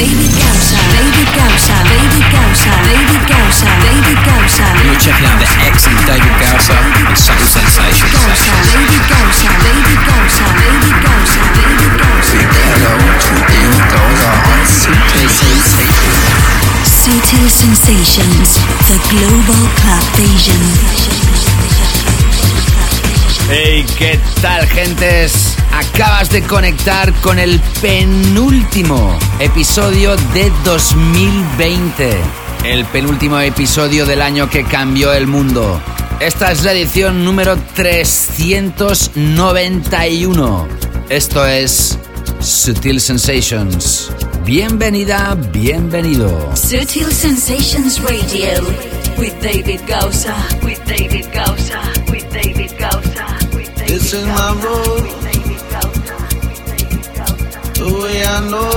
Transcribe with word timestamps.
David 0.00 0.32
Gausa. 0.32 0.80
David 0.96 1.28
Gausa. 1.36 1.76
David 1.84 2.24
Gausa. 2.32 2.72
David 2.88 3.22
Gausa. 3.28 3.68
David 3.84 4.18
Gausa. 4.24 4.64
You're 4.80 4.96
checking 4.96 5.28
out 5.28 5.36
the 5.36 5.44
excellent 5.60 6.00
David 6.08 6.36
Gausa 6.40 6.72
and 6.72 7.12
Subtle 7.12 7.44
Sensations. 7.44 8.08
Gausa. 8.08 8.48
David 8.72 9.04
Gausa. 9.12 9.48
David 9.60 10.00
Gausa. 10.08 10.44
David 10.56 10.96
Gausa. 11.04 11.40
David 11.52 11.92
Gausa. 12.00 12.38
Hello 12.48 12.96
to 12.96 13.32
David 13.44 13.84
Gausa 13.92 14.30
on 14.40 14.60
Subtle 14.64 15.28
Sensations. 15.28 16.00
Subtle 16.88 17.48
Sensations. 17.52 18.56
The 18.88 18.96
Global 19.12 19.68
Club 19.84 20.04
Vision. 20.16 21.19
Hey, 23.48 23.84
¿qué 23.98 24.18
tal, 24.40 24.64
gentes? 24.66 25.56
Acabas 25.72 26.30
de 26.30 26.42
conectar 26.42 27.12
con 27.20 27.38
el 27.38 27.60
penúltimo 27.80 29.16
episodio 29.38 30.16
de 30.34 30.50
2020. 30.64 32.10
El 32.64 32.84
penúltimo 32.86 33.38
episodio 33.40 34.04
del 34.06 34.22
año 34.22 34.48
que 34.50 34.64
cambió 34.64 35.12
el 35.12 35.26
mundo. 35.26 35.80
Esta 36.20 36.52
es 36.52 36.62
la 36.64 36.72
edición 36.72 37.22
número 37.24 37.56
391. 37.74 40.68
Esto 41.08 41.44
es 41.46 41.98
Sutil 42.40 43.00
Sensations. 43.00 44.12
Bienvenida, 44.44 45.36
bienvenido. 45.52 46.50
Subtle 46.56 47.12
Sensations 47.12 48.00
Radio 48.02 48.64
with 49.18 49.32
David 49.40 49.80
Gausa. 49.86 50.34
With 50.62 50.78
David 50.86 51.26
Gausa. 51.32 51.80
Is 54.12 54.26
my 54.26 54.52
road, 54.64 55.04
the 57.74 57.86
way 58.02 58.24
I 58.24 58.40
know. 58.50 58.76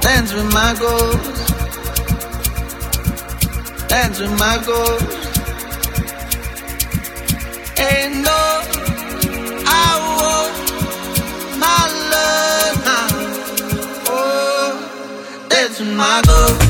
Dance 0.00 0.32
with 0.34 0.52
my 0.52 0.74
goals, 0.80 1.26
dance 3.86 4.18
with 4.18 4.36
my 4.36 4.58
goals. 4.66 5.02
Ain't 7.78 8.16
no, 8.24 8.42
I 9.66 9.88
my 11.56 11.82
love 12.10 12.76
now. 12.84 13.08
Oh, 14.08 14.70
with 15.78 15.94
my 15.94 16.20
goals, 16.26 16.69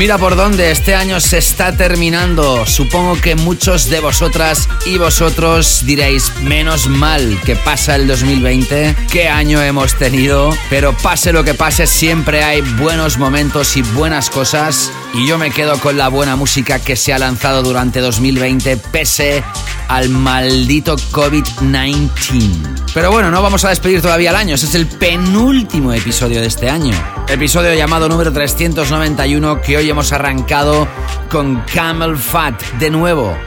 Mira 0.00 0.16
por 0.16 0.34
dónde 0.34 0.70
este 0.70 0.94
año 0.94 1.20
se 1.20 1.36
está 1.36 1.76
terminando. 1.76 2.64
Supongo 2.64 3.20
que 3.20 3.34
muchos 3.34 3.90
de 3.90 4.00
vosotras 4.00 4.66
y 4.86 4.96
vosotros 4.96 5.82
diréis, 5.84 6.32
menos 6.40 6.88
mal 6.88 7.38
que 7.44 7.54
pasa 7.54 7.96
el 7.96 8.06
2020, 8.06 8.96
qué 9.12 9.28
año 9.28 9.60
hemos 9.60 9.94
tenido, 9.96 10.56
pero 10.70 10.96
pase 10.96 11.34
lo 11.34 11.44
que 11.44 11.52
pase, 11.52 11.86
siempre 11.86 12.42
hay 12.42 12.62
buenos 12.62 13.18
momentos 13.18 13.76
y 13.76 13.82
buenas 13.82 14.30
cosas. 14.30 14.90
Y 15.12 15.26
yo 15.26 15.36
me 15.36 15.50
quedo 15.50 15.78
con 15.78 15.98
la 15.98 16.08
buena 16.08 16.34
música 16.34 16.78
que 16.78 16.96
se 16.96 17.12
ha 17.12 17.18
lanzado 17.18 17.62
durante 17.62 18.00
2020, 18.00 18.78
pese 18.78 19.44
al 19.88 20.08
maldito 20.08 20.96
COVID-19. 20.96 22.86
Pero 22.94 23.10
bueno, 23.10 23.30
no 23.30 23.42
vamos 23.42 23.66
a 23.66 23.68
despedir 23.68 24.00
todavía 24.00 24.30
el 24.30 24.36
año, 24.36 24.54
ese 24.54 24.64
es 24.64 24.74
el 24.76 24.86
penúltimo 24.86 25.92
episodio 25.92 26.40
de 26.40 26.46
este 26.46 26.70
año. 26.70 26.94
Episodio 27.30 27.72
llamado 27.74 28.08
número 28.08 28.32
391 28.32 29.62
que 29.62 29.76
hoy 29.76 29.88
hemos 29.88 30.12
arrancado 30.12 30.88
con 31.30 31.62
Camel 31.72 32.16
Fat. 32.16 32.60
De 32.80 32.90
nuevo, 32.90 33.38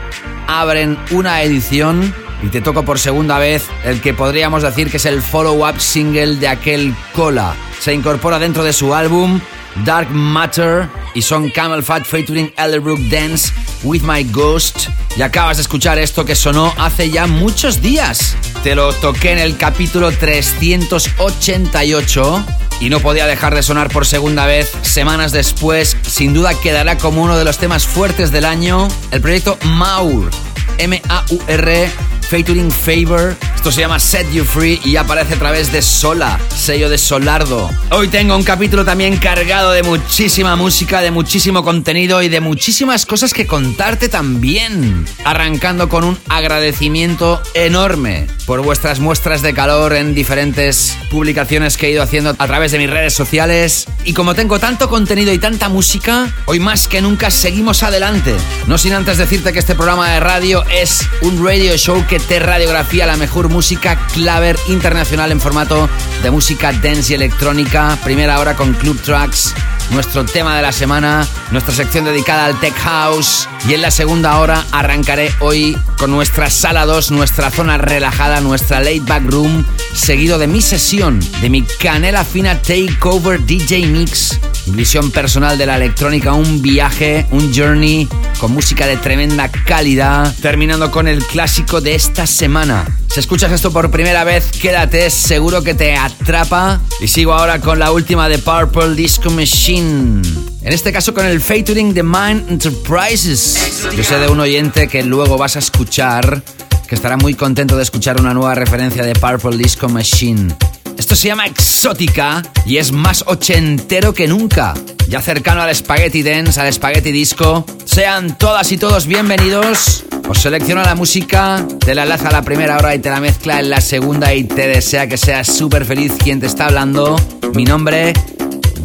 abren 0.46 0.98
una 1.10 1.42
edición 1.42 2.14
y 2.42 2.48
te 2.48 2.62
toco 2.62 2.86
por 2.86 2.98
segunda 2.98 3.38
vez 3.38 3.66
el 3.84 4.00
que 4.00 4.14
podríamos 4.14 4.62
decir 4.62 4.90
que 4.90 4.96
es 4.96 5.04
el 5.04 5.20
follow-up 5.20 5.78
single 5.78 6.36
de 6.36 6.48
aquel 6.48 6.94
Cola. 7.12 7.54
Se 7.78 7.92
incorpora 7.92 8.38
dentro 8.38 8.64
de 8.64 8.72
su 8.72 8.94
álbum 8.94 9.38
Dark 9.84 10.10
Matter 10.10 10.88
y 11.14 11.20
son 11.20 11.50
Camel 11.50 11.82
Fat 11.82 12.06
featuring 12.06 12.54
Elderbrook 12.56 13.00
Dance 13.10 13.52
With 13.82 14.00
My 14.00 14.24
Ghost. 14.24 14.88
Y 15.14 15.20
acabas 15.20 15.58
de 15.58 15.62
escuchar 15.62 15.98
esto 15.98 16.24
que 16.24 16.34
sonó 16.34 16.72
hace 16.78 17.10
ya 17.10 17.26
muchos 17.26 17.82
días. 17.82 18.34
Te 18.62 18.74
lo 18.74 18.94
toqué 18.94 19.32
en 19.32 19.40
el 19.40 19.58
capítulo 19.58 20.10
388 20.10 22.46
y 22.84 22.90
no 22.90 23.00
podía 23.00 23.26
dejar 23.26 23.54
de 23.54 23.62
sonar 23.62 23.88
por 23.88 24.04
segunda 24.04 24.44
vez 24.44 24.70
semanas 24.82 25.32
después. 25.32 25.96
Sin 26.02 26.34
duda 26.34 26.52
quedará 26.52 26.98
como 26.98 27.22
uno 27.22 27.38
de 27.38 27.44
los 27.44 27.56
temas 27.56 27.86
fuertes 27.86 28.30
del 28.30 28.44
año. 28.44 28.88
El 29.10 29.22
proyecto 29.22 29.58
Maur, 29.64 30.30
M-A-U-R, 30.76 31.90
featuring 32.28 32.70
Favor. 32.70 33.36
Esto 33.54 33.72
se 33.72 33.80
llama 33.80 33.98
Set 33.98 34.30
You 34.32 34.44
Free 34.44 34.82
y 34.84 34.96
aparece 34.96 35.32
a 35.32 35.38
través 35.38 35.72
de 35.72 35.80
Sola, 35.80 36.38
sello 36.64 36.88
de 36.88 36.96
Solardo. 36.96 37.70
Hoy 37.90 38.08
tengo 38.08 38.34
un 38.34 38.42
capítulo 38.42 38.86
también 38.86 39.18
cargado 39.18 39.72
de 39.72 39.82
muchísima 39.82 40.56
música, 40.56 41.02
de 41.02 41.10
muchísimo 41.10 41.62
contenido 41.62 42.22
y 42.22 42.30
de 42.30 42.40
muchísimas 42.40 43.04
cosas 43.04 43.34
que 43.34 43.46
contarte 43.46 44.08
también. 44.08 45.04
Arrancando 45.26 45.90
con 45.90 46.04
un 46.04 46.18
agradecimiento 46.30 47.42
enorme 47.52 48.28
por 48.46 48.62
vuestras 48.62 48.98
muestras 48.98 49.42
de 49.42 49.52
calor 49.52 49.92
en 49.92 50.14
diferentes 50.14 50.96
publicaciones 51.10 51.76
que 51.76 51.88
he 51.88 51.90
ido 51.90 52.02
haciendo 52.02 52.30
a 52.30 52.46
través 52.46 52.72
de 52.72 52.78
mis 52.78 52.88
redes 52.88 53.12
sociales. 53.12 53.86
Y 54.06 54.14
como 54.14 54.34
tengo 54.34 54.58
tanto 54.58 54.88
contenido 54.88 55.34
y 55.34 55.38
tanta 55.38 55.68
música, 55.68 56.32
hoy 56.46 56.60
más 56.60 56.88
que 56.88 57.02
nunca 57.02 57.30
seguimos 57.30 57.82
adelante. 57.82 58.34
No 58.66 58.78
sin 58.78 58.94
antes 58.94 59.18
decirte 59.18 59.52
que 59.52 59.58
este 59.58 59.74
programa 59.74 60.10
de 60.12 60.20
radio 60.20 60.64
es 60.70 61.06
un 61.20 61.44
radio 61.44 61.76
show 61.76 62.06
que 62.08 62.20
te 62.20 62.38
radiografía 62.38 63.06
la 63.06 63.18
mejor 63.18 63.50
música 63.50 63.98
claver 64.14 64.58
internacional 64.68 65.30
en 65.30 65.40
formato 65.40 65.90
de 66.22 66.30
música 66.30 66.53
dance 66.60 67.12
y 67.12 67.14
electrónica. 67.14 67.98
Primera 68.04 68.38
hora 68.38 68.54
con 68.54 68.72
Club 68.74 69.00
Tracks, 69.02 69.54
nuestro 69.90 70.24
tema 70.24 70.56
de 70.56 70.62
la 70.62 70.72
semana, 70.72 71.26
nuestra 71.50 71.74
sección 71.74 72.04
dedicada 72.04 72.46
al 72.46 72.58
Tech 72.60 72.74
House. 72.74 73.48
Y 73.68 73.74
en 73.74 73.82
la 73.82 73.90
segunda 73.90 74.38
hora 74.38 74.64
arrancaré 74.72 75.32
hoy 75.40 75.76
con 75.98 76.10
nuestra 76.10 76.50
sala 76.50 76.86
2, 76.86 77.12
nuestra 77.12 77.50
zona 77.50 77.78
relajada, 77.78 78.40
nuestra 78.40 78.80
late 78.80 79.00
back 79.00 79.24
room, 79.24 79.64
seguido 79.94 80.38
de 80.38 80.46
mi 80.46 80.60
sesión, 80.60 81.20
de 81.40 81.50
mi 81.50 81.62
canela 81.62 82.24
fina 82.24 82.60
Takeover 82.60 83.44
DJ 83.44 83.86
Mix. 83.86 84.38
Visión 84.66 85.10
personal 85.10 85.58
de 85.58 85.66
la 85.66 85.76
electrónica, 85.76 86.32
un 86.32 86.62
viaje, 86.62 87.26
un 87.30 87.54
journey 87.54 88.08
con 88.38 88.52
música 88.52 88.86
de 88.86 88.96
tremenda 88.96 89.50
calidad, 89.50 90.34
terminando 90.40 90.90
con 90.90 91.06
el 91.06 91.24
clásico 91.24 91.80
de 91.80 91.94
esta 91.94 92.26
semana. 92.26 92.86
Si 93.14 93.20
escuchas 93.20 93.52
esto 93.52 93.70
por 93.70 93.92
primera 93.92 94.24
vez, 94.24 94.50
quédate, 94.60 95.08
seguro 95.08 95.62
que 95.62 95.74
te 95.74 95.94
atrapa. 95.96 96.80
Y 97.00 97.06
sigo 97.06 97.32
ahora 97.32 97.60
con 97.60 97.78
la 97.78 97.92
última 97.92 98.28
de 98.28 98.38
Purple 98.38 98.96
Disco 98.96 99.30
Machine. 99.30 99.73
En 99.76 100.72
este 100.72 100.92
caso 100.92 101.12
con 101.12 101.26
el 101.26 101.40
featuring 101.40 101.94
de 101.94 102.04
Mind 102.04 102.48
Enterprises. 102.48 103.82
Yo 103.96 104.04
sé 104.04 104.20
de 104.20 104.28
un 104.28 104.38
oyente 104.38 104.86
que 104.86 105.02
luego 105.02 105.36
vas 105.36 105.56
a 105.56 105.58
escuchar, 105.58 106.42
que 106.86 106.94
estará 106.94 107.16
muy 107.16 107.34
contento 107.34 107.76
de 107.76 107.82
escuchar 107.82 108.20
una 108.20 108.32
nueva 108.34 108.54
referencia 108.54 109.02
de 109.02 109.14
Purple 109.14 109.56
Disco 109.56 109.88
Machine. 109.88 110.54
Esto 110.96 111.16
se 111.16 111.26
llama 111.26 111.46
Exótica 111.46 112.40
y 112.64 112.76
es 112.76 112.92
más 112.92 113.24
ochentero 113.26 114.14
que 114.14 114.28
nunca. 114.28 114.74
Ya 115.08 115.20
cercano 115.20 115.60
al 115.60 115.74
Spaghetti 115.74 116.22
Dance, 116.22 116.60
al 116.60 116.72
Spaghetti 116.72 117.10
Disco. 117.10 117.66
Sean 117.84 118.38
todas 118.38 118.70
y 118.70 118.76
todos 118.76 119.06
bienvenidos. 119.08 120.04
Os 120.28 120.38
selecciona 120.38 120.84
la 120.84 120.94
música, 120.94 121.66
te 121.80 121.96
la 121.96 122.04
enlaza 122.04 122.28
a 122.28 122.32
la 122.32 122.42
primera 122.42 122.78
hora 122.78 122.94
y 122.94 123.00
te 123.00 123.10
la 123.10 123.18
mezcla 123.18 123.58
en 123.58 123.70
la 123.70 123.80
segunda 123.80 124.32
y 124.34 124.44
te 124.44 124.68
desea 124.68 125.08
que 125.08 125.16
seas 125.16 125.48
súper 125.48 125.84
feliz 125.84 126.12
quien 126.22 126.38
te 126.38 126.46
está 126.46 126.66
hablando. 126.66 127.16
Mi 127.54 127.64
nombre, 127.64 128.14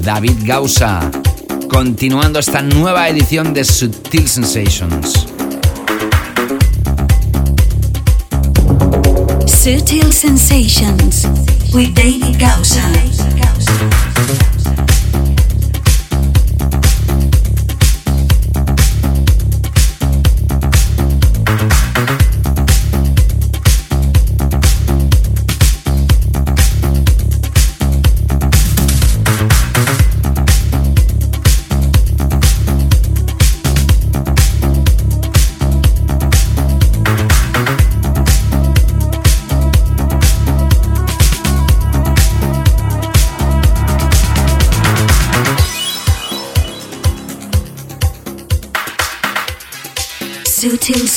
David 0.02 0.46
Gausa. 0.46 1.12
Continuando 1.70 2.40
esta 2.40 2.62
nueva 2.62 3.08
edición 3.10 3.54
de 3.54 3.64
Subtil 3.64 4.28
Sensations. 4.28 5.28
Subtle 9.46 10.12
sensations 10.12 11.28
with 11.74 11.94
David 11.94 12.40
Gausa. 12.40 12.82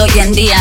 Hoy 0.00 0.18
en 0.18 0.32
día. 0.32 0.55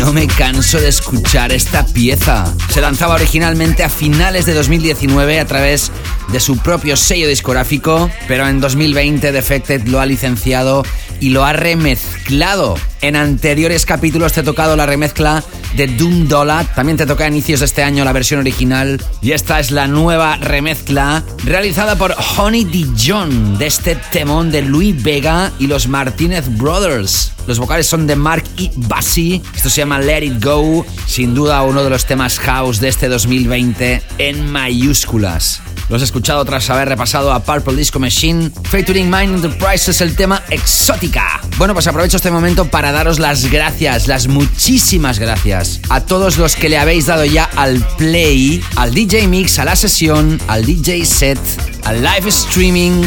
No 0.00 0.14
me 0.14 0.26
canso 0.26 0.80
de 0.80 0.88
escuchar 0.88 1.52
esta 1.52 1.84
pieza. 1.84 2.50
Se 2.70 2.80
lanzaba 2.80 3.16
originalmente 3.16 3.84
a 3.84 3.90
finales 3.90 4.46
de 4.46 4.54
2019 4.54 5.38
a 5.38 5.44
través 5.44 5.92
de 6.32 6.40
su 6.40 6.56
propio 6.56 6.96
sello 6.96 7.28
discográfico, 7.28 8.10
pero 8.26 8.48
en 8.48 8.62
2020 8.62 9.30
Defected 9.30 9.86
lo 9.88 10.00
ha 10.00 10.06
licenciado 10.06 10.84
y 11.20 11.28
lo 11.28 11.44
ha 11.44 11.52
remezclado. 11.52 12.76
En 13.02 13.14
anteriores 13.14 13.84
capítulos 13.84 14.32
te 14.32 14.40
he 14.40 14.42
tocado 14.42 14.74
la 14.74 14.86
remezcla 14.86 15.44
de 15.76 15.86
Doom 15.86 16.28
Dollar, 16.28 16.74
también 16.74 16.96
te 16.96 17.04
toca 17.04 17.24
a 17.24 17.28
inicios 17.28 17.60
de 17.60 17.66
este 17.66 17.82
año 17.82 18.02
la 18.02 18.14
versión 18.14 18.40
original 18.40 19.04
y 19.20 19.32
esta 19.32 19.60
es 19.60 19.70
la 19.70 19.86
nueva 19.86 20.36
remezcla 20.36 21.22
realizada 21.44 21.96
por 21.96 22.16
Honey 22.38 22.64
Dijon 22.64 23.58
de 23.58 23.66
este 23.66 23.96
temón 24.10 24.50
de 24.50 24.62
Louis 24.62 25.00
Vega 25.02 25.52
y 25.58 25.66
los 25.66 25.88
Martínez 25.88 26.46
Brothers. 26.56 27.29
Los 27.50 27.58
vocales 27.58 27.88
son 27.88 28.06
de 28.06 28.14
Mark 28.14 28.44
y 28.58 28.70
Bassi. 28.76 29.42
Esto 29.56 29.70
se 29.70 29.78
llama 29.78 29.98
Let 29.98 30.22
It 30.22 30.44
Go, 30.44 30.86
sin 31.08 31.34
duda 31.34 31.60
uno 31.62 31.82
de 31.82 31.90
los 31.90 32.06
temas 32.06 32.38
house 32.38 32.78
de 32.78 32.86
este 32.86 33.08
2020 33.08 34.00
en 34.18 34.52
mayúsculas. 34.52 35.60
Los 35.88 36.00
he 36.00 36.04
escuchado 36.04 36.44
tras 36.44 36.70
haber 36.70 36.88
repasado 36.88 37.32
a 37.32 37.42
Purple 37.42 37.74
Disco 37.74 37.98
Machine. 37.98 38.52
Featuring 38.70 39.10
Mind 39.10 39.44
Enterprise 39.44 39.90
es 39.90 40.00
el 40.00 40.14
tema 40.14 40.44
Exótica. 40.48 41.40
Bueno, 41.58 41.74
pues 41.74 41.88
aprovecho 41.88 42.18
este 42.18 42.30
momento 42.30 42.66
para 42.66 42.92
daros 42.92 43.18
las 43.18 43.50
gracias, 43.50 44.06
las 44.06 44.28
muchísimas 44.28 45.18
gracias 45.18 45.80
a 45.88 46.02
todos 46.02 46.38
los 46.38 46.54
que 46.54 46.68
le 46.68 46.78
habéis 46.78 47.06
dado 47.06 47.24
ya 47.24 47.50
al 47.56 47.84
play, 47.98 48.62
al 48.76 48.94
DJ 48.94 49.26
Mix, 49.26 49.58
a 49.58 49.64
la 49.64 49.74
sesión, 49.74 50.40
al 50.46 50.64
DJ 50.64 51.04
set, 51.04 51.40
al 51.82 52.00
live 52.00 52.28
streaming 52.28 53.02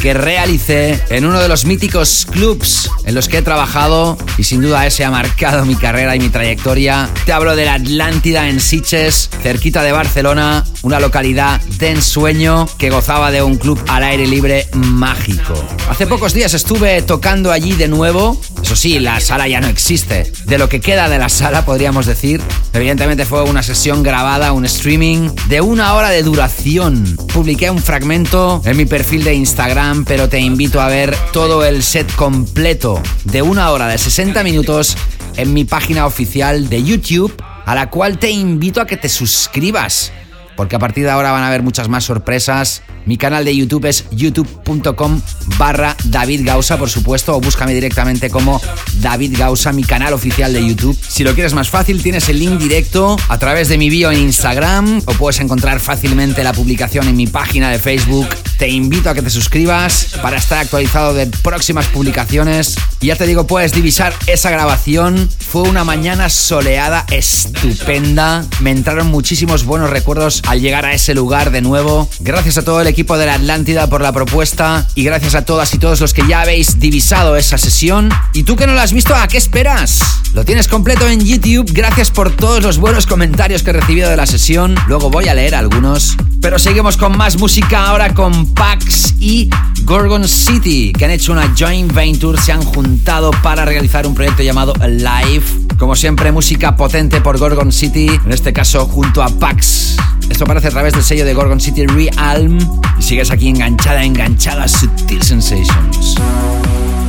que 0.00 0.14
realicé 0.14 1.02
en 1.10 1.24
uno 1.24 1.40
de 1.40 1.48
los 1.48 1.64
míticos 1.64 2.26
clubs 2.30 2.90
en 3.04 3.14
los 3.14 3.28
que 3.28 3.38
he 3.38 3.42
trabajado 3.42 4.16
y 4.38 4.44
sin 4.44 4.60
duda 4.60 4.86
ese 4.86 5.04
ha 5.04 5.10
marcado 5.10 5.64
mi 5.64 5.74
carrera 5.76 6.14
y 6.16 6.20
mi 6.20 6.28
trayectoria. 6.28 7.08
Te 7.24 7.32
hablo 7.32 7.56
de 7.56 7.64
la 7.64 7.74
Atlántida 7.74 8.48
en 8.48 8.60
Siches, 8.60 9.30
cerquita 9.42 9.82
de 9.82 9.92
Barcelona, 9.92 10.64
una 10.82 11.00
localidad 11.00 11.60
de 11.78 11.90
ensueño 11.90 12.68
que 12.78 12.90
gozaba 12.90 13.30
de 13.30 13.42
un 13.42 13.56
club 13.56 13.82
al 13.88 14.04
aire 14.04 14.26
libre 14.26 14.68
mágico. 14.74 15.54
Hace 15.88 16.06
pocos 16.06 16.34
días 16.34 16.54
estuve 16.54 17.02
tocando 17.02 17.52
allí 17.52 17.72
de 17.72 17.88
nuevo. 17.88 18.40
Eso 18.62 18.76
sí, 18.76 18.98
la 18.98 19.20
sala 19.20 19.48
ya 19.48 19.60
no 19.60 19.68
existe. 19.68 20.32
De 20.46 20.58
lo 20.58 20.68
que 20.68 20.80
queda 20.80 21.08
de 21.08 21.18
la 21.18 21.28
sala, 21.28 21.64
podríamos 21.64 22.06
decir. 22.06 22.42
Evidentemente 22.72 23.24
fue 23.24 23.42
una 23.44 23.62
sesión 23.62 24.02
grabada, 24.02 24.52
un 24.52 24.64
streaming 24.64 25.30
de 25.48 25.60
una 25.60 25.94
hora 25.94 26.10
de 26.10 26.22
duración. 26.22 27.16
Publiqué 27.32 27.70
un 27.70 27.78
fragmento 27.78 28.60
en 28.64 28.76
mi 28.76 28.84
perfil 28.84 29.24
de 29.24 29.34
Instagram, 29.34 29.85
pero 30.04 30.28
te 30.28 30.40
invito 30.40 30.80
a 30.80 30.88
ver 30.88 31.14
todo 31.32 31.64
el 31.64 31.82
set 31.82 32.12
completo 32.16 33.00
de 33.24 33.42
una 33.42 33.70
hora 33.70 33.86
de 33.86 33.98
60 33.98 34.42
minutos 34.42 34.96
en 35.36 35.54
mi 35.54 35.64
página 35.64 36.06
oficial 36.06 36.68
de 36.68 36.82
YouTube, 36.82 37.32
a 37.64 37.74
la 37.74 37.88
cual 37.88 38.18
te 38.18 38.30
invito 38.30 38.80
a 38.80 38.86
que 38.86 38.96
te 38.96 39.08
suscribas 39.08 40.12
porque 40.56 40.76
a 40.76 40.78
partir 40.78 41.04
de 41.04 41.10
ahora 41.10 41.32
van 41.32 41.42
a 41.42 41.48
haber 41.48 41.62
muchas 41.62 41.88
más 41.88 42.04
sorpresas. 42.04 42.82
Mi 43.04 43.16
canal 43.16 43.44
de 43.44 43.56
YouTube 43.56 43.84
es 43.86 44.04
youtube.com 44.10 45.20
barra 45.58 45.96
David 46.04 46.48
por 46.78 46.90
supuesto, 46.90 47.36
o 47.36 47.40
búscame 47.40 47.72
directamente 47.72 48.30
como 48.30 48.60
David 49.00 49.36
Gausa, 49.38 49.72
mi 49.72 49.84
canal 49.84 50.12
oficial 50.12 50.52
de 50.52 50.66
YouTube. 50.66 50.98
Si 51.08 51.22
lo 51.22 51.34
quieres 51.34 51.54
más 51.54 51.68
fácil, 51.68 52.02
tienes 52.02 52.28
el 52.28 52.38
link 52.38 52.58
directo 52.58 53.16
a 53.28 53.38
través 53.38 53.68
de 53.68 53.78
mi 53.78 53.90
bio 53.90 54.10
en 54.10 54.18
Instagram, 54.18 55.02
o 55.06 55.12
puedes 55.12 55.40
encontrar 55.40 55.78
fácilmente 55.78 56.42
la 56.42 56.52
publicación 56.52 57.06
en 57.06 57.16
mi 57.16 57.26
página 57.26 57.70
de 57.70 57.78
Facebook. 57.78 58.28
Te 58.58 58.68
invito 58.68 59.10
a 59.10 59.14
que 59.14 59.22
te 59.22 59.30
suscribas 59.30 60.08
para 60.22 60.38
estar 60.38 60.58
actualizado 60.58 61.14
de 61.14 61.26
próximas 61.26 61.86
publicaciones. 61.86 62.76
Y 63.00 63.08
ya 63.08 63.16
te 63.16 63.26
digo, 63.26 63.46
puedes 63.46 63.72
divisar 63.72 64.14
esa 64.26 64.50
grabación. 64.50 65.28
Fue 65.38 65.62
una 65.62 65.84
mañana 65.84 66.28
soleada 66.28 67.04
estupenda. 67.10 68.44
Me 68.60 68.70
entraron 68.70 69.08
muchísimos 69.08 69.64
buenos 69.64 69.90
recuerdos 69.90 70.42
al 70.46 70.60
llegar 70.60 70.84
a 70.84 70.92
ese 70.92 71.14
lugar 71.14 71.50
de 71.50 71.60
nuevo. 71.60 72.08
Gracias 72.20 72.58
a 72.58 72.64
todo 72.64 72.80
el 72.80 72.86
equipo 72.86 73.18
de 73.18 73.26
la 73.26 73.34
Atlántida 73.34 73.88
por 73.88 74.00
la 74.00 74.12
propuesta 74.12 74.86
y 74.94 75.04
gracias 75.04 75.34
a 75.34 75.44
todas 75.44 75.72
y 75.74 75.78
todos 75.78 76.00
los 76.00 76.14
que 76.14 76.26
ya 76.26 76.40
habéis 76.40 76.80
divisado 76.80 77.36
esa 77.36 77.58
sesión. 77.58 78.08
Y 78.32 78.44
tú 78.44 78.56
que 78.56 78.66
no 78.66 78.74
la 78.74 78.82
has 78.82 78.92
visto, 78.92 79.14
¿a 79.14 79.28
qué 79.28 79.36
esperas? 79.36 80.00
Lo 80.32 80.44
tienes 80.44 80.68
completo 80.68 81.08
en 81.08 81.24
YouTube. 81.24 81.70
Gracias 81.72 82.10
por 82.10 82.34
todos 82.34 82.62
los 82.62 82.78
buenos 82.78 83.06
comentarios 83.06 83.62
que 83.62 83.70
he 83.70 83.74
recibido 83.74 84.08
de 84.08 84.16
la 84.16 84.26
sesión. 84.26 84.74
Luego 84.88 85.10
voy 85.10 85.28
a 85.28 85.34
leer 85.34 85.54
algunos. 85.54 86.16
Pero 86.40 86.58
seguimos 86.58 86.96
con 86.96 87.16
más 87.16 87.38
música 87.38 87.86
ahora 87.86 88.14
con 88.14 88.54
Pax 88.54 89.14
y 89.18 89.50
Gorgon 89.82 90.28
City, 90.28 90.92
que 90.92 91.04
han 91.04 91.10
hecho 91.10 91.32
una 91.32 91.54
joint 91.58 91.92
venture, 91.92 92.40
se 92.40 92.52
han 92.52 92.62
juntado 92.62 93.30
para 93.42 93.64
realizar 93.64 94.06
un 94.06 94.14
proyecto 94.14 94.42
llamado 94.42 94.74
Live. 94.86 95.65
Como 95.78 95.94
siempre, 95.94 96.32
música 96.32 96.74
potente 96.74 97.20
por 97.20 97.38
Gorgon 97.38 97.70
City, 97.70 98.08
en 98.08 98.32
este 98.32 98.52
caso 98.52 98.86
junto 98.86 99.22
a 99.22 99.28
Pax. 99.28 99.96
Esto 100.30 100.44
aparece 100.44 100.68
a 100.68 100.70
través 100.70 100.94
del 100.94 101.02
sello 101.02 101.24
de 101.24 101.34
Gorgon 101.34 101.60
City 101.60 101.86
Realm. 101.86 102.58
Y 102.98 103.02
sigues 103.02 103.30
aquí 103.30 103.48
enganchada, 103.48 104.02
enganchada 104.02 104.64
a 104.64 104.68
Sutil 104.68 105.22
Sensations. 105.22 106.16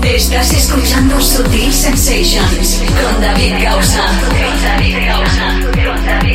Estás 0.04 0.52
escuchando 0.54 1.20
Sutil 1.22 1.74
Sensations 1.74 2.82
con 3.02 3.22
David 3.22 3.64
Gausa. 3.64 4.04
Con 4.30 4.64
David 4.64 4.98
Gausa. 5.08 6.27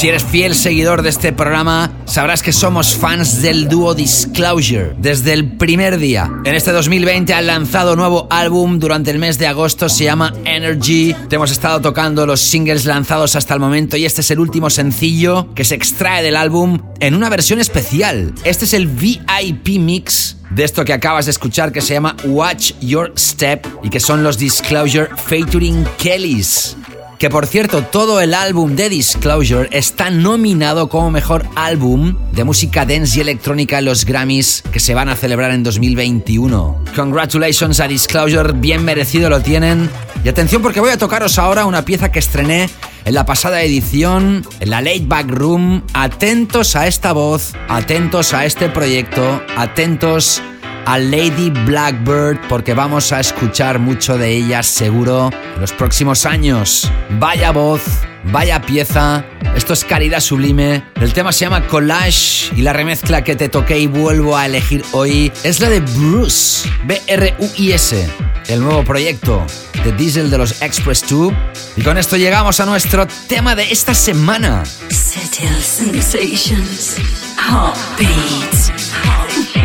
Si 0.00 0.08
eres 0.08 0.24
fiel 0.24 0.54
seguidor 0.54 1.02
de 1.02 1.10
este 1.10 1.30
programa, 1.30 1.92
sabrás 2.06 2.42
que 2.42 2.54
somos 2.54 2.94
fans 2.96 3.42
del 3.42 3.68
dúo 3.68 3.94
Disclosure 3.94 4.94
desde 4.96 5.34
el 5.34 5.58
primer 5.58 5.98
día. 5.98 6.32
En 6.46 6.54
este 6.54 6.72
2020 6.72 7.34
han 7.34 7.46
lanzado 7.46 7.96
nuevo 7.96 8.26
álbum 8.30 8.78
durante 8.78 9.10
el 9.10 9.18
mes 9.18 9.38
de 9.38 9.46
agosto, 9.46 9.90
se 9.90 10.04
llama 10.04 10.32
Energy. 10.46 11.14
Te 11.28 11.36
hemos 11.36 11.50
estado 11.50 11.82
tocando 11.82 12.24
los 12.24 12.40
singles 12.40 12.86
lanzados 12.86 13.36
hasta 13.36 13.52
el 13.52 13.60
momento 13.60 13.98
y 13.98 14.06
este 14.06 14.22
es 14.22 14.30
el 14.30 14.40
último 14.40 14.70
sencillo 14.70 15.52
que 15.54 15.66
se 15.66 15.74
extrae 15.74 16.22
del 16.22 16.36
álbum 16.36 16.80
en 17.00 17.14
una 17.14 17.28
versión 17.28 17.60
especial. 17.60 18.32
Este 18.42 18.64
es 18.64 18.72
el 18.72 18.86
VIP 18.86 19.78
Mix 19.80 20.38
de 20.48 20.64
esto 20.64 20.82
que 20.82 20.94
acabas 20.94 21.26
de 21.26 21.32
escuchar 21.32 21.72
que 21.72 21.82
se 21.82 21.92
llama 21.92 22.16
Watch 22.24 22.72
Your 22.80 23.12
Step 23.18 23.66
y 23.82 23.90
que 23.90 24.00
son 24.00 24.22
los 24.22 24.38
Disclosure 24.38 25.10
featuring 25.28 25.84
Kellys. 25.98 26.74
Que 27.20 27.28
por 27.28 27.46
cierto, 27.46 27.82
todo 27.82 28.22
el 28.22 28.32
álbum 28.32 28.76
de 28.76 28.88
Disclosure 28.88 29.68
está 29.72 30.08
nominado 30.08 30.88
como 30.88 31.10
mejor 31.10 31.46
álbum 31.54 32.16
de 32.32 32.44
música 32.44 32.86
dance 32.86 33.18
y 33.18 33.20
electrónica 33.20 33.78
en 33.78 33.84
los 33.84 34.06
Grammys 34.06 34.62
que 34.72 34.80
se 34.80 34.94
van 34.94 35.10
a 35.10 35.16
celebrar 35.16 35.50
en 35.50 35.62
2021. 35.62 36.82
Congratulations 36.96 37.78
a 37.78 37.88
Disclosure, 37.88 38.54
bien 38.54 38.86
merecido 38.86 39.28
lo 39.28 39.42
tienen. 39.42 39.90
Y 40.24 40.30
atención 40.30 40.62
porque 40.62 40.80
voy 40.80 40.92
a 40.92 40.96
tocaros 40.96 41.38
ahora 41.38 41.66
una 41.66 41.84
pieza 41.84 42.10
que 42.10 42.20
estrené 42.20 42.70
en 43.04 43.12
la 43.12 43.26
pasada 43.26 43.60
edición, 43.60 44.42
en 44.58 44.70
la 44.70 44.80
Late 44.80 45.04
Back 45.04 45.28
Room. 45.28 45.82
Atentos 45.92 46.74
a 46.74 46.86
esta 46.86 47.12
voz, 47.12 47.52
atentos 47.68 48.32
a 48.32 48.46
este 48.46 48.70
proyecto, 48.70 49.42
atentos 49.58 50.40
a 50.40 50.59
Lady 50.86 51.50
Blackbird 51.50 52.38
porque 52.48 52.74
vamos 52.74 53.12
a 53.12 53.20
escuchar 53.20 53.78
mucho 53.78 54.18
de 54.18 54.36
ella 54.36 54.62
seguro 54.62 55.30
en 55.54 55.60
los 55.60 55.72
próximos 55.72 56.26
años. 56.26 56.90
Vaya 57.18 57.52
voz, 57.52 57.82
vaya 58.24 58.60
pieza. 58.60 59.24
Esto 59.54 59.72
es 59.72 59.84
caridad 59.84 60.20
sublime. 60.20 60.84
El 61.00 61.12
tema 61.12 61.32
se 61.32 61.44
llama 61.44 61.66
Collage 61.66 62.50
y 62.56 62.62
la 62.62 62.72
remezcla 62.72 63.24
que 63.24 63.36
te 63.36 63.48
toqué 63.48 63.78
y 63.78 63.86
vuelvo 63.86 64.36
a 64.36 64.46
elegir 64.46 64.84
hoy 64.92 65.32
es 65.44 65.60
la 65.60 65.68
de 65.68 65.80
Bruce, 65.80 66.68
B-R-U-I-S, 66.84 68.08
el 68.48 68.60
nuevo 68.60 68.84
proyecto 68.84 69.46
de 69.84 69.92
Diesel 69.92 70.30
de 70.30 70.38
los 70.38 70.62
Express 70.62 71.04
2. 71.08 71.32
Y 71.76 71.82
con 71.82 71.98
esto 71.98 72.16
llegamos 72.16 72.60
a 72.60 72.66
nuestro 72.66 73.06
tema 73.28 73.54
de 73.54 73.70
esta 73.70 73.94
semana. 73.94 74.64
Sensations. 74.90 76.96
Heartbeats. 77.38 78.72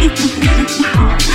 好。 0.08 1.18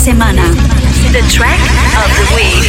semana. 0.00 0.50
The 1.12 1.20
track 1.28 1.60
of 1.98 2.10
the 2.16 2.34
week. 2.34 2.64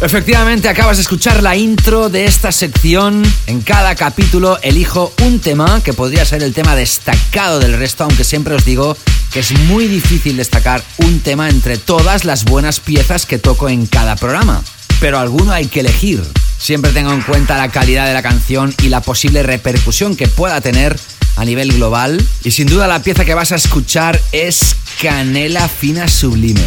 Efectivamente, 0.00 0.68
acabas 0.68 0.98
de 0.98 1.02
escuchar 1.02 1.42
la 1.42 1.56
intro 1.56 2.10
de 2.10 2.26
esta 2.26 2.52
sección. 2.52 3.24
En 3.48 3.60
cada 3.62 3.96
capítulo 3.96 4.60
elijo 4.62 5.12
un 5.22 5.40
tema 5.40 5.80
que 5.82 5.92
podría 5.92 6.24
ser 6.24 6.44
el 6.44 6.54
tema 6.54 6.76
destacado 6.76 7.58
del 7.58 7.76
resto, 7.76 8.04
aunque 8.04 8.22
siempre 8.22 8.54
os 8.54 8.64
digo 8.64 8.96
que 9.32 9.40
es 9.40 9.50
muy 9.62 9.88
difícil 9.88 10.36
destacar 10.36 10.80
un 10.98 11.20
tema 11.20 11.48
entre 11.48 11.76
todas 11.76 12.24
las 12.24 12.44
buenas 12.44 12.78
piezas 12.78 13.26
que 13.26 13.38
toco 13.38 13.68
en 13.68 13.86
cada 13.86 14.14
programa. 14.14 14.62
Pero 15.00 15.18
alguno 15.18 15.50
hay 15.50 15.66
que 15.66 15.80
elegir. 15.80 16.22
Siempre 16.58 16.92
tengo 16.92 17.12
en 17.12 17.20
cuenta 17.22 17.58
la 17.58 17.68
calidad 17.70 18.06
de 18.06 18.14
la 18.14 18.22
canción 18.22 18.72
y 18.82 18.88
la 18.88 19.00
posible 19.00 19.42
repercusión 19.42 20.16
que 20.16 20.28
pueda 20.28 20.60
tener 20.60 20.98
a 21.36 21.44
nivel 21.44 21.72
global. 21.72 22.24
Y 22.44 22.50
sin 22.50 22.68
duda 22.68 22.86
la 22.86 23.02
pieza 23.02 23.24
que 23.24 23.34
vas 23.34 23.52
a 23.52 23.56
escuchar 23.56 24.20
es 24.32 24.76
Canela 25.00 25.68
Fina 25.68 26.08
Sublime. 26.08 26.60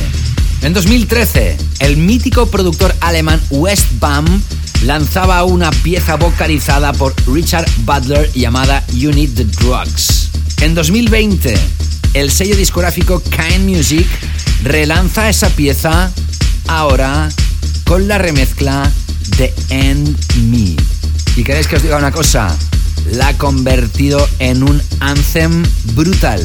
En 0.62 0.74
2013, 0.74 1.58
el 1.80 1.98
mítico 1.98 2.48
productor 2.48 2.96
alemán 3.02 3.42
Westbam 3.50 4.26
lanzaba 4.84 5.44
una 5.44 5.72
pieza 5.72 6.16
vocalizada 6.16 6.94
por 6.94 7.14
Richard 7.28 7.70
Butler 7.80 8.32
llamada 8.34 8.86
You 8.94 9.12
Need 9.12 9.36
the 9.36 9.46
Drugs. 9.46 10.30
En 10.62 10.74
2020, 10.74 11.56
el 12.14 12.32
sello 12.32 12.56
discográfico 12.56 13.22
Kind 13.22 13.70
Music 13.70 14.08
relanza 14.64 15.30
esa 15.30 15.50
pieza 15.50 16.12
ahora 16.68 17.30
con 17.86 18.08
la 18.08 18.18
remezcla 18.18 18.92
de 19.38 19.54
End 19.70 20.18
Me. 20.50 20.76
Y 21.36 21.44
queréis 21.44 21.68
que 21.68 21.76
os 21.76 21.84
diga 21.84 21.98
una 21.98 22.12
cosa, 22.12 22.56
la 23.12 23.30
ha 23.30 23.38
convertido 23.38 24.28
en 24.40 24.64
un 24.64 24.82
anthem 25.00 25.64
brutal. 25.94 26.42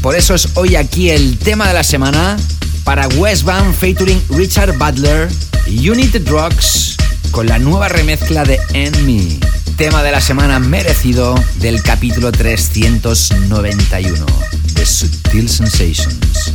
Por 0.00 0.14
eso 0.14 0.34
es 0.34 0.48
hoy 0.54 0.76
aquí 0.76 1.10
el 1.10 1.38
tema 1.38 1.68
de 1.68 1.74
la 1.74 1.82
semana 1.82 2.36
para 2.84 3.08
Westbound 3.08 3.74
featuring 3.74 4.22
Richard 4.30 4.76
Butler 4.78 5.28
the 5.66 6.20
Drugs 6.20 6.96
con 7.30 7.46
la 7.46 7.58
nueva 7.58 7.88
remezcla 7.88 8.44
de 8.44 8.60
End 8.72 8.96
Me. 9.00 9.38
Tema 9.76 10.02
de 10.02 10.12
la 10.12 10.20
semana 10.20 10.58
merecido 10.58 11.34
del 11.60 11.82
capítulo 11.82 12.32
391 12.32 14.26
de 14.74 14.86
Subtil 14.86 15.48
Sensations. 15.48 16.52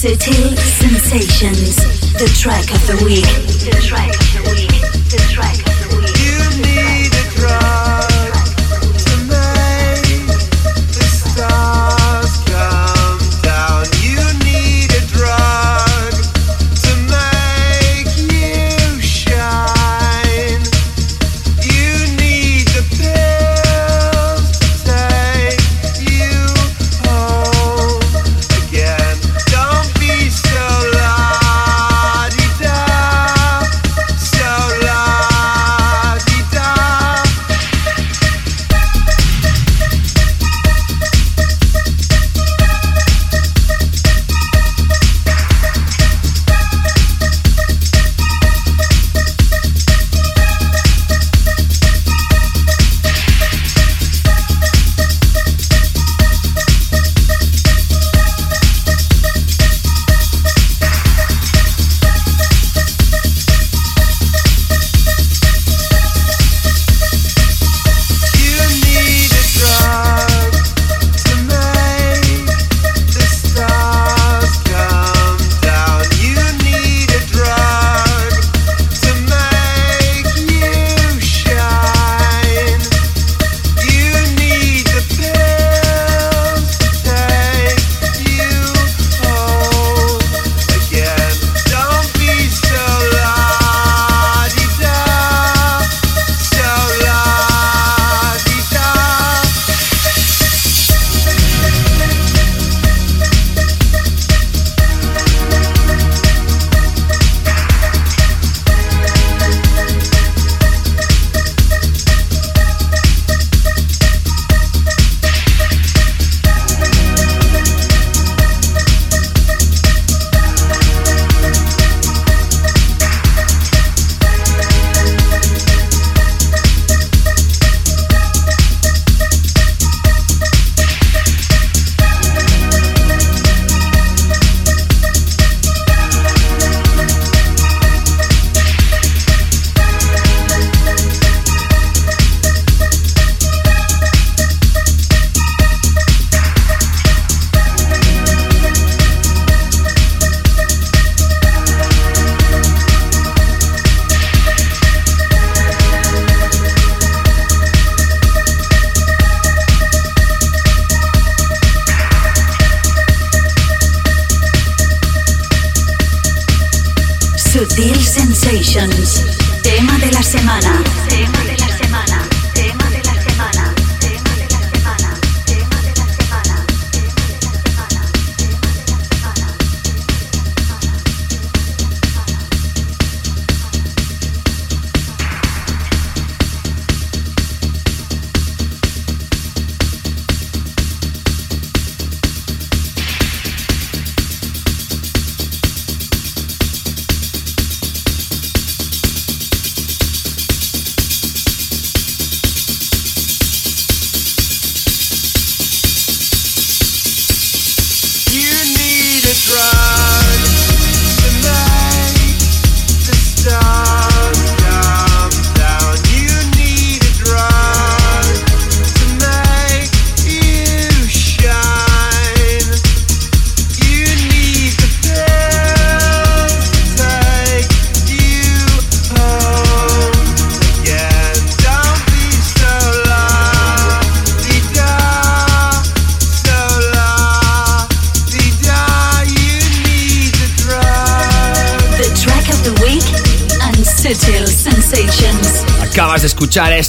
Sutil 0.00 0.56
Sensations, 0.78 1.76
the 2.16 2.30
track 2.40 2.70
of 2.72 2.86
the 2.86 3.04
week. 3.04 3.26
The 3.64 3.76
track 3.86 4.08
of 4.08 4.32
the 4.32 4.50
week. 4.54 4.70
The 5.10 5.18
track 5.34 5.58
of 5.66 5.90
the 5.90 5.96
week. 5.96 6.19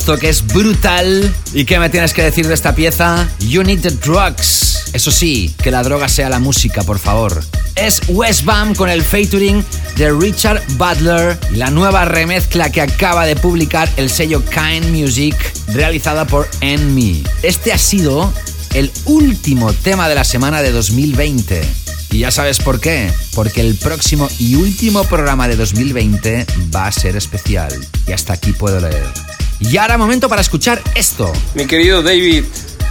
Esto 0.02 0.18
que 0.18 0.30
es 0.30 0.48
brutal. 0.48 1.32
¿Y 1.54 1.66
qué 1.66 1.78
me 1.78 1.88
tienes 1.88 2.12
que 2.16 2.24
decir 2.24 2.48
de 2.48 2.56
esta 2.56 2.74
pieza? 2.74 3.30
You 3.38 3.62
need 3.62 3.82
the 3.82 3.92
drugs. 3.92 4.90
Eso 4.94 5.12
sí, 5.12 5.54
que 5.62 5.70
la 5.70 5.84
droga 5.84 6.10
sea 6.10 6.28
la 6.28 6.40
música, 6.40 6.82
por 6.82 6.98
favor. 6.98 7.44
Es 7.76 8.02
West 8.08 8.44
Bam 8.44 8.74
con 8.74 8.90
el 8.90 9.04
featuring 9.04 9.64
de 9.98 10.12
Richard 10.12 10.64
Butler 10.70 11.38
la 11.52 11.70
nueva 11.70 12.06
remezcla 12.06 12.72
que 12.72 12.82
acaba 12.82 13.28
de 13.28 13.36
publicar 13.36 13.88
el 13.96 14.10
sello 14.10 14.44
Kind 14.44 14.90
Music, 14.90 15.36
realizada 15.68 16.26
por 16.26 16.50
Enme. 16.62 17.22
Este 17.44 17.72
ha 17.72 17.78
sido 17.78 18.34
el 18.74 18.92
último 19.06 19.72
tema 19.72 20.10
de 20.10 20.16
la 20.16 20.24
semana 20.24 20.64
de 20.64 20.72
2020. 20.72 21.62
Y 22.10 22.20
ya 22.20 22.32
sabes 22.32 22.58
por 22.58 22.80
qué. 22.80 23.14
Porque 23.36 23.62
el 23.62 23.76
próximo 23.76 24.28
y 24.40 24.56
último 24.56 25.04
programa 25.04 25.48
de 25.48 25.58
2020 25.58 26.48
va 26.76 26.88
a 26.88 26.92
ser 26.92 27.16
especial. 27.16 27.72
Y 28.08 28.14
hasta 28.14 28.34
aquí 28.34 28.52
puedo 28.52 28.80
leer. 28.80 29.21
Y 29.62 29.78
ahora 29.78 29.98
momento 29.98 30.28
para 30.30 30.42
escuchar 30.42 30.82
esto. 30.96 31.32
Mi 31.56 31.66
querido 31.66 32.02
David, 32.02 32.46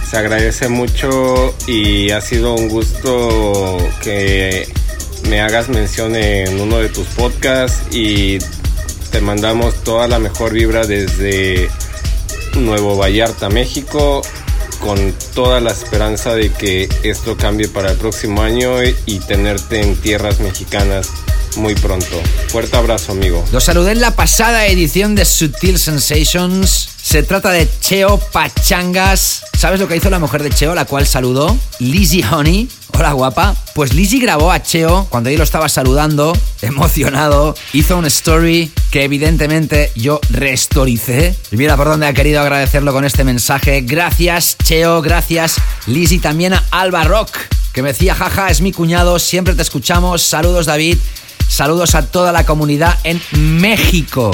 se 0.09 0.17
agradece 0.17 0.69
mucho 0.69 1.53
y 1.67 2.11
ha 2.11 2.21
sido 2.21 2.53
un 2.55 2.69
gusto 2.69 3.77
que 4.01 4.67
me 5.29 5.41
hagas 5.41 5.69
mención 5.69 6.15
en 6.15 6.59
uno 6.59 6.77
de 6.79 6.89
tus 6.89 7.05
podcasts 7.07 7.83
y 7.95 8.39
te 9.11 9.21
mandamos 9.21 9.75
toda 9.83 10.07
la 10.07 10.19
mejor 10.19 10.53
vibra 10.53 10.85
desde 10.87 11.69
Nuevo 12.55 12.97
Vallarta, 12.97 13.49
México, 13.49 14.21
con 14.79 15.13
toda 15.35 15.59
la 15.59 15.71
esperanza 15.71 16.33
de 16.33 16.51
que 16.51 16.89
esto 17.03 17.37
cambie 17.37 17.67
para 17.67 17.91
el 17.91 17.97
próximo 17.97 18.41
año 18.41 18.81
y- 18.83 19.19
tenerte 19.27 19.79
en 19.81 19.95
tierras 19.95 20.39
mexicanas 20.39 21.09
muy 21.57 21.75
pronto. 21.75 22.21
Fuerte 22.47 22.77
abrazo, 22.77 23.11
amigo. 23.11 23.43
Los 23.51 23.63
saludé 23.63 23.91
en 23.91 24.01
la 24.01 24.15
pasada 24.15 24.67
edición 24.67 25.15
de 25.15 25.25
Sutil 25.25 25.77
Sensations. 25.79 26.89
Se 27.01 27.23
trata 27.23 27.51
de 27.51 27.67
Cheo 27.81 28.17
Pachangas. 28.31 29.43
¿Sabes 29.57 29.79
lo 29.79 29.87
que 29.87 29.95
hizo 29.95 30.09
la 30.09 30.19
mujer 30.19 30.43
de 30.43 30.49
Cheo, 30.49 30.75
la 30.75 30.85
cual 30.85 31.05
saludó? 31.05 31.57
Lizzie 31.79 32.25
Honey. 32.29 32.69
Hola 32.93 33.13
guapa. 33.13 33.55
Pues 33.73 33.93
Lizzie 33.93 34.19
grabó 34.19 34.51
a 34.51 34.61
Cheo 34.61 35.07
cuando 35.09 35.29
yo 35.29 35.37
lo 35.37 35.43
estaba 35.43 35.69
saludando, 35.69 36.37
emocionado. 36.61 37.55
Hizo 37.73 37.97
un 37.97 38.05
story 38.05 38.71
que 38.91 39.03
evidentemente 39.03 39.91
yo 39.95 40.19
restoricé. 40.29 41.35
Y 41.51 41.57
mira 41.57 41.77
por 41.77 41.87
dónde 41.87 42.07
ha 42.07 42.13
querido 42.13 42.41
agradecerlo 42.41 42.93
con 42.93 43.05
este 43.05 43.23
mensaje. 43.23 43.81
Gracias 43.81 44.57
Cheo, 44.63 45.01
gracias 45.01 45.55
Lizzie. 45.87 46.19
También 46.19 46.53
a 46.53 46.63
Alba 46.71 47.03
Rock, 47.03 47.31
que 47.73 47.81
me 47.81 47.89
decía, 47.89 48.13
jaja, 48.13 48.49
es 48.49 48.61
mi 48.61 48.71
cuñado, 48.71 49.17
siempre 49.19 49.55
te 49.55 49.61
escuchamos. 49.61 50.21
Saludos 50.21 50.65
David. 50.65 50.97
Saludos 51.51 51.95
a 51.95 52.03
toda 52.03 52.31
la 52.31 52.45
comunidad 52.45 52.97
en 53.03 53.21
México. 53.59 54.31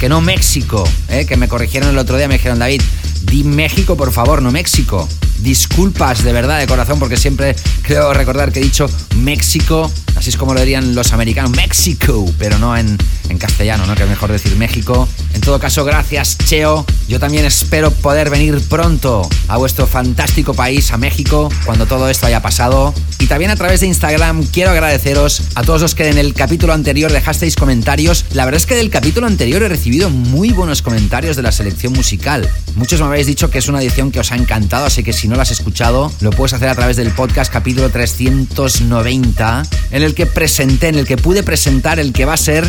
Que 0.00 0.08
no 0.08 0.20
México, 0.20 0.82
¿eh? 1.08 1.24
que 1.24 1.36
me 1.36 1.46
corrigieron 1.46 1.90
el 1.90 1.98
otro 1.98 2.16
día, 2.16 2.26
me 2.26 2.34
dijeron, 2.34 2.58
David, 2.58 2.82
di 3.22 3.44
México 3.44 3.96
por 3.96 4.10
favor, 4.10 4.42
no 4.42 4.50
México. 4.50 5.08
Disculpas 5.38 6.24
de 6.24 6.32
verdad, 6.32 6.58
de 6.58 6.66
corazón, 6.66 6.98
porque 6.98 7.16
siempre 7.16 7.54
creo 7.82 8.12
recordar 8.12 8.50
que 8.50 8.58
he 8.58 8.62
dicho 8.62 8.90
México, 9.18 9.88
así 10.16 10.30
es 10.30 10.36
como 10.36 10.52
lo 10.52 10.58
dirían 10.58 10.96
los 10.96 11.12
americanos, 11.12 11.52
México, 11.52 12.28
pero 12.38 12.58
no 12.58 12.76
en, 12.76 12.98
en 13.28 13.38
castellano, 13.38 13.86
¿no? 13.86 13.94
Que 13.94 14.04
es 14.04 14.08
mejor 14.08 14.32
decir 14.32 14.56
México. 14.56 15.08
En 15.34 15.40
todo 15.40 15.58
caso, 15.58 15.84
gracias, 15.84 16.38
Cheo. 16.38 16.84
Yo 17.08 17.18
también 17.20 17.44
espero 17.44 17.90
poder 17.90 18.30
venir 18.30 18.60
pronto 18.68 19.28
a 19.48 19.56
vuestro 19.56 19.86
fantástico 19.86 20.54
país, 20.54 20.92
a 20.92 20.98
México, 20.98 21.48
cuando 21.64 21.86
todo 21.86 22.08
esto 22.08 22.26
haya 22.26 22.42
pasado. 22.42 22.94
Y 23.18 23.26
también 23.26 23.50
a 23.50 23.56
través 23.56 23.80
de 23.80 23.86
Instagram 23.86 24.44
quiero 24.46 24.70
agradeceros 24.70 25.42
a 25.54 25.62
todos 25.62 25.82
los 25.82 25.94
que 25.94 26.08
en 26.08 26.18
el 26.18 26.34
capítulo 26.34 26.72
anterior 26.72 27.10
dejasteis 27.10 27.56
comentarios. 27.56 28.24
La 28.32 28.44
verdad 28.44 28.60
es 28.60 28.66
que 28.66 28.76
del 28.76 28.90
capítulo 28.90 29.26
anterior 29.26 29.62
he 29.62 29.68
recibido 29.68 30.10
muy 30.10 30.50
buenos 30.50 30.82
comentarios 30.82 31.36
de 31.36 31.42
la 31.42 31.52
selección 31.52 31.92
musical. 31.92 32.48
Muchos 32.76 33.00
me 33.00 33.06
habéis 33.06 33.26
dicho 33.26 33.50
que 33.50 33.58
es 33.58 33.68
una 33.68 33.82
edición 33.82 34.10
que 34.10 34.20
os 34.20 34.32
ha 34.32 34.36
encantado, 34.36 34.86
así 34.86 35.02
que 35.02 35.12
si 35.12 35.28
no 35.28 35.36
la 35.36 35.42
has 35.42 35.50
escuchado, 35.50 36.12
lo 36.20 36.30
puedes 36.30 36.52
hacer 36.52 36.68
a 36.68 36.74
través 36.74 36.96
del 36.96 37.10
podcast 37.10 37.52
capítulo 37.52 37.90
390, 37.90 39.62
en 39.90 40.02
el 40.02 40.14
que 40.14 40.26
presenté, 40.26 40.88
en 40.88 40.96
el 40.96 41.06
que 41.06 41.16
pude 41.16 41.42
presentar 41.42 41.98
el 41.98 42.12
que 42.12 42.24
va 42.24 42.34
a 42.34 42.38
ser 42.38 42.68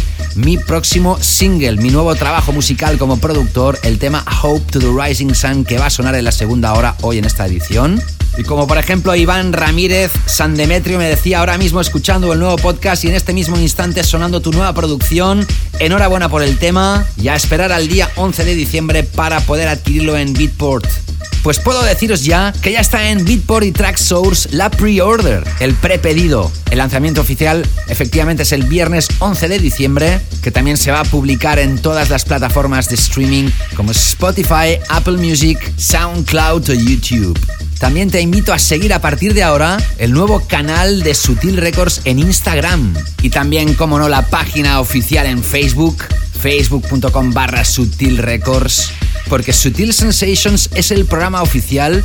próximo 0.58 1.18
single, 1.22 1.78
mi 1.78 1.90
nuevo 1.90 2.14
trabajo 2.16 2.52
musical 2.52 2.98
como 2.98 3.20
productor, 3.20 3.78
el 3.84 4.00
tema 4.00 4.26
Hope 4.42 4.72
to 4.72 4.80
the 4.80 4.88
Rising 4.88 5.34
Sun, 5.34 5.66
que 5.66 5.78
va 5.78 5.88
a 5.88 5.90
sonar 5.90 6.16
en 6.16 6.26
la 6.26 6.32
segunda 6.32 6.74
hora 6.74 6.96
hoy 7.02 7.18
en 7.18 7.26
esta 7.26 7.46
edición. 7.46 8.02
Y 8.38 8.44
como 8.44 8.68
por 8.68 8.78
ejemplo 8.78 9.16
Iván 9.16 9.54
Ramírez 9.54 10.12
San 10.26 10.56
Demetrio 10.56 10.98
me 10.98 11.10
decía 11.10 11.40
ahora 11.40 11.58
mismo 11.58 11.82
escuchando 11.82 12.32
el 12.32 12.40
nuevo 12.40 12.56
podcast 12.58 13.04
y 13.04 13.10
en 13.10 13.16
este 13.16 13.34
mismo 13.34 13.58
instante 13.58 14.04
sonando 14.04 14.40
tu 14.40 14.52
nueva 14.52 14.74
producción, 14.74 15.46
enhorabuena 15.80 16.30
por 16.30 16.42
el 16.42 16.58
tema 16.58 17.06
y 17.18 17.28
a 17.28 17.36
esperar 17.36 17.72
al 17.72 17.88
día 17.88 18.10
11 18.16 18.46
de 18.46 18.56
diciembre 18.56 19.04
para 19.04 19.42
poder 19.42 19.68
adquirirlo 19.68 20.18
en 20.18 20.34
Beatport. 20.34 21.09
Pues 21.44 21.60
puedo 21.60 21.82
deciros 21.84 22.24
ya 22.26 22.54
que 22.62 22.74
ya 22.74 22.82
está 22.82 23.10
en 23.10 23.24
Beatport 23.24 23.66
y 23.66 23.72
Track 23.72 23.98
Source 23.98 24.50
la 24.52 24.70
pre-order, 24.70 25.44
el 25.60 25.74
prepedido. 25.74 26.52
El 26.70 26.80
lanzamiento 26.80 27.22
oficial 27.22 27.66
efectivamente 27.88 28.44
es 28.44 28.52
el 28.52 28.64
viernes 28.64 29.08
11 29.20 29.48
de 29.48 29.60
diciembre, 29.60 30.20
que 30.42 30.52
también 30.52 30.78
se 30.78 30.92
va 30.92 31.00
a 31.00 31.06
publicar 31.06 31.58
en 31.58 31.80
todas 31.80 32.10
las 32.10 32.26
plataformas 32.26 32.90
de 32.90 32.96
streaming 32.96 33.50
como 33.76 33.92
Spotify, 33.92 34.80
Apple 34.90 35.18
Music, 35.18 35.58
SoundCloud 35.78 36.70
o 36.70 36.74
YouTube. 36.74 37.40
También 37.80 38.12
te 38.12 38.20
invito 38.20 38.52
a 38.52 38.60
seguir 38.60 38.94
a 38.94 39.00
partir 39.00 39.34
de 39.34 39.42
ahora 39.42 39.78
el 39.98 40.12
nuevo 40.12 40.46
canal 40.46 41.02
de 41.02 41.16
Sutil 41.16 41.56
Records 41.56 42.02
en 42.04 42.20
Instagram 42.20 42.94
y 43.22 43.30
también, 43.30 43.74
como 43.74 43.98
no, 43.98 44.10
la 44.10 44.28
página 44.28 44.82
oficial 44.82 45.26
en 45.26 45.42
Facebook, 45.42 46.04
facebook.com 46.42 47.32
barra 47.34 47.66
Sutil 47.66 48.18
Records, 48.18 48.92
porque 49.30 49.54
Sutil 49.54 49.94
Sensations 49.94 50.70
es 50.74 50.92
el 50.92 51.06
programa 51.06 51.42
oficial 51.42 52.04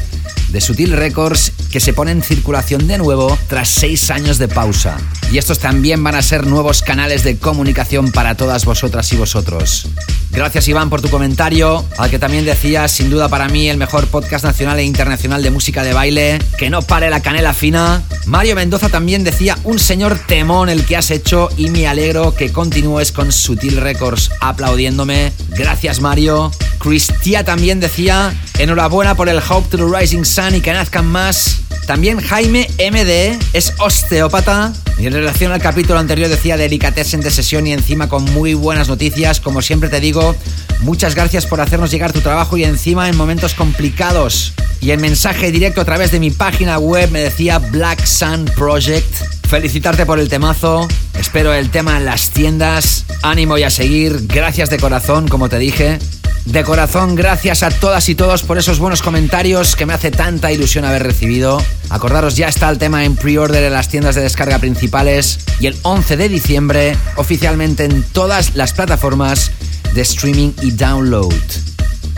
de 0.49 0.61
Sutil 0.61 0.93
Records 0.93 1.53
que 1.73 1.81
se 1.81 1.93
pone 1.93 2.13
en 2.13 2.23
circulación 2.23 2.87
de 2.87 2.99
nuevo 2.99 3.37
tras 3.49 3.69
seis 3.69 4.11
años 4.11 4.39
de 4.39 4.47
pausa. 4.47 4.99
Y 5.33 5.39
estos 5.39 5.59
también 5.59 6.03
van 6.05 6.15
a 6.15 6.23
ser 6.23 6.47
nuevos 6.47 6.83
canales 6.83 7.25
de 7.25 7.39
comunicación 7.39 8.13
para 8.13 8.37
todas 8.37 8.65
vosotras 8.65 9.13
y 9.13 9.17
vosotros. 9.17 9.89
Gracias 10.31 10.69
Iván 10.69 10.91
por 10.91 11.01
tu 11.01 11.09
comentario, 11.11 11.85
al 11.99 12.11
que 12.11 12.19
también 12.19 12.45
decías, 12.45 12.93
sin 12.93 13.11
duda 13.11 13.29
para 13.29 13.49
mí, 13.49 13.69
el 13.69 13.79
mejor 13.79 14.07
podcast 14.07 14.45
nacional 14.45 14.79
e 14.79 14.85
internacional 14.85 15.43
de 15.43 15.51
música 15.51 15.83
de 15.83 15.93
baile, 15.93 16.39
que 16.59 16.71
no 16.71 16.83
pare 16.83 17.11
la 17.11 17.21
canela 17.21 17.55
fina. 17.55 18.03
Mario 18.27 18.57
Mendoza 18.57 18.89
también 18.89 19.25
decía, 19.25 19.59
un 19.65 19.79
señor 19.79 20.19
temón 20.27 20.69
el 20.69 20.85
que 20.85 20.97
has 20.97 21.11
hecho 21.11 21.49
y 21.57 21.71
me 21.71 21.87
alegro 21.87 22.35
que 22.35 22.53
continúes 22.53 23.13
con 23.13 23.33
Sutil 23.33 23.77
Records 23.77 24.14
aplaudiéndome. 24.41 25.33
Gracias 25.51 26.01
Mario. 26.01 26.51
Cristia 26.79 27.45
también 27.45 27.81
decía, 27.81 28.35
enhorabuena 28.59 29.15
por 29.15 29.29
el 29.29 29.39
Hope 29.39 29.69
to 29.71 29.79
the 29.79 29.99
Rising 29.99 30.25
Sun 30.25 30.57
y 30.57 30.61
que 30.61 30.73
nazcan 30.73 31.07
más. 31.07 31.61
También 31.87 32.21
Jaime 32.21 32.69
MD 32.79 33.39
es 33.53 33.75
osteópata 33.79 34.73
y 34.99 35.07
en 35.07 35.13
relación 35.13 35.53
al 35.53 35.61
capítulo 35.61 35.99
anterior 35.99 36.29
decía 36.29 36.57
delicatessen 36.57 37.21
de 37.21 37.31
sesión 37.31 37.67
y 37.67 37.73
encima 37.73 38.09
con 38.09 38.25
muy 38.33 38.55
buenas 38.55 38.89
noticias. 38.89 39.41
Como 39.41 39.61
siempre 39.61 39.89
te 39.89 40.01
digo, 40.01 40.35
muchas 40.81 41.15
gracias 41.15 41.47
por 41.47 41.61
hacernos 41.61 41.91
llegar 41.91 42.13
tu 42.13 42.21
trabajo 42.21 42.57
y 42.57 42.65
encima 42.65 43.09
en 43.09 43.17
momentos 43.17 43.55
complicados. 43.55 44.53
Y 44.81 44.91
el 44.91 44.99
mensaje 44.99 45.51
directo 45.51 45.81
a 45.81 45.85
través 45.85 46.11
de 46.11 46.21
mi 46.21 46.31
página 46.31 46.79
web 46.79 47.11
me 47.11 47.21
decía 47.21 47.59
Black 47.59 48.05
Sun 48.05 48.45
Project. 48.57 49.11
Felicitarte 49.49 50.05
por 50.05 50.19
el 50.19 50.29
temazo. 50.29 50.87
Espero 51.19 51.53
el 51.55 51.71
tema 51.71 51.97
en 51.97 52.05
las 52.05 52.31
tiendas. 52.31 53.05
Ánimo 53.23 53.57
y 53.57 53.63
a 53.63 53.71
seguir. 53.71 54.04
Gracias 54.13 54.71
de 54.71 54.79
corazón, 54.79 55.29
como 55.29 55.49
te 55.49 55.59
dije. 55.59 55.99
De 56.45 56.63
corazón, 56.63 57.15
gracias 57.15 57.63
a 57.63 57.71
todas 57.71 58.09
y 58.11 58.15
todos 58.15 58.43
por 58.43 58.59
esos 58.59 58.79
buenos 58.79 59.01
comentarios 59.01 59.77
que 59.77 59.87
me 59.87 59.95
hace 59.95 60.11
tanta 60.11 60.53
ilusión 60.53 60.85
haber 60.85 61.03
recibido. 61.03 61.63
Acordaros, 61.89 62.37
ya 62.37 62.49
está 62.49 62.69
el 62.69 62.77
tema 62.77 63.05
en 63.05 63.17
pre-order 63.17 63.65
en 63.65 63.73
las 63.73 63.89
tiendas 63.89 64.15
de 64.15 64.21
descarga 64.21 64.59
principales 64.59 65.39
y 65.59 65.69
el 65.69 65.77
11 65.83 66.19
de 66.19 66.29
diciembre 66.29 66.97
oficialmente 67.17 67.85
en 67.85 68.03
todas 68.03 68.55
las 68.57 68.75
plataformas 68.75 69.53
de 69.95 70.03
streaming 70.03 70.51
y 70.61 70.73
download. 70.73 71.74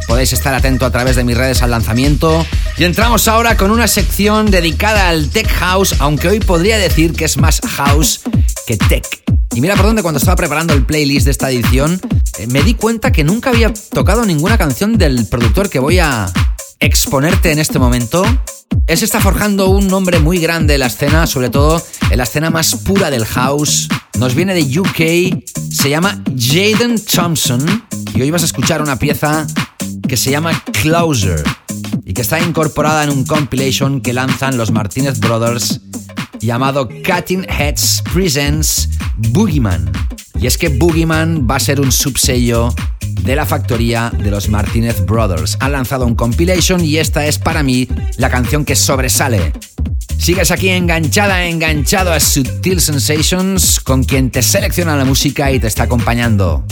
Podéis 0.06 0.32
estar 0.32 0.54
atento 0.54 0.86
a 0.86 0.90
través 0.90 1.16
de 1.16 1.24
mis 1.24 1.36
redes 1.36 1.62
al 1.62 1.70
lanzamiento. 1.70 2.46
Y 2.78 2.84
entramos 2.84 3.26
ahora 3.28 3.56
con 3.56 3.70
una 3.70 3.88
sección 3.88 4.50
dedicada 4.50 5.08
al 5.08 5.30
Tech 5.30 5.48
House, 5.48 5.96
aunque 5.98 6.28
hoy 6.28 6.40
podría 6.40 6.78
decir 6.78 7.12
que 7.12 7.24
es 7.24 7.36
más 7.38 7.60
house 7.60 8.20
que 8.66 8.76
tech. 8.76 9.04
Y 9.54 9.60
mira 9.60 9.74
por 9.74 9.86
dónde 9.86 10.02
cuando 10.02 10.18
estaba 10.18 10.36
preparando 10.36 10.74
el 10.74 10.84
playlist 10.84 11.24
de 11.24 11.30
esta 11.30 11.50
edición, 11.50 12.00
eh, 12.38 12.46
me 12.46 12.62
di 12.62 12.74
cuenta 12.74 13.10
que 13.10 13.24
nunca 13.24 13.50
había 13.50 13.72
tocado 13.72 14.24
ninguna 14.24 14.58
canción 14.58 14.98
del 14.98 15.26
productor 15.26 15.70
que 15.70 15.78
voy 15.78 15.98
a 15.98 16.30
exponerte 16.78 17.52
en 17.52 17.58
este 17.58 17.78
momento. 17.78 18.24
Él 18.86 18.98
se 18.98 19.04
está 19.04 19.20
forjando 19.20 19.70
un 19.70 19.88
nombre 19.88 20.20
muy 20.20 20.38
grande 20.38 20.74
en 20.74 20.80
la 20.80 20.86
escena, 20.86 21.26
sobre 21.26 21.50
todo 21.50 21.82
en 22.10 22.18
la 22.18 22.24
escena 22.24 22.50
más 22.50 22.76
pura 22.76 23.10
del 23.10 23.24
house. 23.24 23.88
Nos 24.18 24.34
viene 24.34 24.54
de 24.54 24.78
UK, 24.78 25.72
se 25.72 25.90
llama 25.90 26.22
Jaden 26.36 27.02
Thompson 27.04 27.86
y 28.14 28.22
hoy 28.22 28.30
vas 28.30 28.42
a 28.42 28.46
escuchar 28.46 28.82
una 28.82 28.98
pieza 28.98 29.46
que 30.06 30.16
se 30.16 30.30
llama 30.30 30.62
Closer 30.82 31.42
y 32.04 32.12
que 32.12 32.22
está 32.22 32.40
incorporada 32.40 33.04
en 33.04 33.10
un 33.10 33.24
compilation 33.24 34.00
que 34.00 34.12
lanzan 34.12 34.56
los 34.56 34.70
Martinez 34.70 35.18
Brothers 35.18 35.80
llamado 36.40 36.88
Cutting 36.88 37.44
Heads 37.48 38.02
Presents 38.12 38.88
Boogeyman. 39.30 39.90
Y 40.38 40.46
es 40.46 40.58
que 40.58 40.68
Boogeyman 40.68 41.48
va 41.50 41.56
a 41.56 41.60
ser 41.60 41.80
un 41.80 41.90
subsello 41.90 42.74
de 43.22 43.34
la 43.34 43.46
factoría 43.46 44.12
de 44.16 44.30
los 44.30 44.48
Martinez 44.48 45.04
Brothers. 45.04 45.56
Han 45.60 45.72
lanzado 45.72 46.06
un 46.06 46.14
compilation 46.14 46.84
y 46.84 46.98
esta 46.98 47.26
es 47.26 47.38
para 47.38 47.62
mí 47.62 47.88
la 48.18 48.30
canción 48.30 48.64
que 48.64 48.76
sobresale. 48.76 49.52
Sigues 50.18 50.50
aquí 50.50 50.68
enganchada, 50.70 51.46
enganchado 51.46 52.12
a 52.12 52.20
Sutil 52.20 52.80
Sensations, 52.80 53.80
con 53.80 54.02
quien 54.04 54.30
te 54.30 54.42
selecciona 54.42 54.96
la 54.96 55.04
música 55.04 55.52
y 55.52 55.60
te 55.60 55.68
está 55.68 55.84
acompañando. 55.84 56.64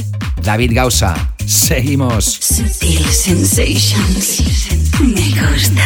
David 0.42 0.72
Gausa. 0.74 1.34
Seguimos. 1.46 2.24
Sutil 2.24 3.04
Sensations. 3.06 4.42
Me 5.00 5.30
gusta. 5.40 5.84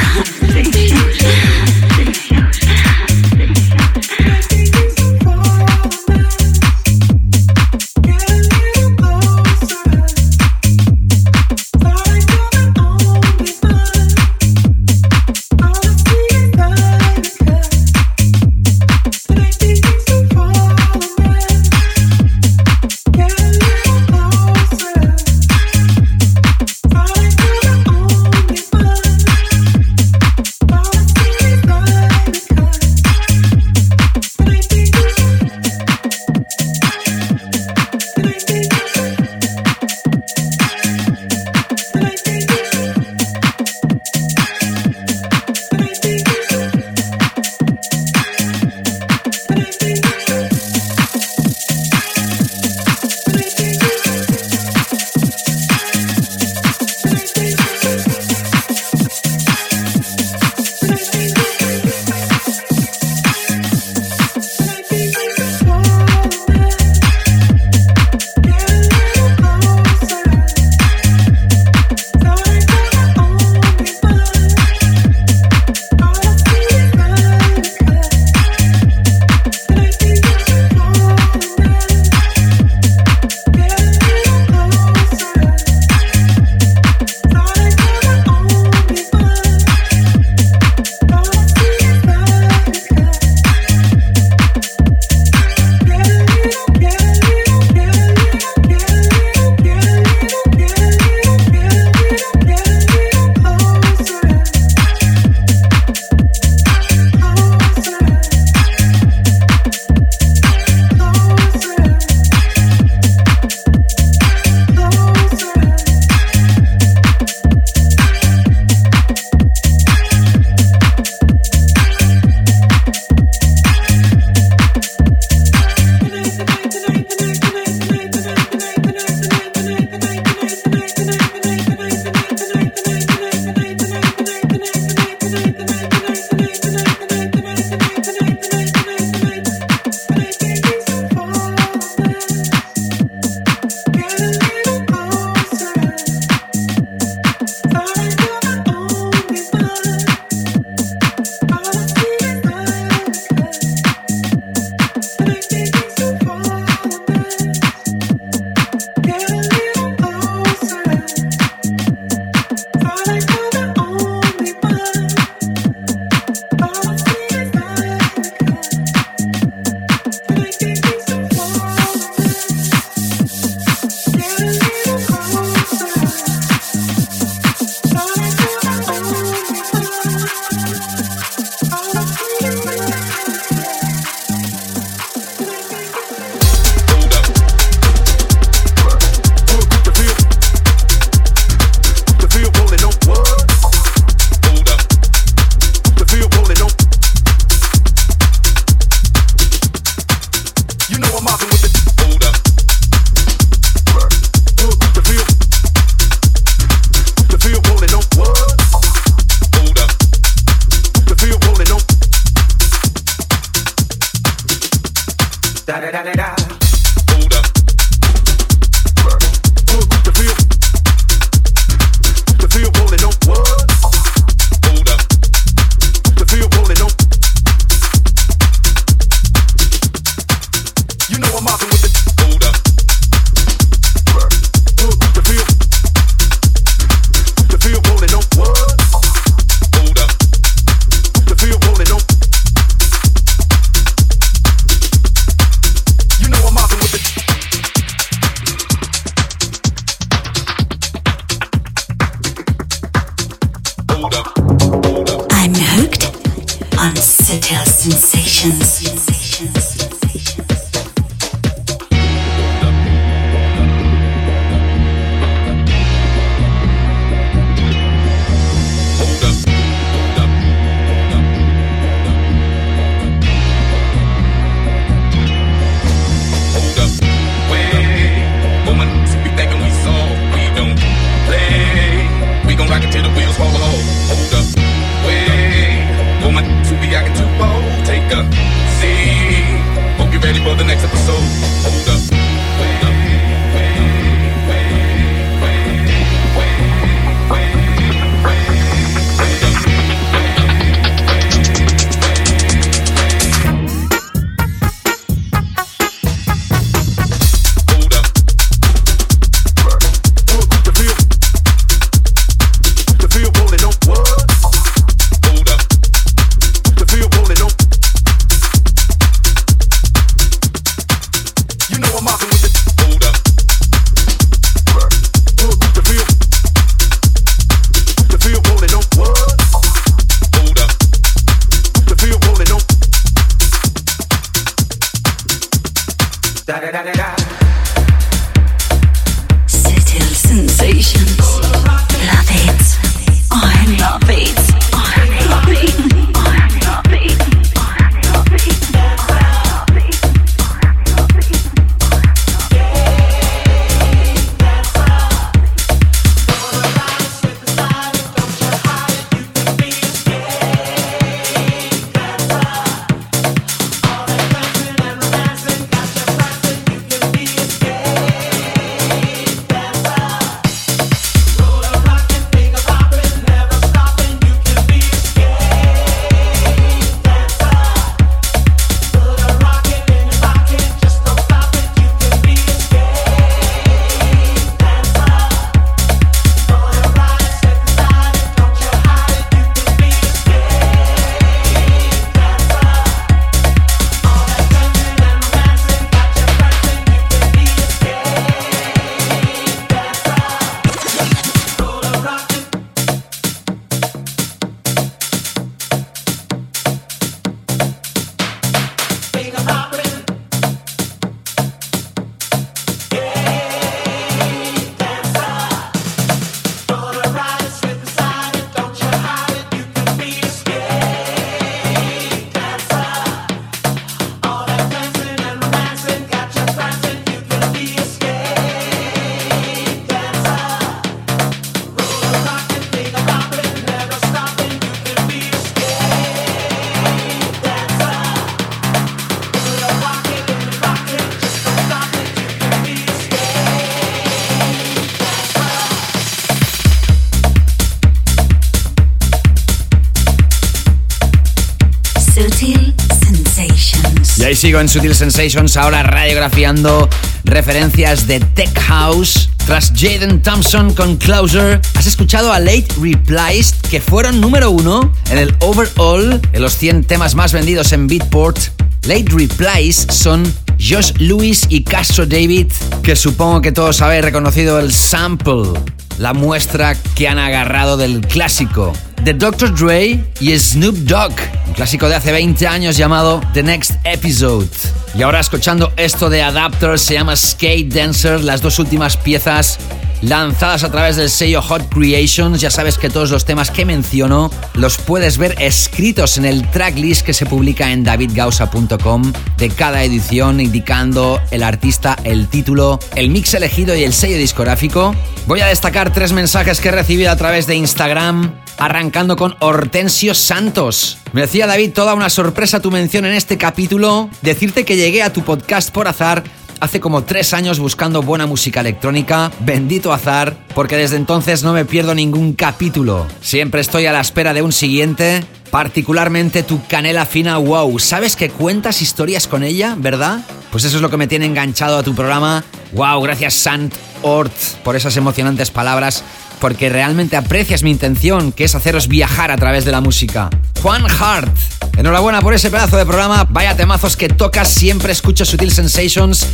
Sigo 454.39 454.61
en 454.61 454.69
Sutil 454.69 454.95
Sensations, 454.95 455.57
ahora 455.57 455.83
radiografiando 455.83 456.89
referencias 457.25 458.07
de 458.07 458.21
Tech 458.21 458.57
House. 458.61 459.31
Tras 459.47 459.73
Jaden 459.75 460.23
Thompson 460.23 460.73
con 460.75 460.97
Closer, 460.97 461.61
has 461.75 461.87
escuchado 461.87 462.33
a 462.33 462.39
Late 462.39 462.69
Replies, 462.81 463.53
que 463.69 463.81
fueron 463.81 464.21
número 464.21 464.53
uno 464.53 464.93
en 465.11 465.19
el 465.19 465.35
overall 465.41 466.21
de 466.21 466.39
los 466.39 466.57
100 466.57 466.85
temas 466.85 467.17
más 467.17 467.33
vendidos 467.33 467.73
en 467.73 467.89
Beatport. 467.89 468.39
Late 468.83 469.07
Replies 469.11 469.89
son 469.91 470.23
Josh 470.61 470.93
Lewis 470.99 471.47
y 471.49 471.65
Castro 471.65 472.07
David, 472.07 472.47
que 472.85 472.95
supongo 472.95 473.41
que 473.41 473.51
todos 473.51 473.81
habéis 473.81 474.05
reconocido 474.05 474.61
el 474.61 474.73
sample, 474.73 475.59
la 475.99 476.15
muestra 476.15 476.77
que 476.95 477.09
han 477.09 477.19
agarrado 477.19 477.77
del 477.77 478.07
clásico 478.07 478.73
de 479.03 479.15
Dr. 479.15 479.55
Dre 479.55 480.05
y 480.21 480.39
Snoop 480.39 480.75
Dogg, 480.77 481.15
clásico 481.59 481.89
de 481.89 481.97
hace 481.97 482.13
20 482.13 482.47
años 482.47 482.77
llamado 482.77 483.21
The 483.35 483.43
Next 483.43 483.73
Episode. 483.83 484.47
Y 484.95 485.03
ahora 485.03 485.19
escuchando 485.19 485.73
esto 485.77 486.09
de 486.09 486.23
Adapter, 486.23 486.79
se 486.79 486.95
llama 486.95 487.17
Skate 487.17 487.75
Dancer, 487.75 488.23
las 488.23 488.43
dos 488.43 488.61
últimas 488.61 488.97
piezas 488.97 489.59
lanzadas 490.01 490.63
a 490.63 490.71
través 490.71 490.95
del 490.95 491.11
sello 491.11 491.43
Hot 491.43 491.69
Creations. 491.69 492.41
Ya 492.41 492.53
sabes 492.53 492.79
que 492.79 492.91
todos 492.91 493.11
los 493.11 493.25
temas 493.25 493.51
que 493.51 493.65
menciono 493.65 494.31
los 494.55 494.79
puedes 494.79 495.19
ver 495.19 495.35
escritos 495.41 496.17
en 496.17 496.27
el 496.27 496.49
tracklist 496.49 497.05
que 497.05 497.13
se 497.13 497.27
publica 497.27 497.73
en 497.73 497.83
davidgausa.com 497.83 499.13
de 499.37 499.51
cada 499.51 499.83
edición, 499.83 500.41
indicando 500.41 501.21
el 501.33 501.43
artista, 501.43 501.97
el 502.05 502.29
título, 502.29 502.79
el 502.95 503.11
mix 503.11 503.35
elegido 503.35 503.75
y 503.75 503.83
el 503.83 503.93
sello 503.93 504.17
discográfico. 504.17 504.95
Voy 505.27 505.41
a 505.41 505.47
destacar 505.47 505.93
tres 505.93 506.13
mensajes 506.13 506.61
que 506.61 506.69
he 506.69 506.73
recibido 506.73 507.11
a 507.11 507.17
través 507.17 507.49
de 507.49 507.57
Instagram, 507.57 508.33
arrancando 508.59 509.17
con 509.17 509.37
Hortensio 509.41 510.15
Santos. 510.15 510.99
Me 511.13 511.23
decía 511.23 511.47
David, 511.47 511.73
toda 511.73 511.95
una 511.95 512.11
sorpresa 512.11 512.61
tu 512.61 512.71
mención 512.71 513.07
en 513.07 513.15
este 513.15 513.39
capítulo, 513.39 514.11
decirte 514.23 514.65
que 514.65 514.77
llegué 514.77 515.03
a 515.03 515.13
tu 515.13 515.23
podcast 515.23 515.71
por 515.71 515.89
azar 515.89 516.25
hace 516.61 516.81
como 516.81 517.05
tres 517.05 517.35
años 517.35 517.59
buscando 517.61 518.03
buena 518.03 518.27
música 518.27 518.61
electrónica, 518.61 519.31
bendito 519.41 519.93
azar, 519.93 520.37
porque 520.55 520.77
desde 520.77 520.97
entonces 520.97 521.43
no 521.43 521.53
me 521.53 521.65
pierdo 521.65 521.95
ningún 521.95 522.33
capítulo. 522.33 523.07
Siempre 523.21 523.61
estoy 523.61 523.87
a 523.87 523.93
la 523.93 524.01
espera 524.01 524.35
de 524.35 524.43
un 524.43 524.53
siguiente, 524.53 525.25
particularmente 525.51 526.43
tu 526.43 526.65
canela 526.67 527.07
fina 527.07 527.39
wow. 527.39 527.79
¿Sabes 527.79 528.17
que 528.17 528.31
cuentas 528.31 528.83
historias 528.83 529.29
con 529.29 529.45
ella, 529.45 529.77
verdad? 529.79 530.21
Pues 530.51 530.65
eso 530.65 530.77
es 530.77 530.83
lo 530.83 530.91
que 530.91 530.97
me 530.97 531.07
tiene 531.07 531.27
enganchado 531.27 531.79
a 531.79 531.83
tu 531.83 531.95
programa. 531.95 532.45
Wow, 532.73 533.03
gracias 533.03 533.35
Sant 533.35 533.75
Ort 534.03 534.33
por 534.65 534.77
esas 534.77 534.97
emocionantes 534.97 535.51
palabras 535.51 536.03
porque 536.41 536.69
realmente 536.69 537.17
aprecias 537.17 537.63
mi 537.63 537.71
intención, 537.71 538.33
que 538.33 538.45
es 538.45 538.55
haceros 538.55 538.89
viajar 538.89 539.31
a 539.31 539.37
través 539.37 539.65
de 539.65 539.73
la 539.73 539.81
música. 539.81 540.31
Juan 540.63 540.85
Hart, 540.89 541.37
enhorabuena 541.77 542.21
por 542.21 542.35
ese 542.35 542.51
pedazo 542.51 542.77
de 542.77 542.87
programa, 542.87 543.27
vaya 543.29 543.57
temazos 543.57 543.97
que 543.97 544.09
tocas, 544.09 544.49
siempre 544.49 544.93
escucho 544.93 545.25
Sutil 545.25 545.53
Sensations. 545.53 546.27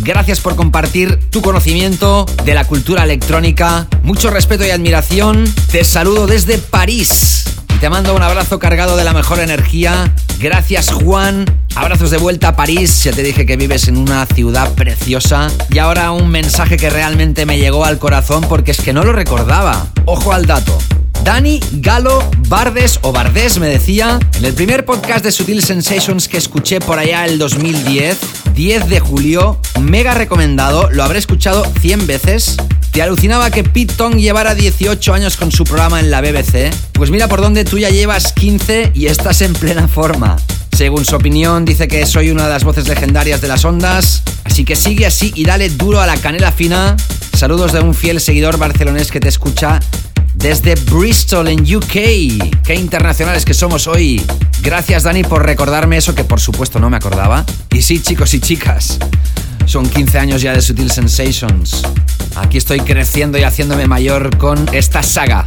Gracias 0.00 0.40
por 0.40 0.56
compartir 0.56 1.18
tu 1.30 1.42
conocimiento 1.42 2.26
de 2.44 2.54
la 2.54 2.66
cultura 2.66 3.04
electrónica. 3.04 3.86
Mucho 4.02 4.30
respeto 4.30 4.66
y 4.66 4.70
admiración. 4.70 5.44
Te 5.70 5.84
saludo 5.84 6.26
desde 6.26 6.58
París. 6.58 7.59
Te 7.80 7.88
mando 7.88 8.14
un 8.14 8.22
abrazo 8.22 8.58
cargado 8.58 8.94
de 8.98 9.04
la 9.04 9.14
mejor 9.14 9.40
energía. 9.40 10.12
Gracias 10.38 10.92
Juan. 10.92 11.46
Abrazos 11.74 12.10
de 12.10 12.18
vuelta 12.18 12.48
a 12.48 12.56
París. 12.56 13.04
Ya 13.04 13.12
te 13.12 13.22
dije 13.22 13.46
que 13.46 13.56
vives 13.56 13.88
en 13.88 13.96
una 13.96 14.26
ciudad 14.26 14.70
preciosa. 14.74 15.48
Y 15.70 15.78
ahora 15.78 16.10
un 16.12 16.28
mensaje 16.28 16.76
que 16.76 16.90
realmente 16.90 17.46
me 17.46 17.56
llegó 17.56 17.86
al 17.86 17.98
corazón 17.98 18.44
porque 18.46 18.72
es 18.72 18.82
que 18.82 18.92
no 18.92 19.02
lo 19.02 19.14
recordaba. 19.14 19.86
Ojo 20.04 20.34
al 20.34 20.44
dato. 20.44 20.76
Dani 21.24 21.60
Galo 21.72 22.28
Bardes 22.48 22.98
o 23.02 23.12
Bardés 23.12 23.58
me 23.58 23.68
decía 23.68 24.18
en 24.34 24.44
el 24.44 24.54
primer 24.54 24.84
podcast 24.84 25.24
de 25.24 25.32
Sutil 25.32 25.62
Sensations 25.62 26.28
que 26.28 26.36
escuché 26.36 26.80
por 26.80 26.98
allá 26.98 27.24
el 27.24 27.38
2010, 27.38 28.18
10 28.54 28.88
de 28.88 29.00
julio, 29.00 29.60
mega 29.80 30.14
recomendado, 30.14 30.90
lo 30.90 31.04
habré 31.04 31.18
escuchado 31.18 31.64
100 31.80 32.06
veces. 32.06 32.56
¿Te 32.92 33.02
alucinaba 33.02 33.50
que 33.50 33.62
Pete 33.62 33.94
Tong 33.94 34.16
llevara 34.16 34.54
18 34.54 35.14
años 35.14 35.36
con 35.36 35.52
su 35.52 35.64
programa 35.64 36.00
en 36.00 36.10
la 36.10 36.20
BBC? 36.20 36.74
Pues 36.92 37.10
mira 37.10 37.28
por 37.28 37.40
dónde 37.40 37.64
tú 37.64 37.78
ya 37.78 37.90
llevas 37.90 38.32
15 38.32 38.92
y 38.94 39.06
estás 39.06 39.42
en 39.42 39.52
plena 39.52 39.86
forma. 39.86 40.36
Según 40.76 41.04
su 41.04 41.14
opinión, 41.14 41.64
dice 41.64 41.86
que 41.86 42.04
soy 42.06 42.30
una 42.30 42.44
de 42.44 42.50
las 42.50 42.64
voces 42.64 42.88
legendarias 42.88 43.40
de 43.40 43.48
las 43.48 43.64
ondas. 43.64 44.22
Así 44.44 44.64
que 44.64 44.74
sigue 44.74 45.06
así 45.06 45.32
y 45.36 45.44
dale 45.44 45.68
duro 45.68 46.00
a 46.00 46.06
la 46.06 46.16
canela 46.16 46.50
fina. 46.50 46.96
Saludos 47.36 47.72
de 47.72 47.80
un 47.80 47.94
fiel 47.94 48.20
seguidor 48.20 48.58
barcelonés 48.58 49.10
que 49.10 49.20
te 49.20 49.28
escucha 49.28 49.78
desde 50.34 50.74
Bristol 50.74 51.48
en 51.48 51.62
UK. 51.62 52.62
Qué 52.64 52.74
internacionales 52.74 53.44
que 53.44 53.54
somos 53.54 53.86
hoy. 53.86 54.22
Gracias 54.62 55.02
Dani 55.02 55.22
por 55.22 55.44
recordarme 55.44 55.96
eso 55.96 56.14
que 56.14 56.24
por 56.24 56.40
supuesto 56.40 56.78
no 56.78 56.90
me 56.90 56.96
acordaba. 56.96 57.44
Y 57.70 57.82
sí, 57.82 58.00
chicos 58.00 58.34
y 58.34 58.40
chicas, 58.40 58.98
son 59.66 59.88
15 59.88 60.18
años 60.18 60.42
ya 60.42 60.52
de 60.52 60.62
Sutil 60.62 60.90
Sensations. 60.90 61.82
Aquí 62.36 62.58
estoy 62.58 62.80
creciendo 62.80 63.38
y 63.38 63.42
haciéndome 63.42 63.86
mayor 63.86 64.36
con 64.38 64.68
esta 64.72 65.02
saga. 65.02 65.46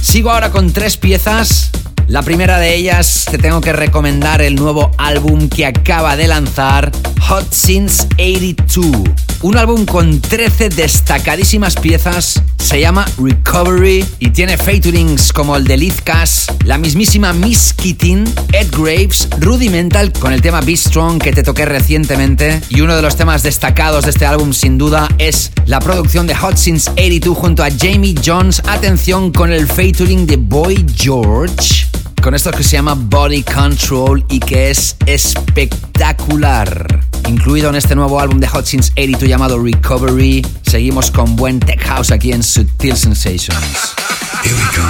Sigo 0.00 0.30
ahora 0.30 0.50
con 0.50 0.72
tres 0.72 0.96
piezas. 0.96 1.70
La 2.08 2.22
primera 2.22 2.58
de 2.58 2.74
ellas 2.74 3.26
te 3.30 3.36
tengo 3.36 3.60
que 3.60 3.74
recomendar 3.74 4.40
el 4.40 4.54
nuevo 4.54 4.90
álbum 4.96 5.50
que 5.50 5.66
acaba 5.66 6.16
de 6.16 6.26
lanzar, 6.26 6.90
Hot 7.28 7.52
Since 7.52 8.06
82. 8.14 9.10
Un 9.42 9.58
álbum 9.58 9.84
con 9.84 10.18
13 10.18 10.70
destacadísimas 10.70 11.74
piezas, 11.76 12.42
se 12.56 12.80
llama 12.80 13.06
Recovery 13.18 14.06
y 14.20 14.30
tiene 14.30 14.56
featurings 14.56 15.34
como 15.34 15.54
el 15.54 15.64
de 15.64 15.76
Liz 15.76 16.00
Cass, 16.02 16.46
la 16.64 16.78
mismísima 16.78 17.34
Miss 17.34 17.74
Keating, 17.74 18.24
Ed 18.52 18.68
Graves, 18.72 19.28
Rudimental 19.38 20.10
con 20.14 20.32
el 20.32 20.40
tema 20.40 20.62
Be 20.62 20.78
Strong 20.78 21.20
que 21.20 21.32
te 21.32 21.42
toqué 21.42 21.66
recientemente 21.66 22.62
y 22.70 22.80
uno 22.80 22.96
de 22.96 23.02
los 23.02 23.16
temas 23.16 23.42
destacados 23.42 24.04
de 24.04 24.10
este 24.10 24.24
álbum 24.24 24.54
sin 24.54 24.78
duda 24.78 25.08
es 25.18 25.52
la 25.66 25.78
producción 25.78 26.26
de 26.26 26.34
Hot 26.34 26.56
Since 26.56 26.90
82 26.92 27.36
junto 27.36 27.62
a 27.62 27.68
Jamie 27.70 28.14
Jones. 28.24 28.62
Atención 28.66 29.30
con 29.30 29.52
el 29.52 29.66
featuring 29.66 30.26
de 30.26 30.36
Boy 30.38 30.86
George 30.96 31.86
con 32.22 32.34
esto 32.34 32.50
que 32.50 32.62
se 32.62 32.72
llama 32.76 32.94
Body 32.94 33.42
Control 33.42 34.24
y 34.28 34.40
que 34.40 34.70
es 34.70 34.96
espectacular. 35.06 37.00
Incluido 37.28 37.68
en 37.70 37.76
este 37.76 37.94
nuevo 37.94 38.20
álbum 38.20 38.38
de 38.40 38.46
Hot 38.48 38.64
Since 38.64 38.92
82 38.92 39.28
llamado 39.28 39.62
Recovery, 39.62 40.44
seguimos 40.62 41.10
con 41.10 41.36
buen 41.36 41.60
tech 41.60 41.80
house 41.82 42.10
aquí 42.10 42.32
en 42.32 42.42
Sutil 42.42 42.96
Sensations. 42.96 43.94
Here 44.42 44.54
we 44.54 44.62
go. 44.76 44.88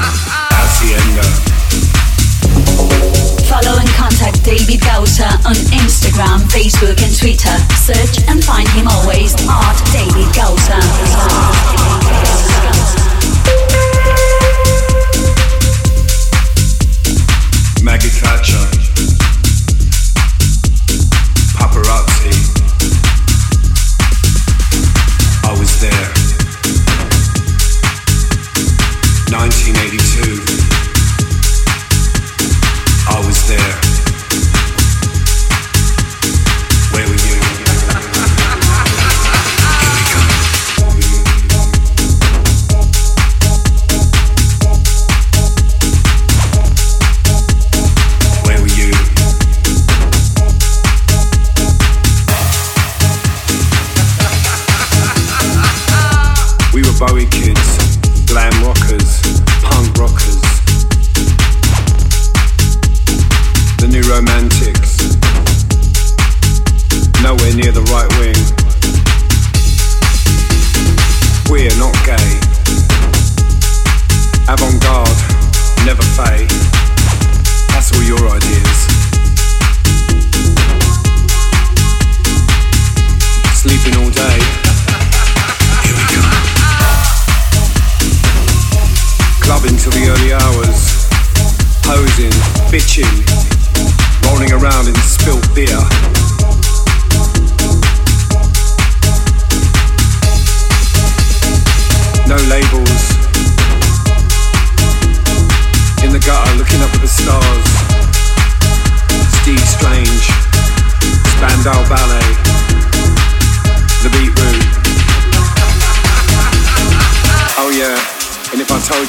Hacienda. 0.51 1.22
Follow 3.49 3.79
and 3.79 3.89
contact 3.97 4.45
David 4.45 4.81
Gausa 4.81 5.29
on 5.45 5.57
Instagram, 5.72 6.41
Facebook, 6.51 7.03
and 7.03 7.16
Twitter. 7.16 7.57
Search 7.76 8.29
and 8.29 8.45
find 8.45 8.68
him 8.70 8.87
always 8.87 9.35
at 9.35 9.76
David 9.93 10.33
Gausa. 10.35 12.07
Maggie 17.89 18.11
Thatcher. 18.11 18.78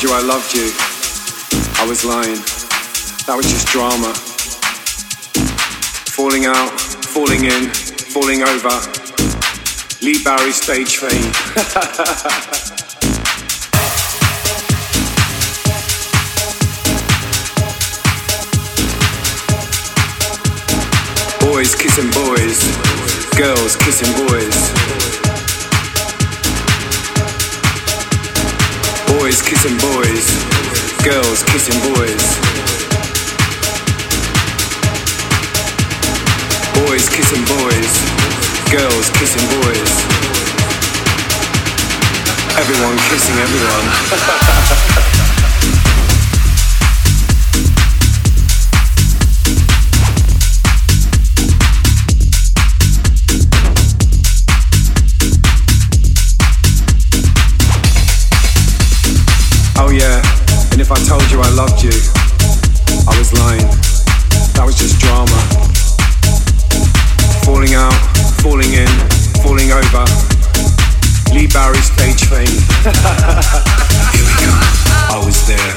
You 0.09 0.15
I 0.15 0.21
loved 0.21 0.53
you, 0.55 0.71
I 1.81 1.85
was 1.87 2.03
lying. 2.03 2.41
That 3.27 3.35
was 3.35 3.45
just 3.45 3.67
drama. 3.67 4.13
Falling 6.09 6.45
out, 6.45 6.79
falling 6.79 7.45
in, 7.45 7.69
falling 8.13 8.41
over. 8.41 8.73
Lee 10.01 10.23
Barry 10.23 10.51
stage 10.51 10.97
fame. 10.97 11.31
boys 21.51 21.75
kissing 21.75 22.09
boys, 22.11 22.59
girls 23.35 23.75
kissing 23.75 24.13
boys. 24.27 24.98
Kissing 29.45 29.77
boys, 29.77 30.25
girls 31.03 31.43
kissing 31.43 31.79
boys. 31.93 32.37
Boys 36.73 37.09
kissing 37.09 37.43
boys, 37.45 37.91
girls 38.71 39.09
kissing 39.17 39.45
boys. 39.61 39.91
Everyone 42.57 42.97
kissing 43.09 43.37
everyone. 43.39 45.35
Barry 71.59 71.81
stage 71.81 72.23
fame. 72.23 72.47
Here 74.13 74.23
we 74.23 74.33
go. 74.39 74.51
I 75.11 75.21
was 75.25 75.45
there. 75.45 75.73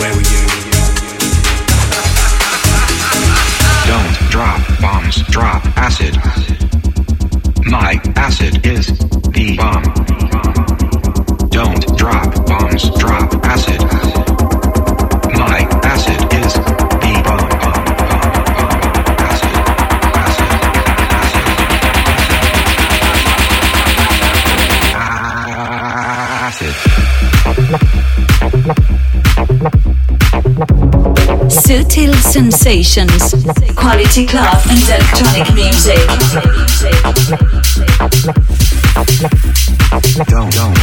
Where 0.00 0.12
were 0.12 0.26
you? 0.34 0.44
Don't 3.86 4.30
drop 4.32 4.60
bombs, 4.80 5.22
drop 5.30 5.64
acid. 5.76 6.16
My 7.64 8.00
acid 8.16 8.66
is 8.66 8.86
the 8.88 9.54
bomb. 9.56 9.95
Sensations, 32.36 33.32
quality 33.76 34.26
club 34.26 34.60
and 34.68 34.78
electronic 34.82 35.54
music. 35.54 35.96
Don't, 40.28 40.52
don't 40.52 40.75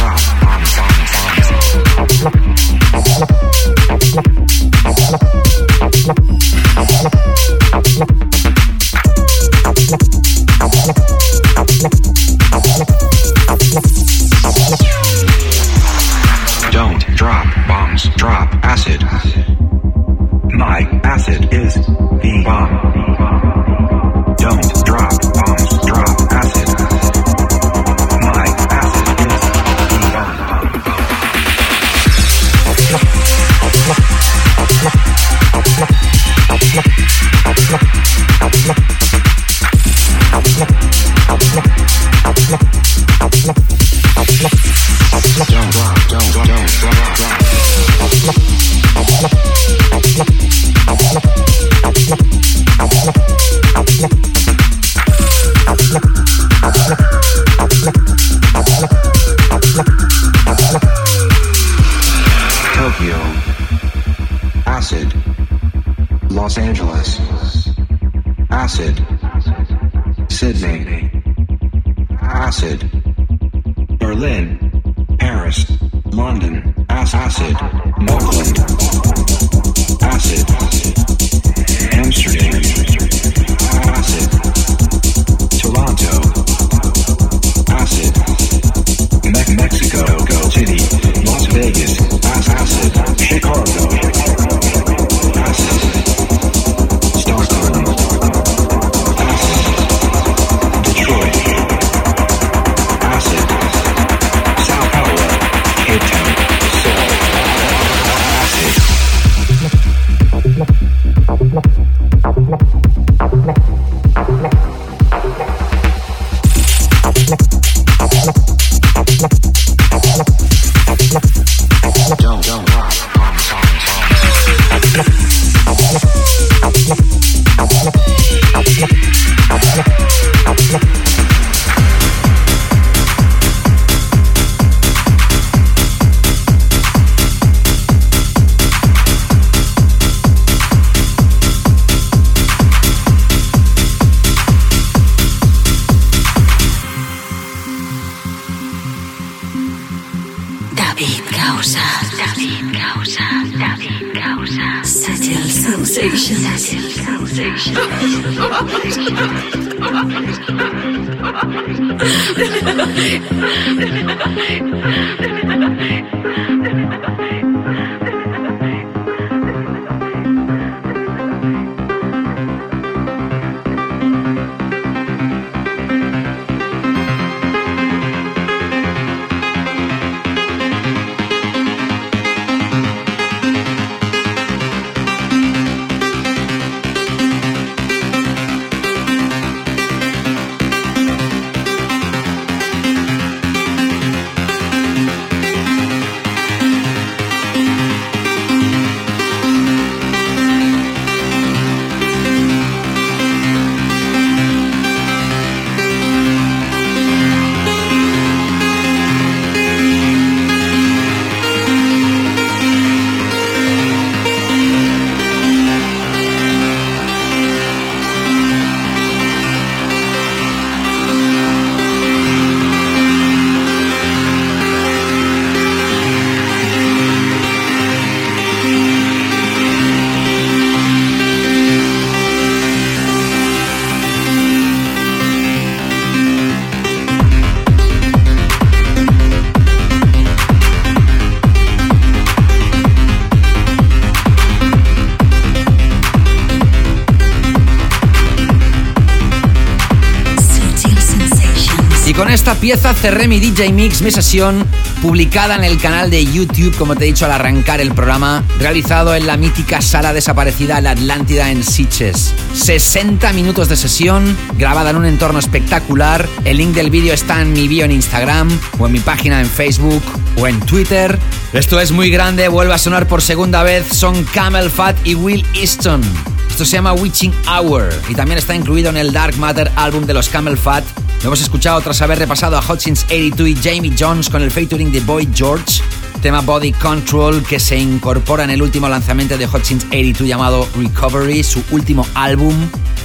pieza 252.64 252.94
cerré 252.94 253.28
mi 253.28 253.40
DJ 253.40 253.74
Mix, 253.74 254.00
mi 254.00 254.10
sesión, 254.10 254.64
publicada 255.02 255.54
en 255.54 255.64
el 255.64 255.78
canal 255.78 256.08
de 256.10 256.24
YouTube, 256.24 256.74
como 256.78 256.96
te 256.96 257.04
he 257.04 257.08
dicho 257.08 257.26
al 257.26 257.32
arrancar 257.32 257.78
el 257.82 257.92
programa, 257.92 258.42
realizado 258.58 259.14
en 259.14 259.26
la 259.26 259.36
mítica 259.36 259.82
sala 259.82 260.14
desaparecida 260.14 260.80
La 260.80 260.92
Atlántida 260.92 261.50
en 261.50 261.62
Sitges. 261.62 262.32
60 262.54 263.34
minutos 263.34 263.68
de 263.68 263.76
sesión, 263.76 264.34
grabada 264.56 264.88
en 264.88 264.96
un 264.96 265.04
entorno 265.04 265.40
espectacular. 265.40 266.26
El 266.46 266.56
link 266.56 266.74
del 266.74 266.88
vídeo 266.88 267.12
está 267.12 267.42
en 267.42 267.52
mi 267.52 267.68
bio 267.68 267.84
en 267.84 267.92
Instagram, 267.92 268.48
o 268.78 268.86
en 268.86 268.92
mi 268.92 269.00
página 269.00 269.42
en 269.42 269.46
Facebook, 269.46 270.02
o 270.38 270.48
en 270.48 270.58
Twitter. 270.60 271.18
Esto 271.52 271.78
es 271.80 271.92
muy 271.92 272.08
grande, 272.08 272.48
vuelve 272.48 272.72
a 272.72 272.78
sonar 272.78 273.06
por 273.06 273.20
segunda 273.20 273.62
vez. 273.62 273.88
Son 273.88 274.24
Camel 274.32 274.70
Fat 274.70 274.96
y 275.04 275.14
Will 275.14 275.44
Easton. 275.52 276.00
Esto 276.48 276.64
se 276.64 276.78
llama 276.78 276.94
Witching 276.94 277.34
Hour 277.46 277.90
y 278.08 278.14
también 278.14 278.38
está 278.38 278.54
incluido 278.54 278.88
en 278.88 278.96
el 278.96 279.12
Dark 279.12 279.36
Matter 279.36 279.70
álbum 279.76 280.06
de 280.06 280.14
los 280.14 280.30
Camel 280.30 280.56
Fat. 280.56 280.82
Lo 281.24 281.28
hemos 281.28 281.40
escuchado 281.40 281.80
tras 281.80 282.02
haber 282.02 282.18
repasado 282.18 282.58
a 282.58 282.60
Hutchins 282.60 283.04
82 283.04 283.48
y 283.48 283.56
Jamie 283.56 283.94
Jones 283.98 284.28
con 284.28 284.42
el 284.42 284.50
featuring 284.50 284.92
de 284.92 285.00
Boy 285.00 285.26
George, 285.34 285.80
tema 286.20 286.42
Body 286.42 286.70
Control 286.72 287.42
que 287.42 287.58
se 287.58 287.78
incorpora 287.78 288.44
en 288.44 288.50
el 288.50 288.60
último 288.60 288.90
lanzamiento 288.90 289.38
de 289.38 289.46
Hutchins 289.46 289.86
82 289.86 290.28
llamado 290.28 290.68
Recovery, 290.76 291.42
su 291.42 291.64
último 291.70 292.06
álbum. 292.12 292.54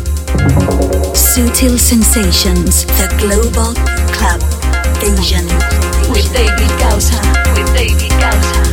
Sutil 1.15 1.79
Sensations, 1.79 2.87
the 2.99 3.09
global 3.19 3.75
club 4.13 4.41
vision. 5.01 5.94
With 6.15 6.33
David 6.33 6.71
Gausa. 6.79 7.21
With 7.57 7.75
David 7.75 8.11
Gausa. 8.21 8.64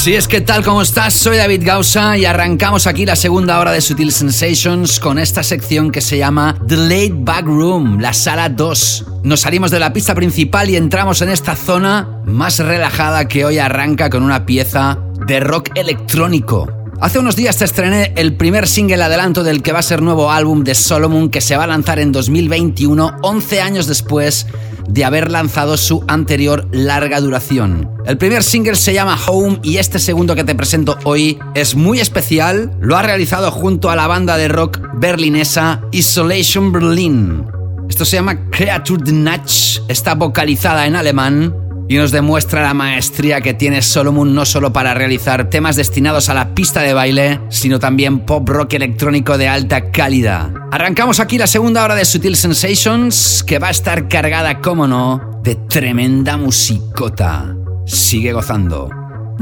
Así 0.00 0.14
es 0.14 0.28
que 0.28 0.40
tal 0.40 0.64
como 0.64 0.80
estás, 0.80 1.12
soy 1.12 1.36
David 1.36 1.60
Gausa 1.62 2.16
y 2.16 2.24
arrancamos 2.24 2.86
aquí 2.86 3.04
la 3.04 3.16
segunda 3.16 3.60
hora 3.60 3.70
de 3.70 3.82
Sutil 3.82 4.12
Sensations 4.12 4.98
con 4.98 5.18
esta 5.18 5.42
sección 5.42 5.90
que 5.92 6.00
se 6.00 6.16
llama 6.16 6.56
The 6.66 6.76
Late 6.78 7.12
Back 7.16 7.44
Room, 7.44 8.00
la 8.00 8.14
sala 8.14 8.48
2. 8.48 9.04
Nos 9.24 9.40
salimos 9.40 9.70
de 9.70 9.78
la 9.78 9.92
pista 9.92 10.14
principal 10.14 10.70
y 10.70 10.76
entramos 10.76 11.20
en 11.20 11.28
esta 11.28 11.54
zona 11.54 12.22
más 12.24 12.60
relajada 12.60 13.28
que 13.28 13.44
hoy 13.44 13.58
arranca 13.58 14.08
con 14.08 14.22
una 14.22 14.46
pieza 14.46 14.98
de 15.26 15.38
rock 15.38 15.68
electrónico. 15.74 16.66
Hace 17.02 17.18
unos 17.18 17.36
días 17.36 17.58
te 17.58 17.66
estrené 17.66 18.14
el 18.16 18.36
primer 18.36 18.68
single 18.68 19.02
adelanto 19.02 19.42
del 19.42 19.62
que 19.62 19.72
va 19.72 19.80
a 19.80 19.82
ser 19.82 20.00
nuevo 20.00 20.30
álbum 20.32 20.64
de 20.64 20.74
Solomon 20.74 21.28
que 21.28 21.42
se 21.42 21.58
va 21.58 21.64
a 21.64 21.66
lanzar 21.66 21.98
en 21.98 22.10
2021, 22.10 23.18
11 23.20 23.60
años 23.60 23.86
después 23.86 24.46
de 24.90 25.04
haber 25.04 25.30
lanzado 25.30 25.76
su 25.76 26.04
anterior 26.08 26.68
larga 26.72 27.20
duración. 27.20 27.90
El 28.06 28.18
primer 28.18 28.42
single 28.42 28.74
se 28.74 28.92
llama 28.92 29.18
Home 29.26 29.60
y 29.62 29.76
este 29.76 29.98
segundo 29.98 30.34
que 30.34 30.44
te 30.44 30.54
presento 30.54 30.98
hoy 31.04 31.38
es 31.54 31.74
muy 31.74 32.00
especial. 32.00 32.72
Lo 32.80 32.96
ha 32.96 33.02
realizado 33.02 33.50
junto 33.50 33.90
a 33.90 33.96
la 33.96 34.06
banda 34.06 34.36
de 34.36 34.48
rock 34.48 34.80
berlinesa 34.94 35.82
Isolation 35.92 36.72
Berlin. 36.72 37.46
Esto 37.88 38.04
se 38.04 38.16
llama 38.16 38.50
Creature 38.50 39.02
the 39.04 39.12
Natch, 39.12 39.78
está 39.88 40.14
vocalizada 40.14 40.86
en 40.86 40.96
alemán 40.96 41.54
y 41.88 41.96
nos 41.96 42.12
demuestra 42.12 42.62
la 42.62 42.72
maestría 42.72 43.40
que 43.40 43.52
tiene 43.52 43.82
Solomon 43.82 44.32
no 44.32 44.44
solo 44.44 44.72
para 44.72 44.94
realizar 44.94 45.50
temas 45.50 45.74
destinados 45.74 46.28
a 46.28 46.34
la 46.34 46.54
pista 46.54 46.82
de 46.82 46.94
baile, 46.94 47.40
sino 47.48 47.80
también 47.80 48.20
pop 48.20 48.48
rock 48.48 48.74
electrónico 48.74 49.36
de 49.36 49.48
alta 49.48 49.90
calidad. 49.90 50.59
Arrancamos 50.72 51.18
aquí 51.18 51.36
la 51.36 51.48
segunda 51.48 51.82
hora 51.82 51.96
de 51.96 52.04
Sutil 52.04 52.36
Sensations, 52.36 53.42
que 53.44 53.58
va 53.58 53.68
a 53.68 53.70
estar 53.70 54.06
cargada, 54.06 54.60
como 54.60 54.86
no, 54.86 55.40
de 55.42 55.56
tremenda 55.56 56.36
musicota. 56.36 57.56
Sigue 57.86 58.32
gozando. 58.32 58.88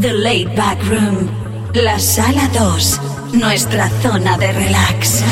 The 0.01 0.15
Laid 0.15 0.57
Back 0.57 0.79
Room. 0.89 1.29
La 1.75 1.99
sala 1.99 2.49
2. 2.55 3.01
Nuestra 3.35 3.91
zona 4.03 4.39
de 4.39 4.53
relax. 4.53 5.23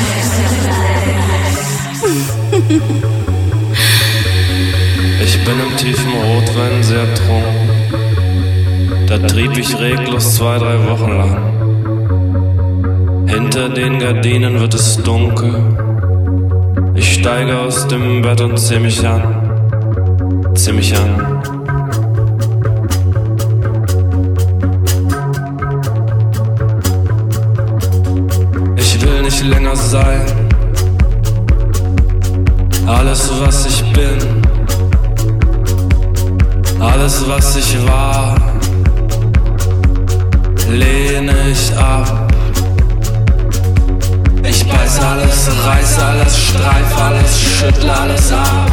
Ich 5.23 5.43
bin 5.43 5.59
im 5.59 5.77
tiefen 5.77 6.13
Rotwein 6.13 6.83
sehr 6.83 7.15
trunken. 7.15 7.69
Da 9.07 9.17
trieb 9.17 9.57
ich 9.57 9.75
reglos 9.79 10.35
zwei, 10.35 10.59
drei 10.59 10.77
Wochen 10.87 11.17
lang. 11.17 11.57
Hinter 13.27 13.69
den 13.69 13.97
Gardinen 13.99 14.59
wird 14.59 14.75
es 14.75 15.01
dunkel. 15.03 15.86
Steige 17.19 17.57
aus 17.57 17.87
dem 17.87 18.21
Bett 18.21 18.39
und 18.41 18.55
zieh 18.59 18.77
mich 18.77 19.05
an. 19.05 19.21
Zieh 20.53 20.71
mich 20.71 20.95
an. 20.95 21.41
Ich 28.75 29.01
will 29.01 29.21
nicht 29.23 29.43
länger 29.43 29.75
sein. 29.75 30.25
Alles, 32.85 33.31
was 33.41 33.65
ich 33.65 33.81
bin. 33.93 34.19
Alles, 36.79 37.27
was 37.27 37.55
ich 37.57 37.87
war, 37.87 38.35
lehne 40.69 41.33
ich 41.51 41.75
ab. 41.77 42.26
Alles, 45.09 45.49
reiß 45.65 45.99
alles, 45.99 46.37
streif 46.37 46.97
alles, 46.99 47.39
schüttle 47.39 47.93
alles 47.93 48.31
ab. 48.33 48.71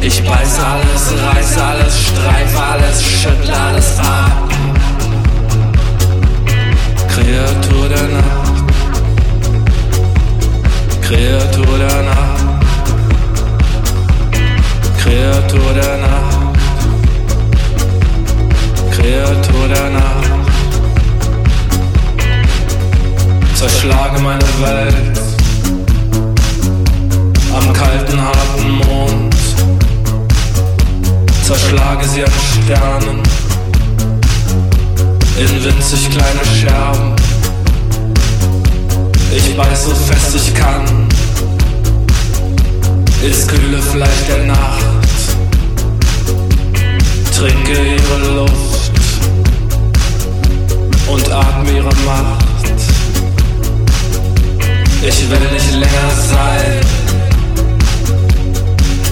Ich 0.00 0.24
beiß 0.24 0.58
alles, 0.60 1.12
reiß 1.22 1.58
alles, 1.58 1.94
streif 2.06 2.58
alles, 2.58 3.04
schüttle 3.04 3.54
alles 3.54 3.98
ab. 3.98 4.48
Kreatur 7.08 7.88
der 7.88 8.08
Nacht, 8.16 8.64
Kreatur 11.02 11.78
der 11.78 12.02
Nacht. 12.02 12.40
Kreatur 15.02 15.72
der 15.74 15.96
Nacht, 15.98 16.58
Kreatur 18.90 19.68
der 19.68 19.90
Nacht. 19.90 20.09
Zerschlage 23.60 24.18
meine 24.22 24.40
Welt 24.62 25.20
am 27.54 27.72
kalten, 27.74 28.18
harten 28.18 28.70
Mond. 28.88 29.36
Zerschlage 31.42 32.08
sie 32.08 32.24
an 32.24 32.32
Sternen 32.64 33.22
in 35.36 35.62
winzig 35.62 36.08
kleine 36.08 36.40
Scherben. 36.58 37.14
Ich 39.30 39.54
beiß 39.54 39.84
so 39.84 39.94
fest 39.94 40.36
ich 40.36 40.54
kann 40.54 41.06
ins 43.22 43.46
kühle 43.46 43.82
Fleisch 43.82 44.24
der 44.26 44.46
Nacht. 44.46 44.86
Trinke 47.36 47.72
ihre 47.72 48.36
Luft 48.36 48.92
und 51.08 51.30
atme 51.30 51.72
ihre 51.72 51.94
Macht. 52.06 52.49
Ich 55.02 55.30
will 55.30 55.50
nicht 55.50 55.72
länger 55.72 56.10
sein. 56.28 56.80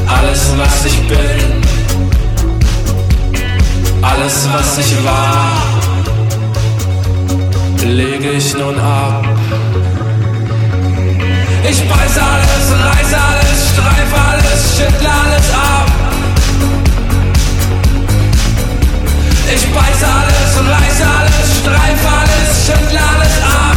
Alles, 0.07 0.53
was 0.59 0.85
ich 0.85 0.99
bin, 1.09 1.63
alles, 4.03 4.49
was 4.53 4.79
ich 4.79 5.05
war, 5.05 5.63
lege 7.85 8.31
ich 8.33 8.55
nun 8.55 8.79
ab. 8.79 9.25
Ich 11.71 11.81
beiß 11.89 12.19
alles, 12.33 12.67
reiß 12.87 13.13
alles, 13.29 13.59
streif 13.73 14.13
alles, 14.31 14.61
schüttle 14.77 15.09
alles 15.09 15.49
ab. 15.53 15.91
Ich 19.55 19.67
beiß 19.75 20.03
alles, 20.17 20.53
reiß 20.71 21.01
alles, 21.17 21.47
streif 21.61 22.03
alles, 22.19 22.67
schüttle 22.67 23.01
alles 23.01 23.37
ab. 23.43 23.68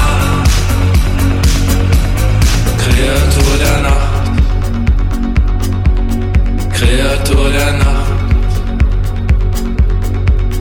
Kreatur 2.83 3.57
der 3.59 3.77
Nacht, 3.81 4.31
Kreatur 6.73 7.49
der 7.49 7.73
Nacht, 7.73 8.11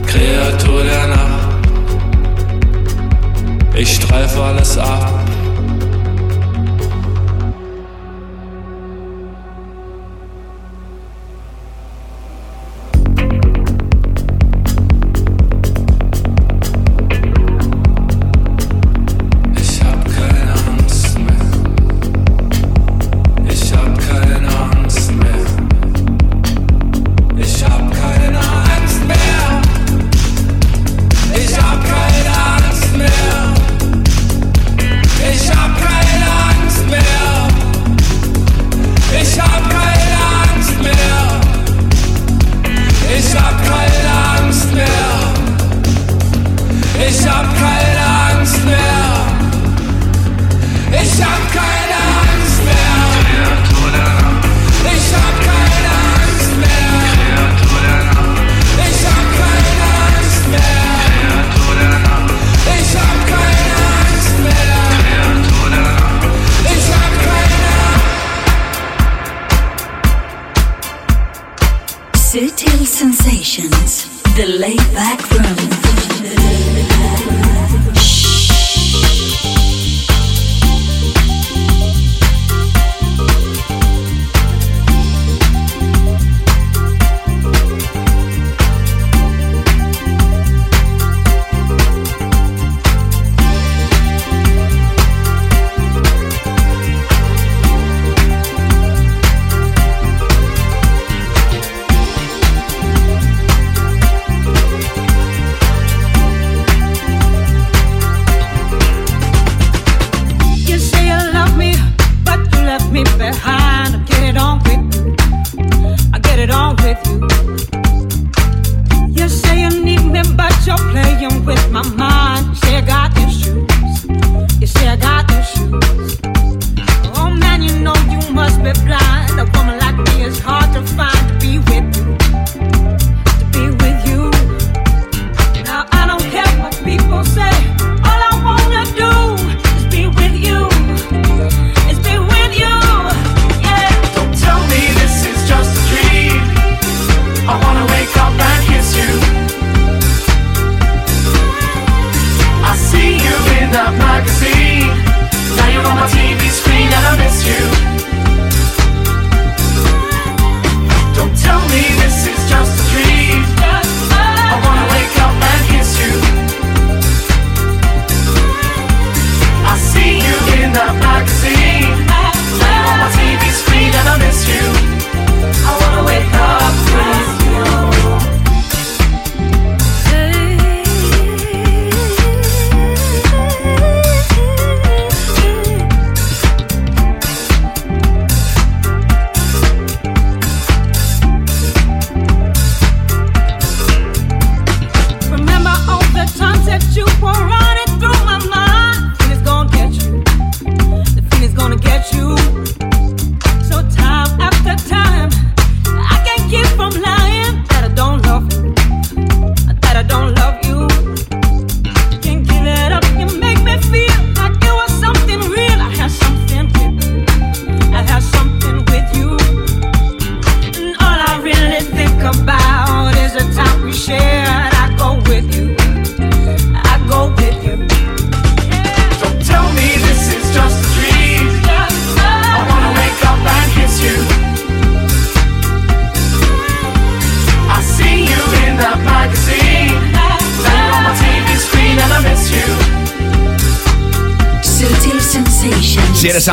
Kreatur 0.05 0.83
der 0.83 1.07
Nacht. 1.07 1.31
Ich 3.75 3.95
streife 3.95 4.43
alles 4.43 4.77
ab. 4.77 5.10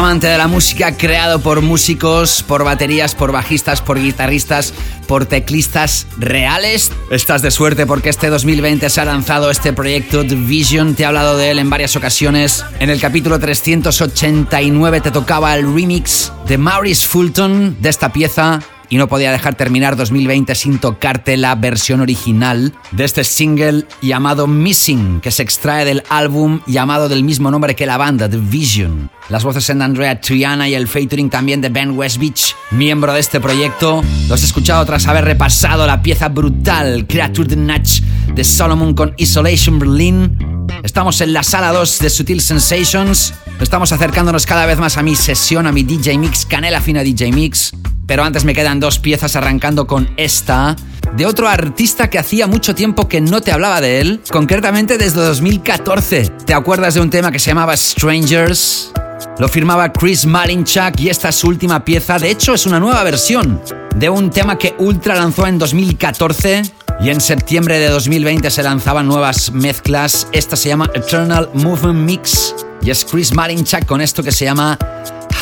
Amante 0.09 0.27
de 0.27 0.39
la 0.39 0.49
música 0.49 0.97
creado 0.97 1.43
por 1.43 1.61
músicos, 1.61 2.43
por 2.43 2.65
baterías, 2.65 3.15
por 3.15 3.31
bajistas, 3.31 3.83
por 3.83 4.01
guitarristas, 4.01 4.73
por 5.07 5.27
teclistas 5.27 6.07
reales, 6.17 6.93
estás 7.11 7.43
de 7.43 7.51
suerte 7.51 7.85
porque 7.85 8.09
este 8.09 8.31
2020 8.31 8.89
se 8.89 9.03
ha 9.03 9.05
lanzado 9.05 9.51
este 9.51 9.75
proyecto 9.75 10.27
The 10.27 10.35
Vision. 10.35 10.95
Te 10.95 11.03
he 11.03 11.07
hablado 11.07 11.37
de 11.37 11.51
él 11.51 11.59
en 11.59 11.69
varias 11.69 11.95
ocasiones. 11.95 12.65
En 12.81 12.89
el 12.89 13.03
capítulo 13.03 13.39
389 13.39 15.03
te 15.03 15.11
tocaba 15.11 15.55
el 15.55 15.75
remix 15.75 16.33
de 16.47 16.57
Maurice 16.57 17.07
Fulton 17.07 17.77
de 17.79 17.91
esta 17.91 18.11
pieza. 18.11 18.61
Y 18.89 18.97
no 18.97 19.09
podía 19.09 19.31
dejar 19.31 19.57
terminar 19.57 19.97
2020 19.97 20.55
sin 20.55 20.79
tocarte 20.79 21.37
la 21.37 21.55
versión 21.55 22.01
original 22.01 22.73
de 22.93 23.05
este 23.05 23.25
single 23.25 23.85
llamado 24.01 24.47
Missing, 24.47 25.21
que 25.21 25.31
se 25.31 25.43
extrae 25.43 25.85
del 25.85 26.03
álbum 26.09 26.61
llamado 26.67 27.11
del 27.11 27.25
mismo 27.25 27.51
nombre 27.51 27.77
que 27.77 27.85
la 27.85 27.99
banda, 27.99 28.31
The 28.31 28.39
Vision. 28.39 29.11
Las 29.29 29.45
voces 29.45 29.69
en 29.69 29.83
Andrea 29.83 30.19
Triana 30.23 30.71
y 30.71 30.75
el 30.75 30.89
featuring 30.89 31.29
también 31.29 31.61
de 31.61 31.69
Ben 31.69 31.91
Westbeach, 31.91 32.57
miembro 32.71 33.13
de 33.13 33.21
este 33.21 33.41
proyecto. 33.41 34.03
Los 34.27 34.43
he 34.43 34.47
escuchado 34.47 34.87
tras 34.87 35.07
haber 35.07 35.27
repasado 35.27 35.87
la 35.87 36.01
pieza 36.01 36.31
brutal 36.31 37.07
Creature 37.07 37.47
the 37.47 37.57
Natch 37.57 38.01
de 38.35 38.43
Solomon 38.43 38.95
con 38.95 39.13
Isolation 39.19 39.79
Berlin. 39.79 40.67
Estamos 40.83 41.21
en 41.21 41.35
la 41.35 41.43
sala 41.43 41.73
2 41.73 41.99
de 41.99 42.09
Sutil 42.09 42.41
Sensations. 42.41 43.35
Estamos 43.61 43.93
acercándonos 43.93 44.47
cada 44.47 44.65
vez 44.65 44.79
más 44.79 44.97
a 44.97 45.03
mi 45.03 45.15
sesión, 45.15 45.67
a 45.67 45.73
mi 45.73 45.83
DJ 45.83 46.17
Mix, 46.17 46.47
Canela 46.47 46.81
Fina 46.81 47.03
DJ 47.03 47.31
Mix. 47.31 47.73
Pero 48.07 48.25
antes 48.25 48.47
me 48.47 48.55
quedan 48.55 48.81
dos 48.81 48.99
piezas 48.99 49.37
arrancando 49.37 49.87
con 49.87 50.09
esta 50.17 50.75
de 51.15 51.27
otro 51.27 51.49
artista 51.49 52.09
que 52.09 52.19
hacía 52.19 52.47
mucho 52.47 52.75
tiempo 52.75 53.09
que 53.09 53.21
no 53.21 53.43
te 53.43 53.53
hablaba 53.53 53.83
de 53.83 54.01
él, 54.01 54.23
concretamente 54.31 54.97
desde 54.97 55.21
2014. 55.21 56.31
¿Te 56.47 56.55
acuerdas 56.55 56.95
de 56.95 57.01
un 57.01 57.11
tema 57.11 57.31
que 57.31 57.39
se 57.39 57.51
llamaba 57.51 57.77
Strangers? 57.77 58.91
Lo 59.39 59.49
firmaba 59.49 59.93
Chris 59.93 60.27
Malinchak 60.27 60.99
y 61.01 61.09
esta 61.09 61.29
es 61.29 61.37
su 61.37 61.47
última 61.47 61.85
pieza. 61.85 62.19
De 62.19 62.29
hecho, 62.29 62.55
es 62.55 62.67
una 62.67 62.81
nueva 62.81 63.05
versión 63.05 63.63
de 63.95 64.11
un 64.11 64.31
tema 64.31 64.59
que 64.59 64.75
Ultra 64.79 65.15
lanzó 65.15 65.47
en 65.47 65.59
2014 65.59 66.63
y 67.01 67.11
en 67.11 67.21
septiembre 67.21 67.79
de 67.79 67.89
2020 67.89 68.51
se 68.51 68.63
lanzaban 68.65 69.07
nuevas 69.07 69.53
mezclas. 69.53 70.27
Esta 70.33 70.57
se 70.57 70.71
llama 70.71 70.91
Eternal 70.93 71.51
Movement 71.55 72.01
Mix 72.01 72.55
y 72.83 72.91
es 72.91 73.05
Chris 73.05 73.33
Malinchak 73.33 73.87
con 73.87 74.01
esto 74.01 74.25
que 74.25 74.33
se 74.33 74.45
llama 74.45 74.77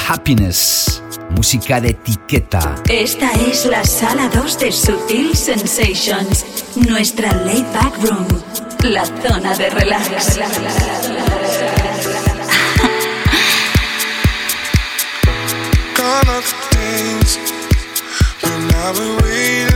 Happiness. 0.09 1.03
Música 1.31 1.81
de 1.81 1.91
etiqueta. 1.91 2.75
Esta 2.89 3.33
es 3.33 3.65
la 3.65 3.83
sala 3.85 4.29
2 4.29 4.59
de 4.59 4.73
Sutil 4.73 5.35
Sensations, 5.35 6.45
nuestra 6.77 7.33
laid 7.45 7.65
back 7.73 7.95
room, 8.03 8.27
la 8.83 9.05
zona 9.07 9.57
de 9.57 9.71
relax. 9.71 10.39
all 16.07 16.29
of 16.39 16.45
the 16.45 16.57
things 16.77 17.31
when 18.43 18.63
I've 18.75 18.95
been 18.97 19.17
waiting. 19.25 19.76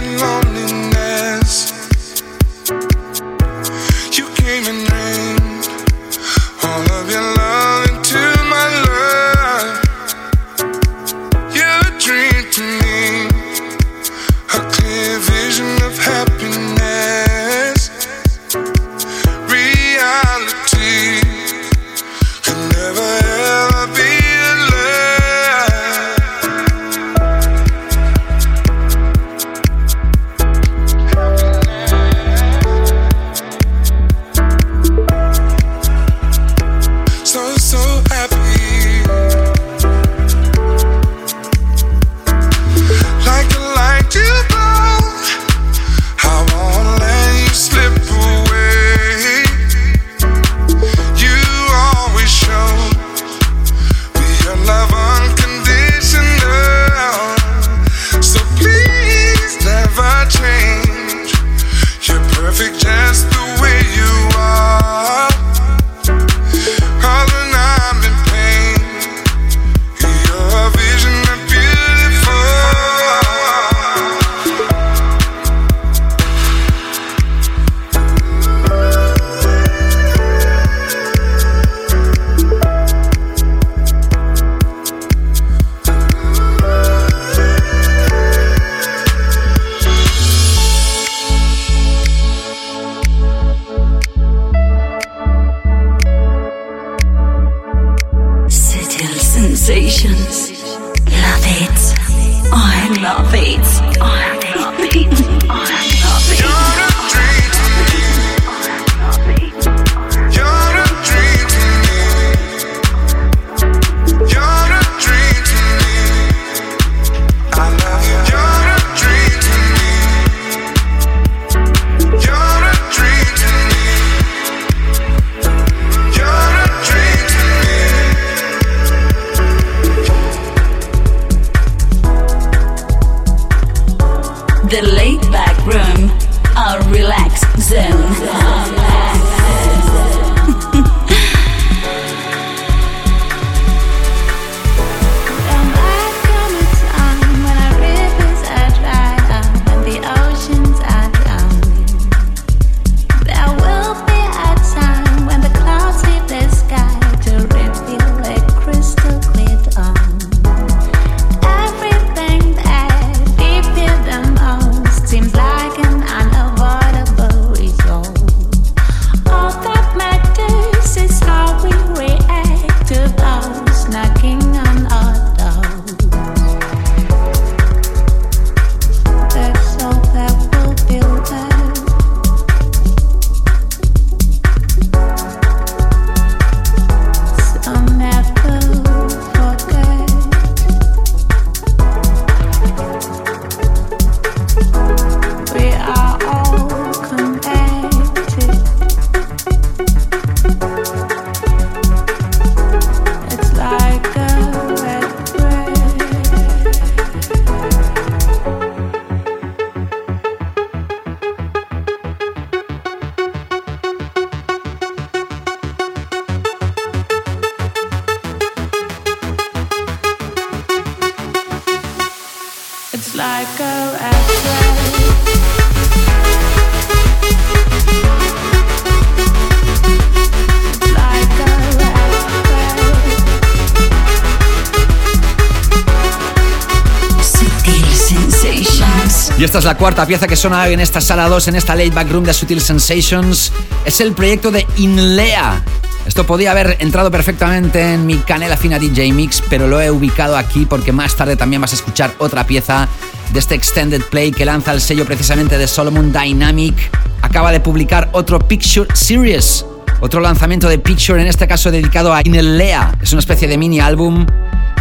Y 239.40 239.44
esta 239.44 239.58
es 239.58 239.64
la 239.64 239.78
cuarta 239.78 240.04
pieza 240.04 240.28
que 240.28 240.36
suena 240.36 240.62
hoy 240.64 240.74
en 240.74 240.80
esta 240.80 241.00
sala 241.00 241.26
2, 241.26 241.48
en 241.48 241.54
esta 241.54 241.74
late 241.74 241.88
back 241.88 242.10
room 242.10 242.24
de 242.24 242.34
Sutil 242.34 242.60
Sensations. 242.60 243.50
Es 243.86 244.02
el 244.02 244.12
proyecto 244.12 244.50
de 244.50 244.66
Inlea. 244.76 245.64
Esto 246.06 246.26
podía 246.26 246.50
haber 246.50 246.76
entrado 246.80 247.10
perfectamente 247.10 247.94
en 247.94 248.04
mi 248.04 248.16
canela 248.16 248.58
fina 248.58 248.78
DJ 248.78 249.14
Mix, 249.14 249.42
pero 249.48 249.66
lo 249.66 249.80
he 249.80 249.90
ubicado 249.90 250.36
aquí 250.36 250.66
porque 250.66 250.92
más 250.92 251.16
tarde 251.16 251.36
también 251.36 251.62
vas 251.62 251.72
a 251.72 251.76
escuchar 251.76 252.12
otra 252.18 252.46
pieza 252.46 252.86
de 253.32 253.38
este 253.38 253.54
extended 253.54 254.02
play 254.10 254.30
que 254.30 254.44
lanza 254.44 254.74
el 254.74 254.80
sello 254.82 255.06
precisamente 255.06 255.56
de 255.56 255.66
Solomon 255.66 256.12
Dynamic. 256.12 256.76
Acaba 257.22 257.50
de 257.50 257.60
publicar 257.60 258.10
otro 258.12 258.40
Picture 258.40 258.94
Series, 258.94 259.64
otro 260.00 260.20
lanzamiento 260.20 260.68
de 260.68 260.78
Picture, 260.78 261.18
en 261.18 261.28
este 261.28 261.48
caso 261.48 261.70
dedicado 261.70 262.12
a 262.12 262.20
Inlea. 262.22 262.94
Es 263.00 263.12
una 263.12 263.20
especie 263.20 263.48
de 263.48 263.56
mini 263.56 263.80
álbum 263.80 264.26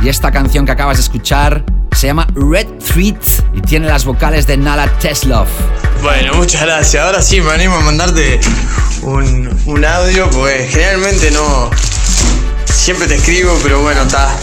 y 0.01 0.09
esta 0.09 0.31
canción 0.31 0.65
que 0.65 0.71
acabas 0.71 0.97
de 0.97 1.03
escuchar 1.03 1.63
se 1.95 2.07
llama 2.07 2.27
Red 2.33 2.67
Threat 2.93 3.21
y 3.53 3.61
tiene 3.61 3.87
las 3.87 4.05
vocales 4.05 4.47
de 4.47 4.57
Nala 4.57 4.87
Teslov. 4.99 5.47
Bueno, 6.01 6.33
muchas 6.35 6.61
gracias. 6.61 7.03
Ahora 7.03 7.21
sí 7.21 7.41
me 7.41 7.51
animo 7.51 7.75
a 7.75 7.81
mandarte 7.81 8.39
un, 9.01 9.49
un 9.65 9.85
audio, 9.85 10.29
pues 10.29 10.71
generalmente 10.71 11.31
no. 11.31 11.69
Siempre 12.65 13.07
te 13.07 13.15
escribo, 13.15 13.59
pero 13.61 13.81
bueno, 13.81 14.03
está. 14.03 14.33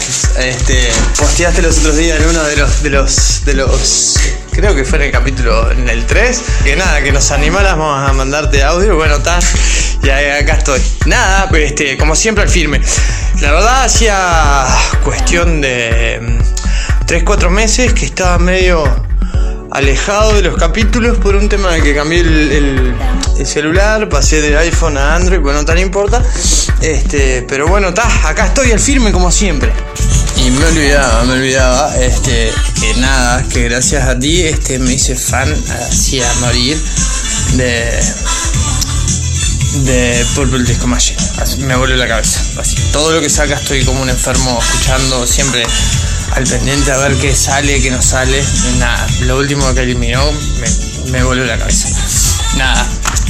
Posteaste 1.17 1.61
los 1.63 1.79
otros 1.79 1.97
días 1.97 2.21
en 2.21 2.29
uno 2.29 2.43
de 2.43 2.57
los, 2.57 2.83
de 2.83 2.89
los, 2.91 3.45
de 3.45 3.53
los. 3.55 4.19
Creo 4.51 4.75
que 4.75 4.85
fue 4.85 4.99
en 4.99 5.05
el 5.05 5.11
capítulo, 5.11 5.71
en 5.71 5.89
el 5.89 6.05
3. 6.05 6.41
Que 6.63 6.75
nada, 6.75 7.01
que 7.01 7.11
nos 7.11 7.31
animáramos 7.31 8.07
a 8.07 8.13
mandarte 8.13 8.63
audio. 8.63 8.95
Bueno, 8.95 9.15
está. 9.15 9.39
Y 10.03 10.09
acá 10.09 10.53
estoy. 10.53 10.81
Nada, 11.05 11.47
pues 11.49 11.65
este, 11.71 11.97
como 11.97 12.15
siempre 12.15 12.43
al 12.43 12.49
firme. 12.49 12.81
La 13.41 13.51
verdad, 13.51 13.83
hacía 13.83 14.65
cuestión 15.03 15.61
de 15.61 16.19
3-4 17.05 17.49
meses 17.49 17.93
que 17.93 18.05
estaba 18.05 18.37
medio 18.39 18.83
alejado 19.71 20.33
de 20.33 20.41
los 20.43 20.55
capítulos 20.57 21.17
por 21.17 21.35
un 21.35 21.49
tema 21.49 21.71
de 21.71 21.81
que 21.81 21.93
cambié 21.93 22.21
el, 22.21 22.51
el- 22.51 22.95
el 23.37 23.45
celular, 23.45 24.09
pasé 24.09 24.41
del 24.41 24.57
iPhone 24.57 24.97
a 24.97 25.13
Android, 25.15 25.39
bueno, 25.39 25.59
no 25.59 25.65
tan 25.65 25.77
importa. 25.77 26.23
Este, 26.81 27.43
pero 27.47 27.67
bueno, 27.67 27.89
está, 27.89 28.27
acá 28.27 28.47
estoy 28.47 28.71
al 28.71 28.79
firme 28.79 29.11
como 29.11 29.31
siempre. 29.31 29.71
Y 30.37 30.49
me 30.49 30.65
olvidaba, 30.65 31.23
me 31.25 31.33
olvidaba, 31.33 31.95
este, 31.97 32.51
que 32.79 32.93
nada, 32.95 33.43
que 33.47 33.63
gracias 33.69 34.07
a 34.07 34.17
ti, 34.17 34.41
este, 34.41 34.79
me 34.79 34.93
hice 34.93 35.15
fan 35.15 35.53
así 35.87 36.19
a 36.19 36.33
morir 36.41 36.81
de 37.53 37.99
de 39.85 40.25
Purple 40.35 40.63
Disco 40.63 40.87
Machine. 40.87 41.21
Así 41.37 41.57
me 41.61 41.75
vuelve 41.75 41.97
la 41.97 42.07
cabeza. 42.07 42.41
Así, 42.59 42.75
todo 42.91 43.11
lo 43.11 43.21
que 43.21 43.29
saca 43.29 43.55
estoy 43.55 43.83
como 43.85 44.01
un 44.01 44.09
enfermo 44.09 44.59
escuchando 44.61 45.25
siempre 45.27 45.63
al 46.31 46.43
pendiente 46.43 46.91
a 46.91 46.97
ver 46.97 47.15
qué 47.15 47.35
sale, 47.35 47.81
qué 47.81 47.91
no 47.91 48.01
sale. 48.01 48.43
Nada, 48.79 49.07
lo 49.21 49.37
último 49.37 49.73
que 49.73 49.81
eliminó 49.81 50.31
me, 50.31 51.23
me 51.23 51.35
la 51.45 51.57
cabeza. 51.57 51.89
Nada, 52.57 52.87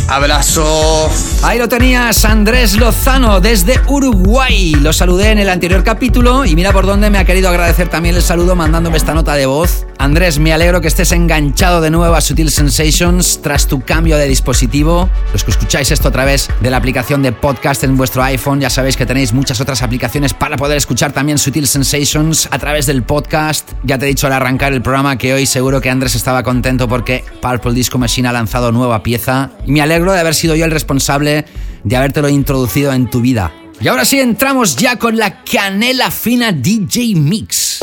abrazo. 0.07 1.09
Ahí 1.43 1.59
lo 1.59 1.67
tenías, 1.67 2.25
Andrés 2.25 2.77
Lozano, 2.77 3.39
desde 3.39 3.79
Uruguay. 3.87 4.75
Lo 4.75 4.93
saludé 4.93 5.31
en 5.31 5.39
el 5.39 5.49
anterior 5.49 5.83
capítulo 5.83 6.45
y 6.45 6.55
mira 6.55 6.71
por 6.73 6.85
dónde 6.85 7.09
me 7.09 7.17
ha 7.17 7.25
querido 7.25 7.49
agradecer 7.49 7.89
también 7.89 8.15
el 8.15 8.21
saludo 8.21 8.55
mandándome 8.55 8.97
esta 8.97 9.13
nota 9.13 9.35
de 9.35 9.45
voz. 9.45 9.85
Andrés, 9.99 10.37
me 10.37 10.53
alegro 10.53 10.79
que 10.79 10.87
estés 10.87 11.11
enganchado 11.11 11.81
de 11.81 11.89
nuevo 11.89 12.13
a 12.13 12.21
Sutil 12.21 12.51
Sensations 12.51 13.41
tras 13.41 13.67
tu 13.67 13.81
cambio 13.81 14.17
de 14.17 14.27
dispositivo. 14.27 15.09
Los 15.33 15.43
que 15.43 15.51
escucháis 15.51 15.91
esto 15.91 16.09
a 16.09 16.11
través 16.11 16.49
de 16.61 16.69
la 16.69 16.77
aplicación 16.77 17.23
de 17.23 17.31
podcast 17.31 17.83
en 17.83 17.97
vuestro 17.97 18.23
iPhone, 18.23 18.61
ya 18.61 18.69
sabéis 18.69 18.95
que 18.95 19.07
tenéis 19.07 19.33
muchas 19.33 19.59
otras 19.59 19.81
aplicaciones 19.81 20.33
para 20.33 20.55
poder 20.55 20.77
escuchar 20.77 21.13
también 21.13 21.39
Sutil 21.39 21.67
Sensations 21.67 22.47
a 22.51 22.59
través 22.59 22.85
del 22.85 23.03
podcast. 23.03 23.71
Ya 23.83 23.97
te 23.97 24.05
he 24.05 24.09
dicho 24.09 24.27
al 24.27 24.33
arrancar 24.33 24.73
el 24.73 24.81
programa 24.81 25.17
que 25.17 25.33
hoy 25.33 25.45
seguro 25.45 25.81
que 25.81 25.89
Andrés 25.89 26.13
estaba 26.13 26.43
contento 26.43 26.87
porque 26.87 27.25
Purple 27.41 27.73
Disco 27.73 27.97
Machine 27.97 28.27
ha 28.27 28.33
lanzado 28.33 28.71
nueva 28.71 29.01
pieza 29.01 29.49
y 29.65 29.71
me 29.71 29.81
alegro 29.87 30.11
de 30.13 30.19
haber 30.19 30.35
sido 30.35 30.55
yo 30.55 30.65
el 30.65 30.71
responsable 30.71 31.45
de 31.83 31.97
habértelo 31.97 32.29
introducido 32.29 32.93
en 32.93 33.09
tu 33.09 33.21
vida. 33.21 33.53
Y 33.79 33.87
ahora 33.87 34.05
sí 34.05 34.19
entramos 34.19 34.75
ya 34.75 34.97
con 34.97 35.17
la 35.17 35.43
canela 35.43 36.11
fina 36.11 36.51
DJ 36.51 37.15
Mix. 37.15 37.79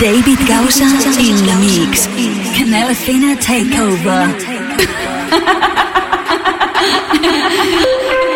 David 0.00 0.38
Gausa 0.46 0.84
in 1.20 1.36
the 1.44 1.54
mix. 1.56 2.08
Canela 2.56 2.94
Fina 2.94 3.36
Takeover. 3.36 4.36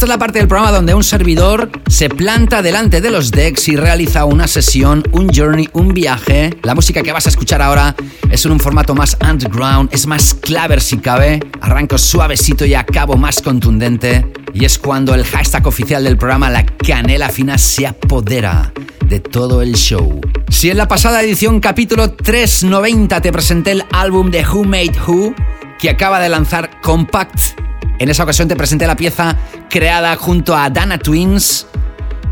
Esta 0.00 0.06
es 0.06 0.16
la 0.16 0.18
parte 0.18 0.38
del 0.38 0.48
programa 0.48 0.72
donde 0.72 0.94
un 0.94 1.04
servidor 1.04 1.70
se 1.86 2.08
planta 2.08 2.62
delante 2.62 3.02
de 3.02 3.10
los 3.10 3.30
decks 3.30 3.68
y 3.68 3.76
realiza 3.76 4.24
una 4.24 4.46
sesión, 4.48 5.04
un 5.12 5.28
journey, 5.28 5.68
un 5.74 5.92
viaje. 5.92 6.56
La 6.62 6.74
música 6.74 7.02
que 7.02 7.12
vas 7.12 7.26
a 7.26 7.28
escuchar 7.28 7.60
ahora 7.60 7.94
es 8.30 8.46
en 8.46 8.52
un 8.52 8.60
formato 8.60 8.94
más 8.94 9.18
underground, 9.20 9.90
es 9.92 10.06
más 10.06 10.32
claver 10.32 10.80
si 10.80 10.96
cabe. 10.96 11.38
Arranco 11.60 11.98
suavecito 11.98 12.64
y 12.64 12.72
acabo 12.72 13.18
más 13.18 13.42
contundente. 13.42 14.24
Y 14.54 14.64
es 14.64 14.78
cuando 14.78 15.12
el 15.12 15.22
hashtag 15.22 15.66
oficial 15.66 16.02
del 16.02 16.16
programa, 16.16 16.48
la 16.48 16.64
canela 16.64 17.28
fina, 17.28 17.58
se 17.58 17.86
apodera 17.86 18.72
de 19.04 19.20
todo 19.20 19.60
el 19.60 19.74
show. 19.74 20.18
Si 20.48 20.70
en 20.70 20.78
la 20.78 20.88
pasada 20.88 21.22
edición, 21.22 21.60
capítulo 21.60 22.12
390, 22.12 23.20
te 23.20 23.32
presenté 23.32 23.72
el 23.72 23.84
álbum 23.92 24.30
de 24.30 24.46
Who 24.46 24.64
Made 24.64 24.94
Who, 25.06 25.34
que 25.78 25.90
acaba 25.90 26.20
de 26.20 26.30
lanzar 26.30 26.80
Compact, 26.80 27.60
en 28.00 28.08
esa 28.08 28.24
ocasión 28.24 28.48
te 28.48 28.56
presenté 28.56 28.86
la 28.86 28.96
pieza 28.96 29.36
creada 29.68 30.16
junto 30.16 30.56
a 30.56 30.70
Dana 30.70 30.98
Twins. 30.98 31.66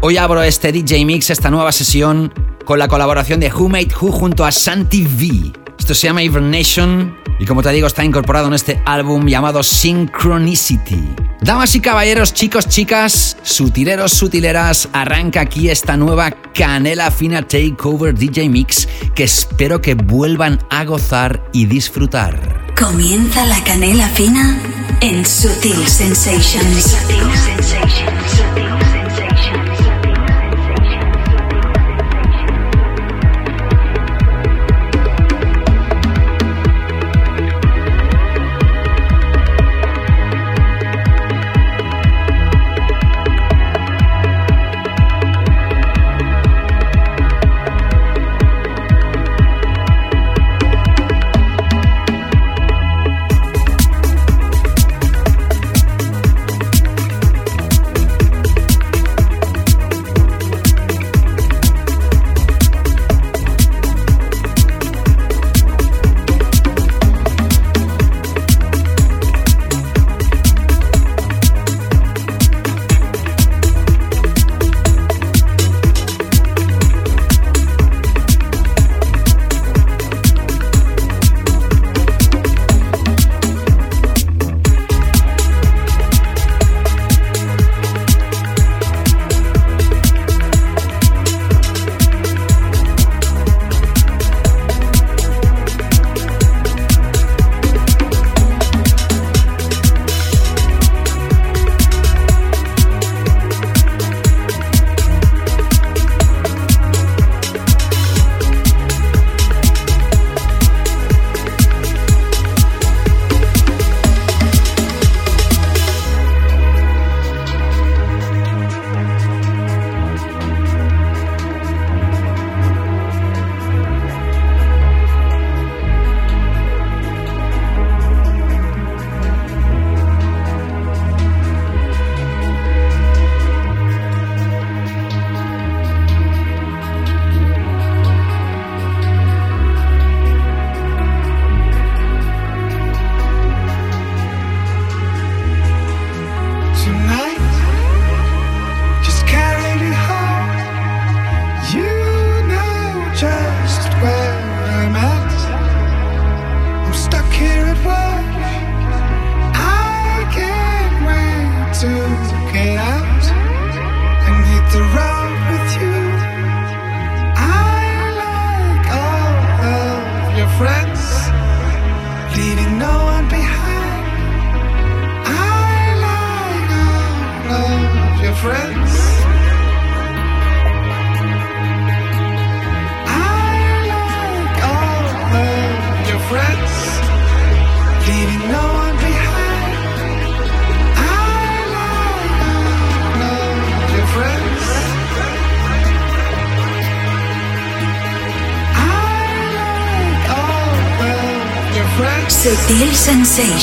Hoy 0.00 0.16
abro 0.16 0.42
este 0.42 0.72
DJ 0.72 1.04
Mix, 1.04 1.28
esta 1.28 1.50
nueva 1.50 1.72
sesión, 1.72 2.32
con 2.64 2.78
la 2.78 2.88
colaboración 2.88 3.38
de 3.38 3.52
Who 3.52 3.68
Made 3.68 3.90
Who 4.00 4.10
junto 4.10 4.46
a 4.46 4.50
Santi 4.50 5.04
V. 5.04 5.67
Esto 5.78 5.94
se 5.94 6.06
llama 6.06 6.22
Hibernation 6.22 7.16
y 7.38 7.46
como 7.46 7.62
te 7.62 7.70
digo 7.70 7.86
está 7.86 8.04
incorporado 8.04 8.48
en 8.48 8.54
este 8.54 8.82
álbum 8.84 9.26
llamado 9.26 9.62
Synchronicity. 9.62 11.14
Damas 11.40 11.74
y 11.74 11.80
caballeros, 11.80 12.34
chicos, 12.34 12.68
chicas, 12.68 13.36
sutileros, 13.42 14.12
sutileras, 14.12 14.88
arranca 14.92 15.40
aquí 15.40 15.70
esta 15.70 15.96
nueva 15.96 16.32
canela 16.52 17.10
fina 17.10 17.42
takeover 17.42 18.14
DJ 18.14 18.48
Mix 18.48 18.88
que 19.14 19.24
espero 19.24 19.80
que 19.80 19.94
vuelvan 19.94 20.58
a 20.68 20.84
gozar 20.84 21.42
y 21.52 21.66
disfrutar. 21.66 22.74
Comienza 22.76 23.46
la 23.46 23.62
canela 23.64 24.08
fina 24.08 24.60
en 25.00 25.24
Sutil 25.24 25.86
Sensations. 25.86 26.96
Tonight, 27.08 28.37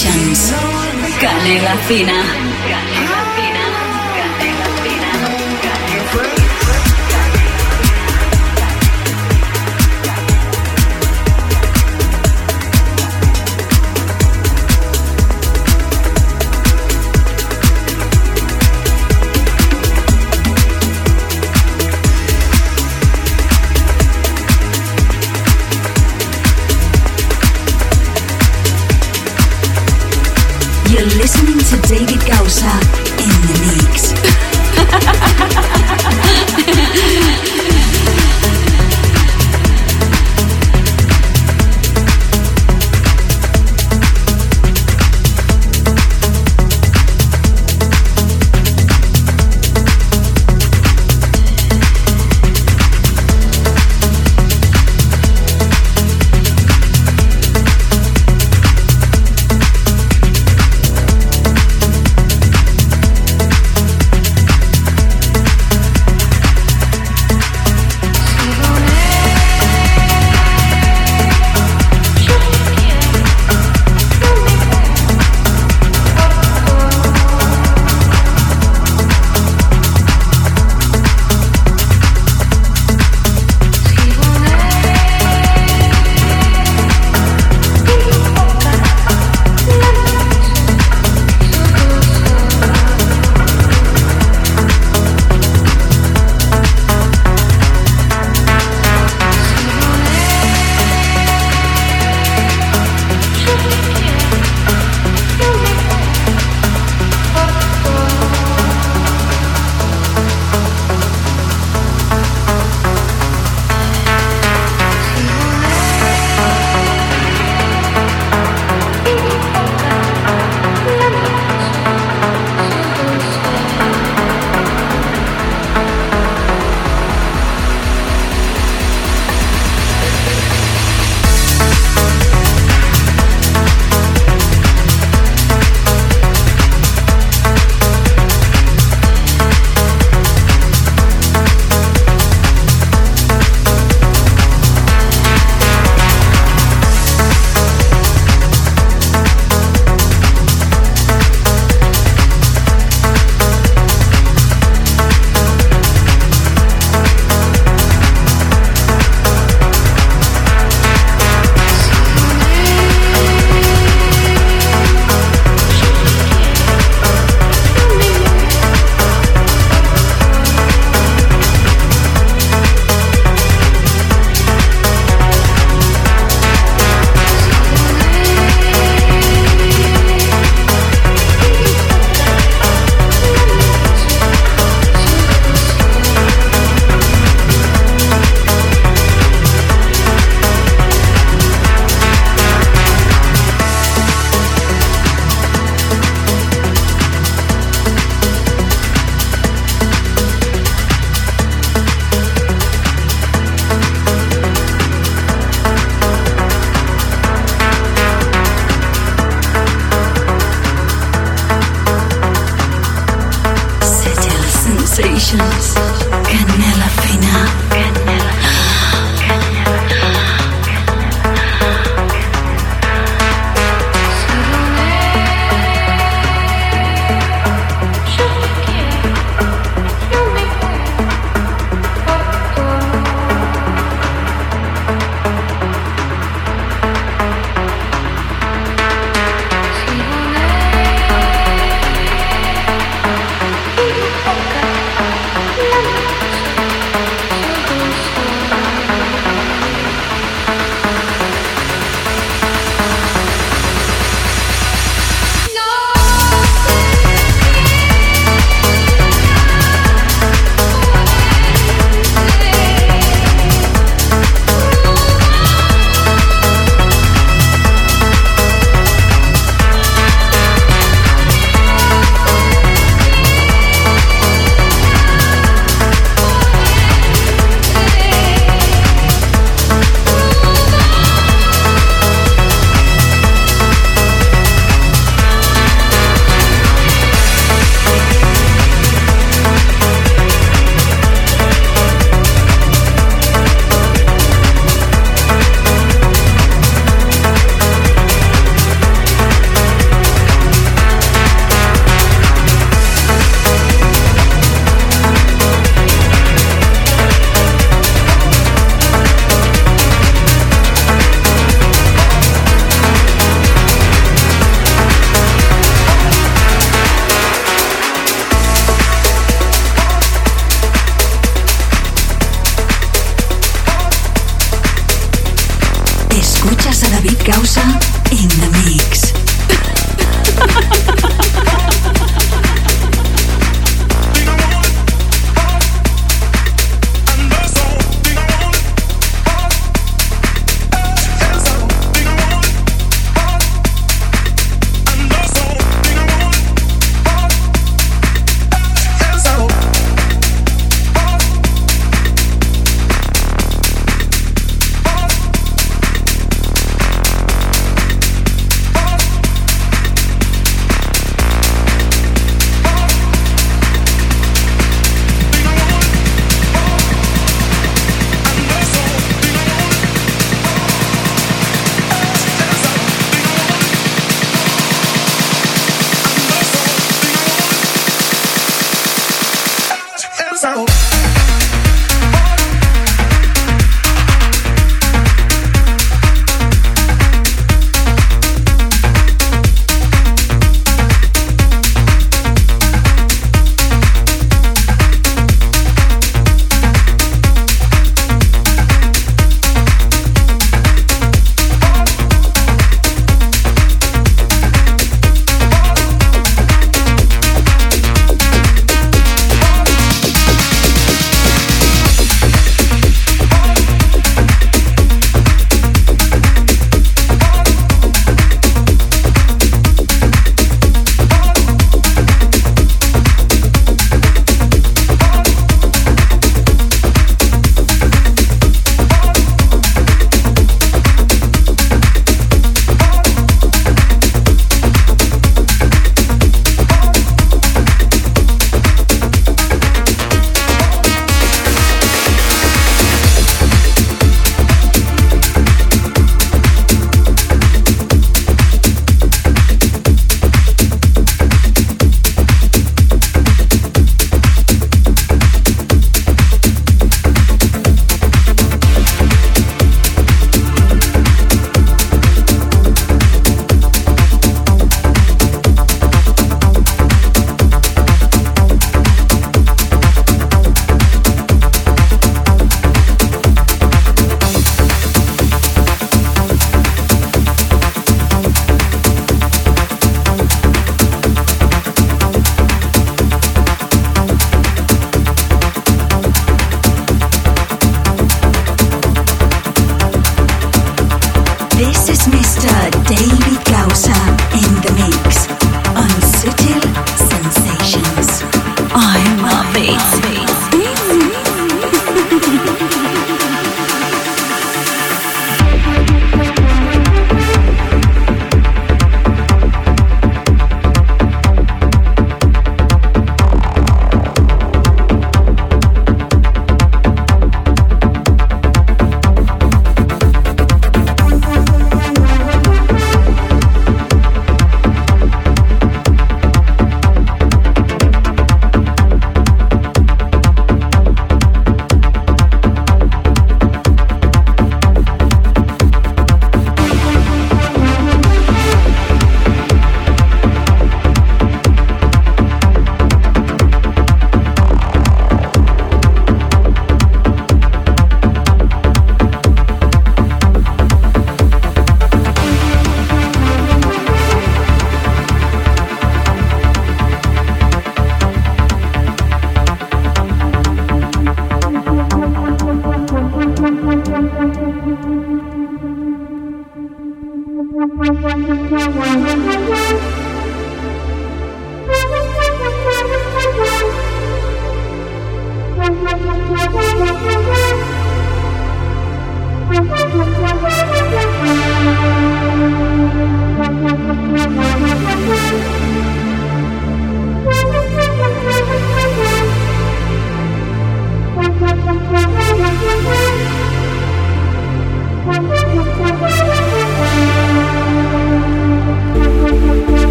Sensations. 0.00 1.20
Canela 1.20 1.76
fina. 1.86 2.39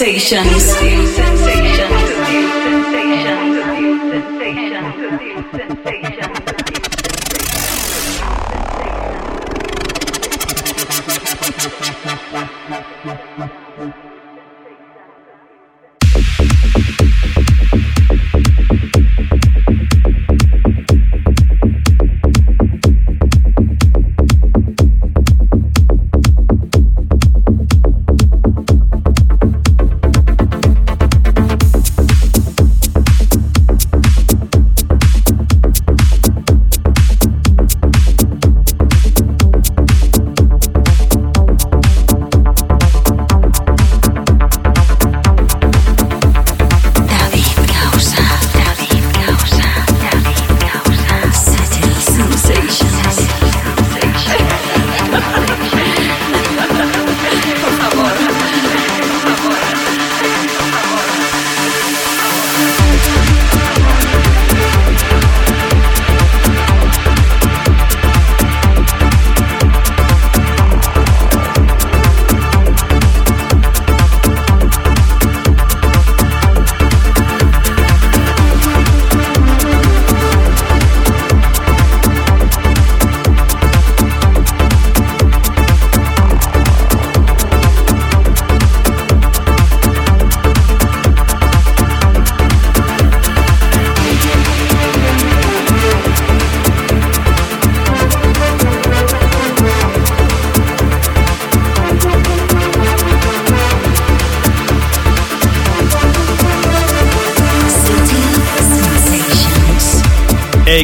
Sensations. 0.00 1.19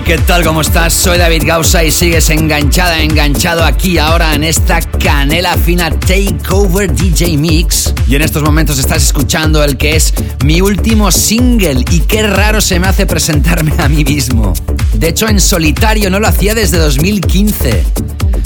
¿Qué 0.06 0.18
tal? 0.18 0.44
¿Cómo 0.44 0.60
estás? 0.60 0.94
Soy 0.94 1.18
David 1.18 1.42
Gausa 1.44 1.82
y 1.82 1.90
sigues 1.90 2.30
enganchada, 2.30 3.02
enganchado 3.02 3.64
aquí 3.64 3.98
ahora 3.98 4.34
en 4.34 4.44
esta 4.44 4.80
canela 4.80 5.56
fina 5.56 5.90
Takeover 5.90 6.94
DJ 6.94 7.36
Mix. 7.36 7.92
Y 8.08 8.14
en 8.14 8.22
estos 8.22 8.44
momentos 8.44 8.78
estás 8.78 9.02
escuchando 9.02 9.64
el 9.64 9.76
que 9.76 9.96
es 9.96 10.14
mi 10.44 10.60
último 10.60 11.10
single 11.10 11.84
y 11.90 12.00
qué 12.00 12.22
raro 12.22 12.60
se 12.60 12.78
me 12.78 12.86
hace 12.86 13.04
presentarme 13.04 13.72
a 13.78 13.88
mí 13.88 14.04
mismo. 14.04 14.54
De 14.94 15.08
hecho, 15.08 15.28
en 15.28 15.40
solitario 15.40 16.08
no 16.08 16.20
lo 16.20 16.28
hacía 16.28 16.54
desde 16.54 16.78
2015, 16.78 17.84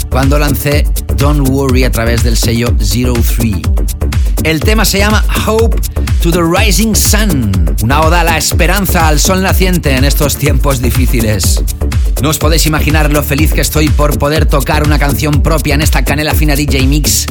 cuando 0.08 0.38
lancé 0.38 0.86
Don't 1.16 1.46
Worry 1.46 1.84
a 1.84 1.92
través 1.92 2.22
del 2.22 2.38
sello 2.38 2.74
Zero 2.80 3.12
Three. 3.12 3.60
El 4.44 4.60
tema 4.60 4.86
se 4.86 4.98
llama 4.98 5.22
Hope 5.46 5.76
to 6.20 6.30
the 6.30 6.42
Rising 6.42 6.94
Sun, 6.94 7.76
una 7.82 8.02
oda 8.02 8.20
a 8.20 8.24
la 8.24 8.36
esperanza 8.36 9.08
al 9.08 9.18
sol 9.18 9.42
naciente 9.42 9.96
en 9.96 10.04
estos 10.04 10.36
tiempos 10.36 10.82
difíciles. 10.82 11.62
No 12.22 12.28
os 12.28 12.38
podéis 12.38 12.66
imaginar 12.66 13.10
lo 13.10 13.22
feliz 13.22 13.54
que 13.54 13.62
estoy 13.62 13.88
por 13.88 14.18
poder 14.18 14.44
tocar 14.44 14.84
una 14.84 14.98
canción 14.98 15.42
propia 15.42 15.74
en 15.74 15.80
esta 15.80 16.04
canela 16.04 16.34
fina 16.34 16.54
DJ 16.56 16.86
Mix 16.86 17.26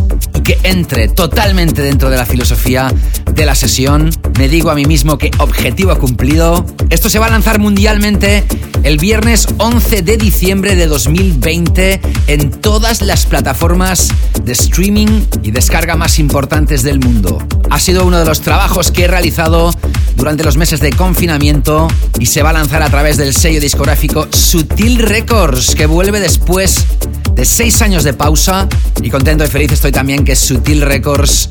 entre 0.64 1.08
totalmente 1.08 1.82
dentro 1.82 2.10
de 2.10 2.18
la 2.18 2.26
filosofía 2.26 2.94
de 3.34 3.46
la 3.46 3.56
sesión. 3.56 4.10
Me 4.38 4.50
digo 4.50 4.70
a 4.70 4.76
mí 4.76 4.86
mismo 4.86 5.18
que 5.18 5.32
objetivo 5.38 5.96
cumplido. 5.98 6.66
Esto 6.90 7.10
se 7.10 7.20
va 7.20 7.28
a 7.28 7.30
lanzar 7.30 7.60
mundialmente 7.60 8.44
el 8.84 8.98
viernes 8.98 9.48
11 9.58 10.02
de 10.02 10.18
diciembre 10.18 10.76
de 10.76 10.88
2020 10.88 12.02
en 12.28 12.52
todas 12.52 13.02
las 13.02 13.26
plataformas 13.26 14.10
de 14.44 14.54
streaming 14.54 15.24
y 15.44 15.52
descarga 15.52 15.96
más 15.96 16.20
importantes 16.20 16.84
del 16.84 17.00
mundo. 17.00 17.38
Ha 17.70 17.80
sido 17.80 18.06
uno 18.06 18.20
de 18.20 18.26
los 18.26 18.42
trabajos 18.42 18.92
que 18.92 19.06
he 19.06 19.08
realizado 19.08 19.74
durante 20.16 20.44
los 20.44 20.58
meses 20.58 20.80
de 20.80 20.92
confinamiento 20.92 21.88
y 22.20 22.26
se 22.26 22.44
va 22.44 22.50
a 22.50 22.54
lanzar 22.54 22.82
a 22.82 22.90
través 22.90 23.18
del 23.18 23.34
sello 23.34 23.60
discográfico 23.60 24.28
Sutil 24.32 25.00
Records, 25.00 25.76
que 25.76 25.86
vuelve 25.86 26.20
después 26.20 26.86
de 27.40 27.46
seis 27.46 27.82
años 27.82 28.04
de 28.04 28.12
pausa 28.12 28.68
y 29.02 29.10
contento 29.10 29.46
y 29.46 29.48
feliz 29.48 29.72
estoy 29.72 29.94
también 29.94 30.26
que 30.26 30.36
Sutil 30.36 30.82
Records 30.82 31.48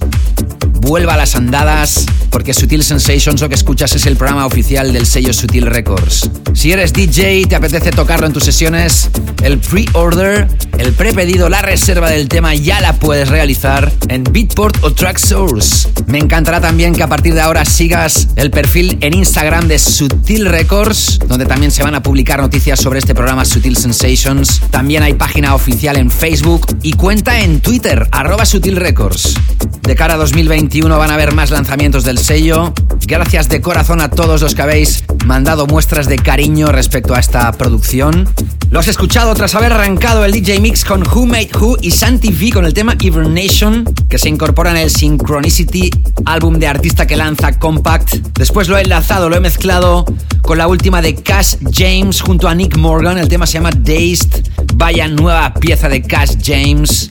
vuelva 0.81 1.15
a 1.15 1.17
las 1.17 1.35
andadas 1.35 2.07
porque 2.31 2.55
Sutil 2.55 2.83
Sensations 2.83 3.41
lo 3.41 3.49
que 3.49 3.55
escuchas 3.55 3.95
es 3.95 4.07
el 4.07 4.17
programa 4.17 4.47
oficial 4.47 4.93
del 4.93 5.07
sello 5.07 5.33
Sutil 5.33 5.67
Records. 5.67 6.31
Si 6.55 6.73
eres 6.73 6.93
DJ 6.93 7.41
y 7.41 7.45
te 7.45 7.57
apetece 7.57 7.91
tocarlo 7.91 8.27
en 8.27 8.33
tus 8.33 8.45
sesiones, 8.45 9.11
el 9.43 9.59
pre-order, 9.59 10.49
el 10.79 10.93
prepedido, 10.93 11.49
la 11.49 11.63
reserva 11.63 12.11
del 12.11 12.29
tema 12.29 12.55
ya 12.55 12.81
la 12.81 12.95
puedes 12.95 13.29
realizar 13.29 13.93
en 14.09 14.25
Beatport 14.25 14.83
o 14.83 14.93
Track 14.93 15.19
Source. 15.19 15.89
Me 16.07 16.19
encantará 16.19 16.61
también 16.61 16.95
que 16.95 17.03
a 17.03 17.09
partir 17.09 17.35
de 17.35 17.41
ahora 17.41 17.65
sigas 17.65 18.29
el 18.37 18.51
perfil 18.51 18.99
en 19.01 19.15
Instagram 19.15 19.69
de 19.69 19.79
Sutil 19.79 20.47
Records, 20.47 21.19
donde 21.27 21.47
también 21.47 21.71
se 21.71 21.83
van 21.83 21.95
a 21.95 22.03
publicar 22.03 22.41
noticias 22.41 22.81
sobre 22.81 22.99
este 22.99 23.15
programa 23.15 23.45
Sutil 23.45 23.77
Sensations. 23.77 24.61
También 24.71 25.03
hay 25.03 25.15
página 25.15 25.55
oficial 25.55 25.97
en 25.97 26.11
Facebook 26.11 26.67
y 26.83 26.93
cuenta 26.93 27.41
en 27.41 27.61
Twitter, 27.61 28.09
arroba 28.13 28.45
Sutil 28.45 28.77
Records. 28.77 29.35
De 29.83 29.95
cara 29.95 30.15
a 30.15 30.19
2021 30.69 30.99
van 30.99 31.11
a 31.11 31.15
haber 31.15 31.35
más 31.35 31.51
lanzamientos 31.51 32.05
del 32.05 32.19
sello. 32.19 32.75
Gracias 33.07 33.49
de 33.49 33.63
corazón 33.63 34.03
a 34.03 34.11
todos 34.11 34.43
los 34.43 34.55
que 34.55 34.61
habéis 34.61 35.03
mandado 35.25 35.67
muestras 35.67 36.09
de 36.09 36.17
cariño 36.17 36.71
respecto 36.71 37.15
a 37.15 37.21
esta 37.21 37.51
producción. 37.53 38.29
Lo 38.71 38.79
has 38.79 38.89
escuchado 38.89 39.33
tras 39.35 39.55
haber 39.55 39.73
arrancado 39.73 40.27
el 40.27 40.33
DJ 40.33 40.61
Mix 40.61 40.85
con 40.85 41.07
Who 41.07 41.25
Made 41.25 41.49
Who 41.59 41.79
y 41.81 41.93
Santi 41.93 42.29
V 42.29 42.53
con 42.53 42.67
el 42.67 42.75
tema 42.75 42.97
Hibernation, 43.01 43.85
que 44.11 44.19
se 44.19 44.29
incorpora 44.29 44.71
en 44.73 44.77
el 44.77 44.91
Synchronicity, 44.91 45.91
álbum 46.27 46.59
de 46.59 46.67
artista 46.67 47.07
que 47.07 47.17
lanza 47.17 47.59
Compact. 47.59 48.17
Después 48.37 48.69
lo 48.69 48.77
he 48.77 48.83
enlazado, 48.83 49.31
lo 49.31 49.37
he 49.37 49.41
mezclado 49.41 50.05
con 50.43 50.59
la 50.59 50.67
última 50.67 51.01
de 51.01 51.15
Cash 51.15 51.57
James 51.73 52.21
junto 52.21 52.47
a 52.47 52.55
Nick 52.55 52.77
Morgan. 52.77 53.17
El 53.17 53.29
tema 53.29 53.47
se 53.47 53.55
llama 53.55 53.71
Dazed. 53.71 54.45
Vaya 54.75 55.09
nueva 55.09 55.55
pieza 55.55 55.89
de 55.89 56.03
Cash 56.03 56.37
James 56.45 57.09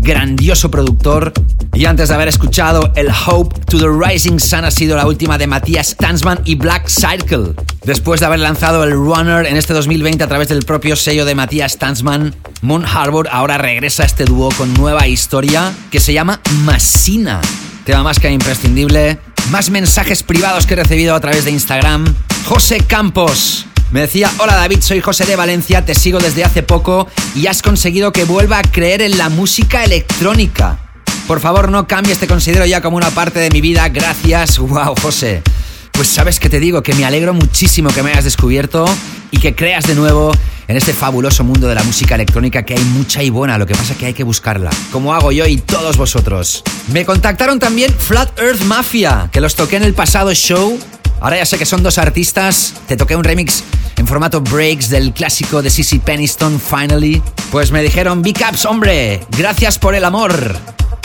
grandioso 0.00 0.70
productor. 0.70 1.32
Y 1.74 1.84
antes 1.84 2.08
de 2.08 2.14
haber 2.14 2.28
escuchado 2.28 2.92
el 2.96 3.08
Hope 3.26 3.60
to 3.66 3.78
the 3.78 3.88
Rising 3.88 4.38
Sun 4.38 4.64
ha 4.64 4.70
sido 4.70 4.96
la 4.96 5.06
última 5.06 5.36
de 5.38 5.46
Matías 5.46 5.96
Tansman 5.96 6.40
y 6.44 6.54
Black 6.54 6.88
Circle. 6.88 7.54
Después 7.84 8.20
de 8.20 8.26
haber 8.26 8.40
lanzado 8.40 8.84
el 8.84 8.92
Runner 8.92 9.46
en 9.46 9.56
este 9.56 9.74
2020 9.74 10.24
a 10.24 10.28
través 10.28 10.48
del 10.48 10.64
propio 10.64 10.96
sello 10.96 11.24
de 11.24 11.34
Matías 11.34 11.78
Tansman, 11.78 12.34
Moon 12.62 12.84
Harbor 12.84 13.28
ahora 13.30 13.58
regresa 13.58 14.04
a 14.04 14.06
este 14.06 14.24
dúo 14.24 14.48
con 14.56 14.72
nueva 14.74 15.06
historia 15.06 15.72
que 15.90 16.00
se 16.00 16.12
llama 16.12 16.40
Masina. 16.64 17.40
Tema 17.84 18.02
más 18.02 18.18
que 18.18 18.30
imprescindible. 18.30 19.18
Más 19.50 19.70
mensajes 19.70 20.22
privados 20.22 20.66
que 20.66 20.74
he 20.74 20.76
recibido 20.76 21.14
a 21.14 21.20
través 21.20 21.44
de 21.44 21.52
Instagram. 21.52 22.04
José 22.46 22.78
Campos. 22.80 23.66
Me 23.92 24.00
decía, 24.00 24.30
hola 24.38 24.56
David, 24.56 24.80
soy 24.80 25.00
José 25.00 25.26
de 25.26 25.36
Valencia, 25.36 25.84
te 25.84 25.94
sigo 25.94 26.18
desde 26.18 26.44
hace 26.44 26.62
poco 26.62 27.06
y 27.36 27.46
has 27.46 27.62
conseguido 27.62 28.12
que 28.12 28.24
vuelva 28.24 28.58
a 28.58 28.62
creer 28.62 29.00
en 29.00 29.16
la 29.16 29.28
música 29.28 29.84
electrónica. 29.84 30.78
Por 31.28 31.40
favor, 31.40 31.70
no 31.70 31.86
cambies, 31.86 32.18
te 32.18 32.26
considero 32.26 32.66
ya 32.66 32.80
como 32.80 32.96
una 32.96 33.10
parte 33.10 33.38
de 33.38 33.50
mi 33.50 33.60
vida, 33.60 33.88
gracias. 33.88 34.58
Wow, 34.58 34.94
José. 35.00 35.42
Pues 35.92 36.08
sabes 36.08 36.40
que 36.40 36.48
te 36.48 36.60
digo 36.60 36.82
que 36.82 36.94
me 36.94 37.04
alegro 37.04 37.32
muchísimo 37.32 37.90
que 37.90 38.02
me 38.02 38.10
hayas 38.10 38.24
descubierto 38.24 38.84
y 39.30 39.38
que 39.38 39.54
creas 39.54 39.86
de 39.86 39.94
nuevo 39.94 40.32
en 40.68 40.76
este 40.76 40.92
fabuloso 40.92 41.44
mundo 41.44 41.68
de 41.68 41.74
la 41.74 41.82
música 41.84 42.14
electrónica 42.14 42.64
que 42.64 42.74
hay 42.74 42.84
mucha 42.84 43.22
y 43.22 43.30
buena, 43.30 43.58
lo 43.58 43.66
que 43.66 43.74
pasa 43.74 43.92
es 43.92 43.98
que 43.98 44.06
hay 44.06 44.14
que 44.14 44.24
buscarla, 44.24 44.70
como 44.90 45.14
hago 45.14 45.32
yo 45.32 45.46
y 45.46 45.58
todos 45.58 45.96
vosotros. 45.96 46.62
Me 46.92 47.04
contactaron 47.04 47.58
también 47.58 47.92
Flat 47.92 48.38
Earth 48.38 48.62
Mafia, 48.62 49.28
que 49.32 49.40
los 49.40 49.54
toqué 49.54 49.76
en 49.76 49.84
el 49.84 49.94
pasado 49.94 50.34
show 50.34 50.78
Ahora 51.20 51.38
ya 51.38 51.46
sé 51.46 51.58
que 51.58 51.66
son 51.66 51.82
dos 51.82 51.98
artistas. 51.98 52.74
Te 52.86 52.96
toqué 52.96 53.16
un 53.16 53.24
remix 53.24 53.64
en 53.96 54.06
formato 54.06 54.40
breaks 54.40 54.90
del 54.90 55.12
clásico 55.12 55.62
de 55.62 55.70
Sissy 55.70 55.98
Peniston, 55.98 56.60
Finally. 56.60 57.22
Pues 57.50 57.72
me 57.72 57.82
dijeron, 57.82 58.22
Big 58.22 58.36
Ups, 58.48 58.66
hombre, 58.66 59.26
gracias 59.36 59.78
por 59.78 59.94
el 59.94 60.04
amor. 60.04 60.56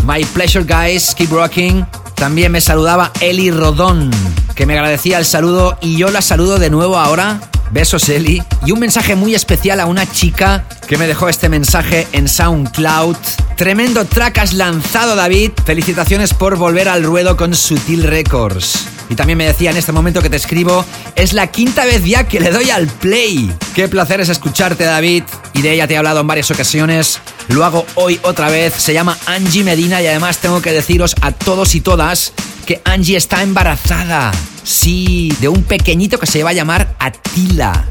My 0.05 0.25
pleasure, 0.25 0.65
guys, 0.65 1.15
keep 1.15 1.31
rocking. 1.31 1.85
También 2.15 2.51
me 2.51 2.61
saludaba 2.61 3.11
Eli 3.19 3.51
Rodón, 3.51 4.11
que 4.55 4.65
me 4.65 4.73
agradecía 4.73 5.17
el 5.17 5.25
saludo 5.25 5.77
y 5.81 5.97
yo 5.97 6.11
la 6.11 6.21
saludo 6.21 6.59
de 6.59 6.69
nuevo 6.69 6.97
ahora. 6.97 7.39
Besos, 7.71 8.09
Y 8.11 8.71
un 8.73 8.79
mensaje 8.79 9.15
muy 9.15 9.35
especial 9.35 9.79
a 9.79 9.85
una 9.85 10.09
chica 10.11 10.65
que 10.85 10.97
me 10.97 11.07
dejó 11.07 11.29
este 11.29 11.47
mensaje 11.47 12.05
en 12.11 12.27
SoundCloud. 12.27 13.15
Tremendo 13.55 14.03
track 14.03 14.39
has 14.39 14.53
lanzado, 14.53 15.15
David. 15.15 15.51
Felicitaciones 15.65 16.33
por 16.33 16.57
volver 16.57 16.89
al 16.89 17.03
ruedo 17.03 17.37
con 17.37 17.55
Sutil 17.55 18.03
Records. 18.03 18.85
Y 19.09 19.15
también 19.15 19.37
me 19.37 19.45
decía 19.45 19.71
en 19.71 19.77
este 19.77 19.93
momento 19.93 20.21
que 20.21 20.29
te 20.29 20.35
escribo, 20.35 20.83
es 21.15 21.31
la 21.31 21.47
quinta 21.47 21.85
vez 21.85 22.03
ya 22.03 22.27
que 22.27 22.41
le 22.41 22.51
doy 22.51 22.69
al 22.69 22.87
play. 22.87 23.49
Qué 23.73 23.87
placer 23.87 24.19
es 24.19 24.27
escucharte, 24.27 24.83
David. 24.83 25.23
Y 25.53 25.61
de 25.61 25.71
ella 25.71 25.87
te 25.87 25.93
he 25.93 25.97
hablado 25.97 26.19
en 26.19 26.27
varias 26.27 26.51
ocasiones. 26.51 27.19
Lo 27.47 27.63
hago 27.63 27.85
hoy 27.95 28.19
otra 28.23 28.49
vez. 28.49 28.73
Se 28.73 28.93
llama 28.93 29.17
Angie 29.25 29.63
Medina 29.63 30.01
y 30.01 30.07
además 30.07 30.39
tengo 30.39 30.61
que 30.61 30.73
deciros 30.73 31.15
a 31.21 31.31
todos 31.31 31.75
y 31.75 31.81
todas 31.81 32.33
que 32.65 32.81
Angie 32.83 33.15
está 33.15 33.41
embarazada. 33.41 34.33
Sí, 34.71 35.35
de 35.41 35.49
un 35.49 35.63
pequeñito 35.63 36.17
que 36.17 36.25
se 36.25 36.43
va 36.43 36.51
a 36.51 36.53
llamar 36.53 36.95
Atila. 36.97 37.87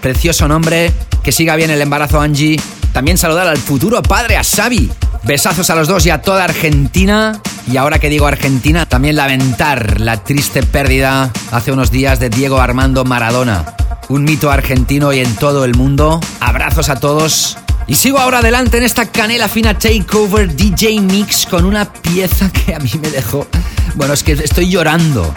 Precioso 0.00 0.46
nombre. 0.46 0.92
Que 1.24 1.32
siga 1.32 1.56
bien 1.56 1.70
el 1.70 1.82
embarazo, 1.82 2.20
Angie. 2.20 2.58
También 2.92 3.18
saludar 3.18 3.48
al 3.48 3.58
futuro 3.58 4.00
padre, 4.00 4.36
a 4.36 4.44
Xavi. 4.44 4.88
Besazos 5.24 5.70
a 5.70 5.74
los 5.74 5.88
dos 5.88 6.06
y 6.06 6.10
a 6.10 6.22
toda 6.22 6.44
Argentina. 6.44 7.42
Y 7.70 7.78
ahora 7.78 7.98
que 7.98 8.08
digo 8.08 8.28
Argentina, 8.28 8.86
también 8.86 9.16
lamentar 9.16 10.00
la 10.00 10.22
triste 10.22 10.62
pérdida 10.62 11.32
hace 11.50 11.72
unos 11.72 11.90
días 11.90 12.20
de 12.20 12.30
Diego 12.30 12.60
Armando 12.60 13.04
Maradona. 13.04 13.74
Un 14.08 14.22
mito 14.22 14.52
argentino 14.52 15.12
y 15.12 15.18
en 15.18 15.34
todo 15.34 15.64
el 15.64 15.74
mundo. 15.74 16.20
Abrazos 16.38 16.90
a 16.90 17.00
todos. 17.00 17.58
Y 17.88 17.96
sigo 17.96 18.20
ahora 18.20 18.38
adelante 18.38 18.78
en 18.78 18.84
esta 18.84 19.10
canela 19.10 19.48
fina 19.48 19.76
takeover 19.76 20.54
DJ 20.54 21.00
Mix 21.00 21.44
con 21.44 21.64
una 21.64 21.92
pieza 21.92 22.52
que 22.52 22.72
a 22.72 22.78
mí 22.78 22.90
me 23.02 23.10
dejó. 23.10 23.48
Bueno, 23.96 24.14
es 24.14 24.22
que 24.22 24.32
estoy 24.32 24.70
llorando. 24.70 25.34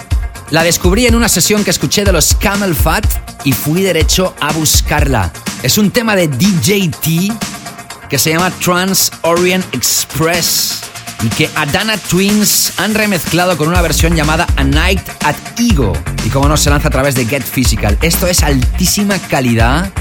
La 0.50 0.64
descubrí 0.64 1.06
en 1.06 1.16
una 1.16 1.28
sesión 1.28 1.66
que 1.66 1.72
escuché 1.72 2.06
de 2.06 2.14
los 2.14 2.34
Camel 2.36 2.74
Fat 2.74 3.06
y 3.44 3.52
fui 3.52 3.82
derecho 3.82 4.34
a 4.40 4.54
buscarla. 4.54 5.30
Es 5.62 5.78
un 5.78 5.92
tema 5.92 6.16
de 6.16 6.30
DJ 6.30 6.90
T 6.90 7.34
que 8.10 8.18
se 8.18 8.30
llama 8.30 8.50
Trans 8.64 9.12
Orient 9.24 9.66
Express 9.76 10.84
y 11.22 11.28
que 11.28 11.50
Adana 11.54 11.98
Twins 11.98 12.72
han 12.78 12.96
remezclado 12.96 13.58
con 13.58 13.68
una 13.68 13.82
versión 13.82 14.16
llamada 14.16 14.48
A 14.56 14.64
Night 14.64 15.02
at 15.26 15.36
Ego 15.58 15.92
y 16.26 16.30
como 16.30 16.48
no 16.48 16.56
se 16.56 16.70
lanza 16.70 16.88
a 16.88 16.92
través 16.92 17.16
de 17.16 17.26
Get 17.26 17.44
Physical. 17.44 17.98
Esto 18.02 18.26
es 18.26 18.42
altísima 18.42 19.20
calidad 19.20 19.92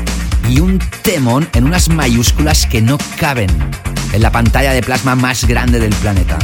y 0.49 0.61
un 0.61 0.79
temón 1.03 1.49
en 1.55 1.65
unas 1.65 1.89
mayúsculas 1.89 2.67
que 2.67 2.81
no 2.81 2.99
caben 3.19 3.51
en 4.13 4.23
la 4.23 4.31
pantalla 4.31 4.73
de 4.73 4.83
plasma 4.83 5.17
más 5.17 5.45
grande 5.45 5.81
del 5.81 5.95
planeta. 5.97 6.39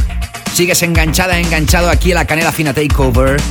Sigues 0.53 0.83
enganchada, 0.83 1.39
enganchado 1.39 1.89
aquí 1.89 2.11
a 2.11 2.15
la 2.15 2.25
Canela 2.25 2.51
Fina 2.51 2.73
Takeover 2.73 3.41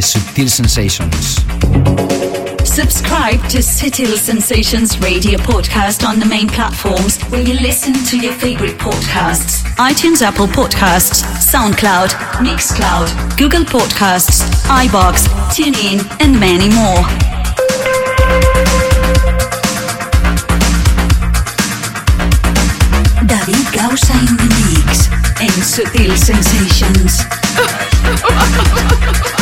Subtil 0.00 0.48
Sensations. 0.48 1.36
Subscribe 2.64 3.40
to 3.50 3.58
Sutil 3.58 4.16
Sensations 4.16 4.98
Radio 5.00 5.38
podcast 5.38 6.08
on 6.08 6.18
the 6.18 6.24
main 6.24 6.48
platforms 6.48 7.20
where 7.24 7.42
you 7.42 7.54
listen 7.60 7.92
to 8.04 8.18
your 8.18 8.32
favorite 8.32 8.78
podcasts 8.78 9.62
iTunes, 9.76 10.22
Apple 10.22 10.46
Podcasts, 10.46 11.22
SoundCloud, 11.40 12.10
Mixcloud, 12.40 13.36
Google 13.36 13.64
Podcasts, 13.64 14.42
iBox, 14.66 15.26
TuneIn, 15.52 16.00
and 16.20 16.38
many 16.38 16.68
more. 16.68 17.02
David 23.26 23.66
Gausa 23.74 24.12
in 24.12 24.36
the 24.36 24.48
mix 24.70 25.08
en 25.40 25.52
Sutil 25.62 26.16
Sensations. 26.16 27.22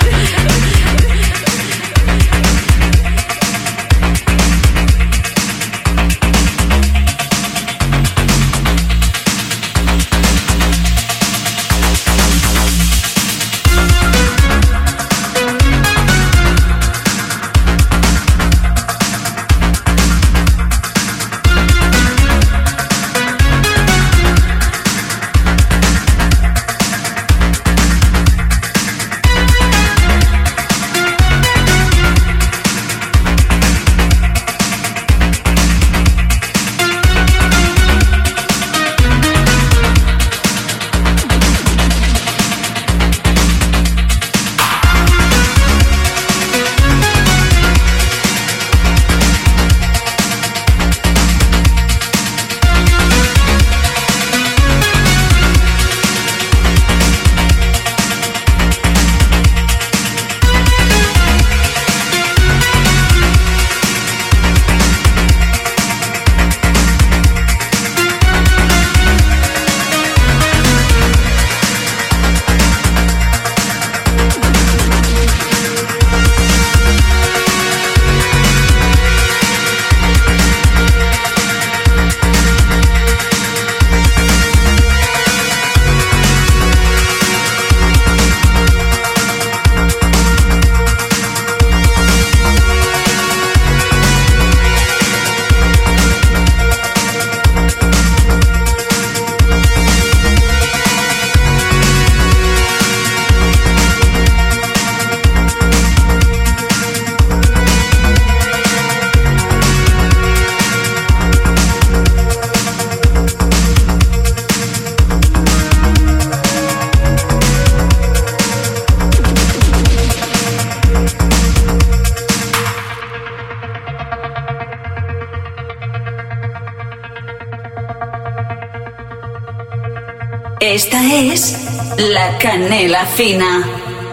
la 132.31 132.37
canela 132.37 133.05
fina 133.05 133.63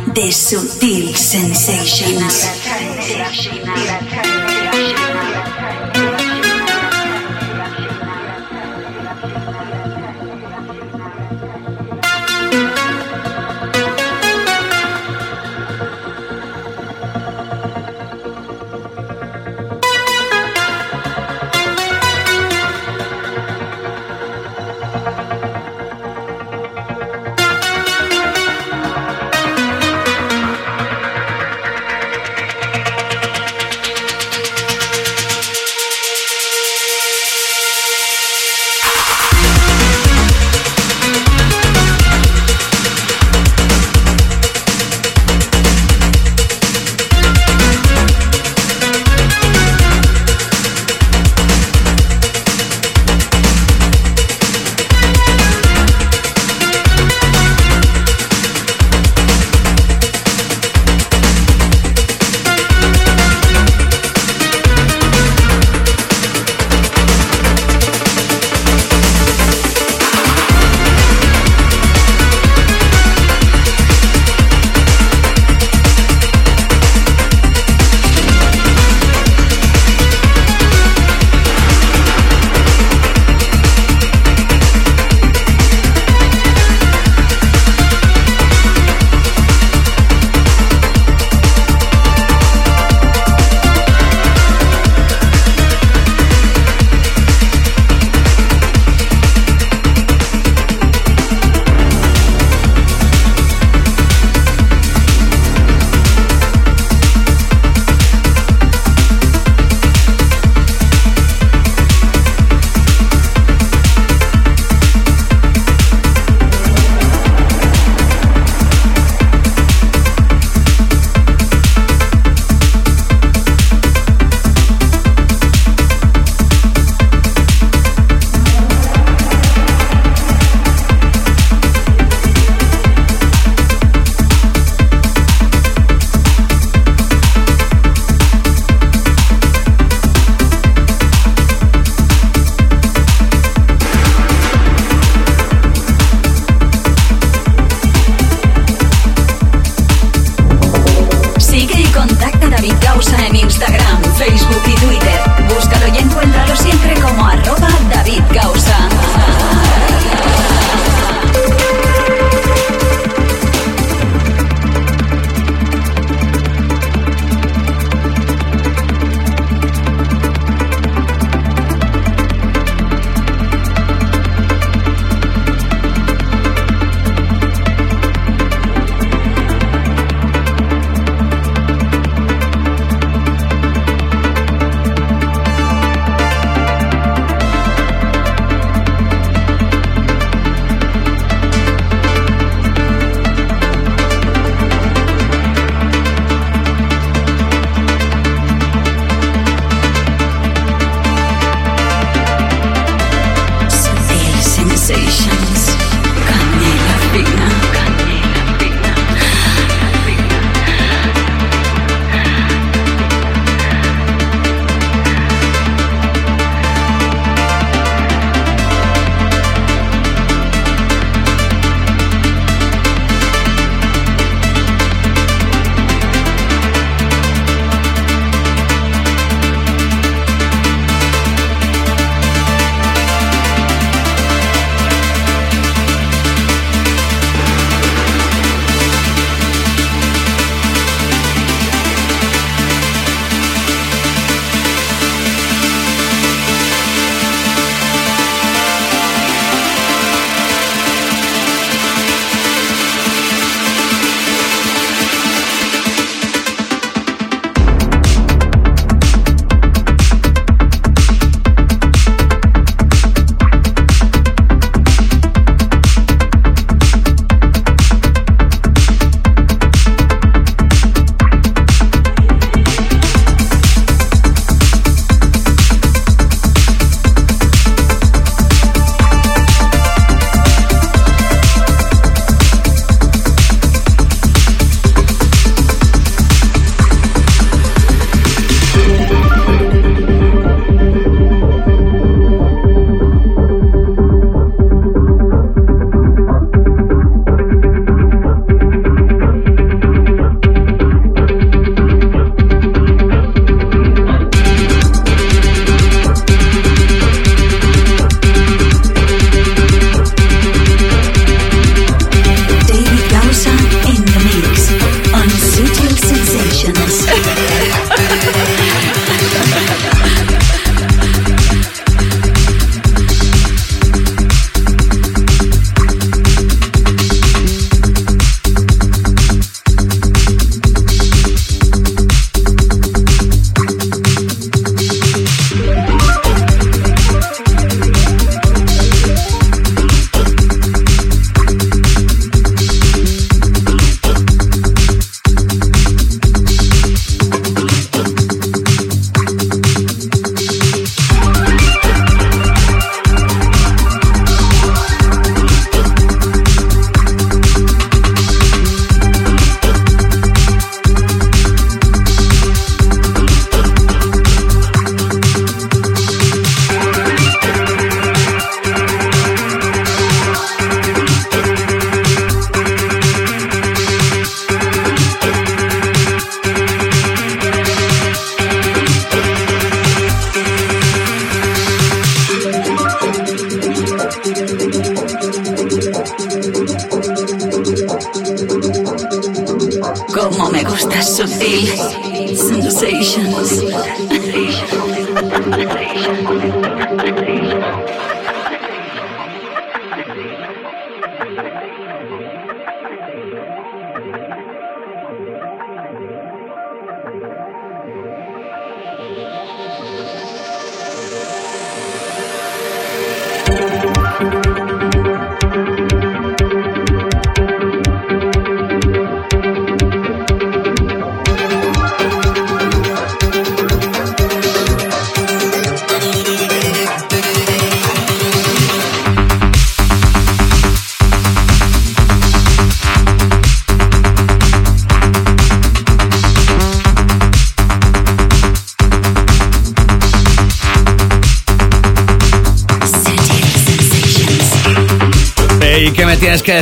de 0.07 0.33
Sutil 0.33 1.15
Sensations. 1.17 2.58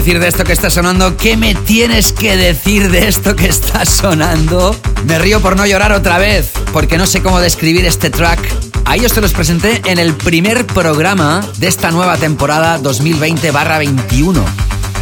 De 0.06 0.28
esto 0.28 0.44
que 0.44 0.52
está 0.52 0.70
sonando? 0.70 1.16
¿Qué 1.16 1.36
me 1.36 1.52
tienes 1.52 2.12
que 2.12 2.36
decir 2.36 2.92
de 2.92 3.08
esto 3.08 3.34
que 3.34 3.46
está 3.48 3.84
sonando? 3.84 4.74
Me 5.04 5.18
río 5.18 5.40
por 5.40 5.56
no 5.56 5.66
llorar 5.66 5.92
otra 5.92 6.16
vez, 6.16 6.52
porque 6.72 6.96
no 6.96 7.08
sé 7.08 7.22
cómo 7.22 7.40
describir 7.40 7.84
este 7.84 8.08
track. 8.08 8.38
A 8.84 8.94
ellos 8.94 9.12
te 9.12 9.20
los 9.20 9.32
presenté 9.32 9.82
en 9.84 9.98
el 9.98 10.14
primer 10.14 10.64
programa 10.64 11.44
de 11.58 11.66
esta 11.66 11.90
nueva 11.90 12.16
temporada 12.18 12.80
2020-21. 12.80 14.44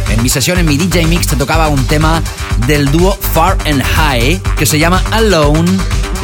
En 0.09 0.23
mi 0.23 0.27
sesión, 0.27 0.57
en 0.57 0.65
mi 0.65 0.75
DJ 0.75 1.05
Mix, 1.05 1.27
te 1.27 1.35
tocaba 1.35 1.67
un 1.67 1.85
tema 1.85 2.23
del 2.65 2.91
dúo 2.91 3.15
Far 3.33 3.57
and 3.67 3.83
High 3.83 4.41
que 4.57 4.65
se 4.65 4.79
llama 4.79 5.03
Alone 5.11 5.71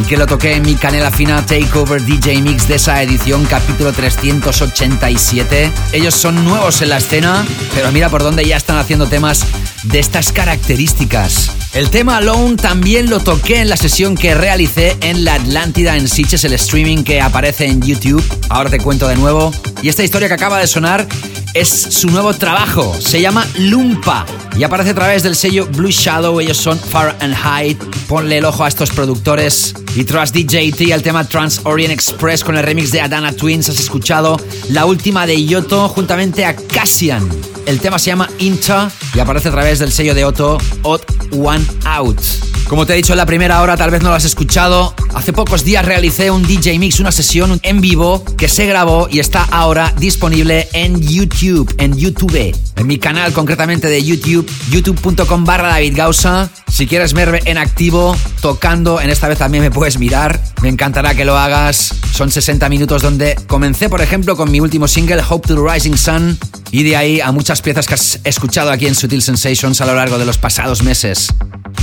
que 0.08 0.18
lo 0.18 0.26
toqué 0.26 0.56
en 0.56 0.64
mi 0.64 0.76
canela 0.76 1.12
fina 1.12 1.46
Takeover 1.46 2.02
DJ 2.02 2.42
Mix 2.42 2.68
de 2.68 2.76
esa 2.76 3.02
edición, 3.02 3.46
capítulo 3.46 3.92
387. 3.92 5.72
Ellos 5.92 6.14
son 6.14 6.44
nuevos 6.46 6.82
en 6.82 6.90
la 6.90 6.98
escena, 6.98 7.46
pero 7.74 7.92
mira 7.92 8.10
por 8.10 8.24
dónde 8.24 8.46
ya 8.46 8.58
están 8.58 8.78
haciendo 8.78 9.08
temas 9.08 9.46
de 9.84 10.00
estas 10.00 10.32
características. 10.32 11.52
El 11.74 11.90
tema 11.90 12.18
Alone 12.18 12.58
también 12.58 13.10
lo 13.10 13.20
toqué 13.20 13.62
en 13.62 13.70
la 13.70 13.78
sesión 13.78 14.16
que 14.16 14.36
realicé 14.36 14.98
en 15.02 15.24
la 15.24 15.36
Atlántida 15.36 15.96
en 15.98 16.08
Sitges, 16.08 16.44
el 16.44 16.54
streaming 16.54 17.04
que 17.04 17.22
aparece 17.22 17.66
en 17.66 17.82
YouTube. 17.82 18.24
Ahora 18.50 18.70
te 18.70 18.80
cuento 18.80 19.08
de 19.08 19.16
nuevo. 19.16 19.54
Y 19.82 19.90
esta 19.90 20.04
historia 20.04 20.28
que 20.28 20.34
acaba 20.34 20.60
de 20.60 20.68
sonar 20.68 21.08
es 21.54 21.70
su 21.70 22.10
nuevo 22.10 22.34
trabajo. 22.34 22.96
Se 23.00 23.22
llama 23.22 23.48
Lumpa 23.58 24.26
y 24.58 24.64
aparece 24.64 24.92
a 24.92 24.96
través 24.96 25.24
del 25.24 25.36
sello 25.36 25.68
Blue 25.68 25.92
Shadow. 25.92 26.40
Ellos 26.40 26.58
son 26.58 26.78
Far 26.80 27.16
and 27.20 27.36
High. 27.36 27.78
Ponle 28.08 28.38
el 28.38 28.46
ojo 28.46 28.64
a 28.64 28.68
estos 28.68 28.92
productores. 28.92 29.74
Y 29.96 30.04
tras 30.04 30.32
DJT, 30.34 30.92
el 30.92 31.02
tema 31.02 31.28
Trans 31.28 31.62
Orient 31.64 31.94
Express 31.94 32.44
con 32.44 32.58
el 32.58 32.64
remix 32.64 32.92
de 32.92 33.02
Adana 33.02 33.34
Twins, 33.34 33.70
has 33.70 33.80
escuchado 33.80 34.40
la 34.70 34.86
última 34.86 35.26
de 35.26 35.46
Yoto 35.46 35.90
juntamente 35.90 36.46
a 36.46 36.56
Cassian. 36.56 37.28
El 37.66 37.80
tema 37.80 38.00
se 38.00 38.08
llama 38.08 38.30
Inter 38.40 38.90
y 39.14 39.20
aparece 39.20 39.50
a 39.50 39.52
través 39.52 39.80
del 39.80 39.92
sello 39.92 40.16
de 40.16 40.26
Otto, 40.26 40.58
Odd 40.84 41.02
One 41.32 41.66
Out. 41.86 42.51
Como 42.72 42.86
te 42.86 42.94
he 42.94 42.96
dicho 42.96 43.12
en 43.12 43.18
la 43.18 43.26
primera 43.26 43.62
hora, 43.62 43.76
tal 43.76 43.92
vez 43.92 44.02
no 44.02 44.08
lo 44.08 44.16
has 44.16 44.24
escuchado. 44.24 44.96
Hace 45.14 45.34
pocos 45.34 45.66
días 45.66 45.84
realicé 45.84 46.32
un 46.32 46.42
DJ 46.42 46.80
Mix, 46.80 47.02
una 47.02 47.12
sesión 47.12 47.60
en 47.64 47.82
vivo 47.82 48.24
que 48.38 48.48
se 48.48 48.66
grabó 48.66 49.10
y 49.12 49.20
está 49.20 49.44
ahora 49.44 49.94
disponible 49.98 50.70
en 50.72 51.02
YouTube, 51.02 51.76
en 51.80 51.98
YouTube. 51.98 52.56
En 52.78 52.88
mi 52.88 52.98
canal 52.98 53.34
concretamente 53.34 53.90
de 53.90 54.02
YouTube, 54.02 54.50
youtube.com 54.70 55.44
barra 55.44 55.68
David 55.68 55.98
Gausa. 55.98 56.50
Si 56.72 56.88
quieres 56.88 57.12
verme 57.12 57.42
en 57.44 57.58
activo, 57.58 58.16
tocando, 58.40 59.02
en 59.02 59.10
esta 59.10 59.28
vez 59.28 59.40
también 59.40 59.66
me 59.66 59.70
puedes 59.70 60.00
mirar. 60.00 60.42
Me 60.62 60.70
encantará 60.70 61.14
que 61.14 61.26
lo 61.26 61.38
hagas. 61.38 61.94
Son 62.14 62.32
60 62.32 62.70
minutos 62.70 63.02
donde 63.02 63.36
comencé, 63.48 63.90
por 63.90 64.00
ejemplo, 64.00 64.38
con 64.38 64.50
mi 64.50 64.62
último 64.62 64.88
single, 64.88 65.22
Hope 65.30 65.46
to 65.46 65.62
the 65.62 65.74
Rising 65.74 65.98
Sun. 65.98 66.40
Y 66.72 66.84
de 66.84 66.96
ahí 66.96 67.20
a 67.20 67.34
muchas 67.34 67.62
piezas 67.62 67.86
que 67.86 67.96
has 67.96 68.22
escuchado 68.24 68.72
aquí 68.72 68.88
en 68.88 68.96
Sutil 68.96 69.22
Sensations 69.22 69.82
a 69.82 69.86
lo 69.86 69.94
largo 69.94 70.18
de 70.18 70.24
los 70.24 70.38
pasados 70.38 70.84
meses. 70.84 71.28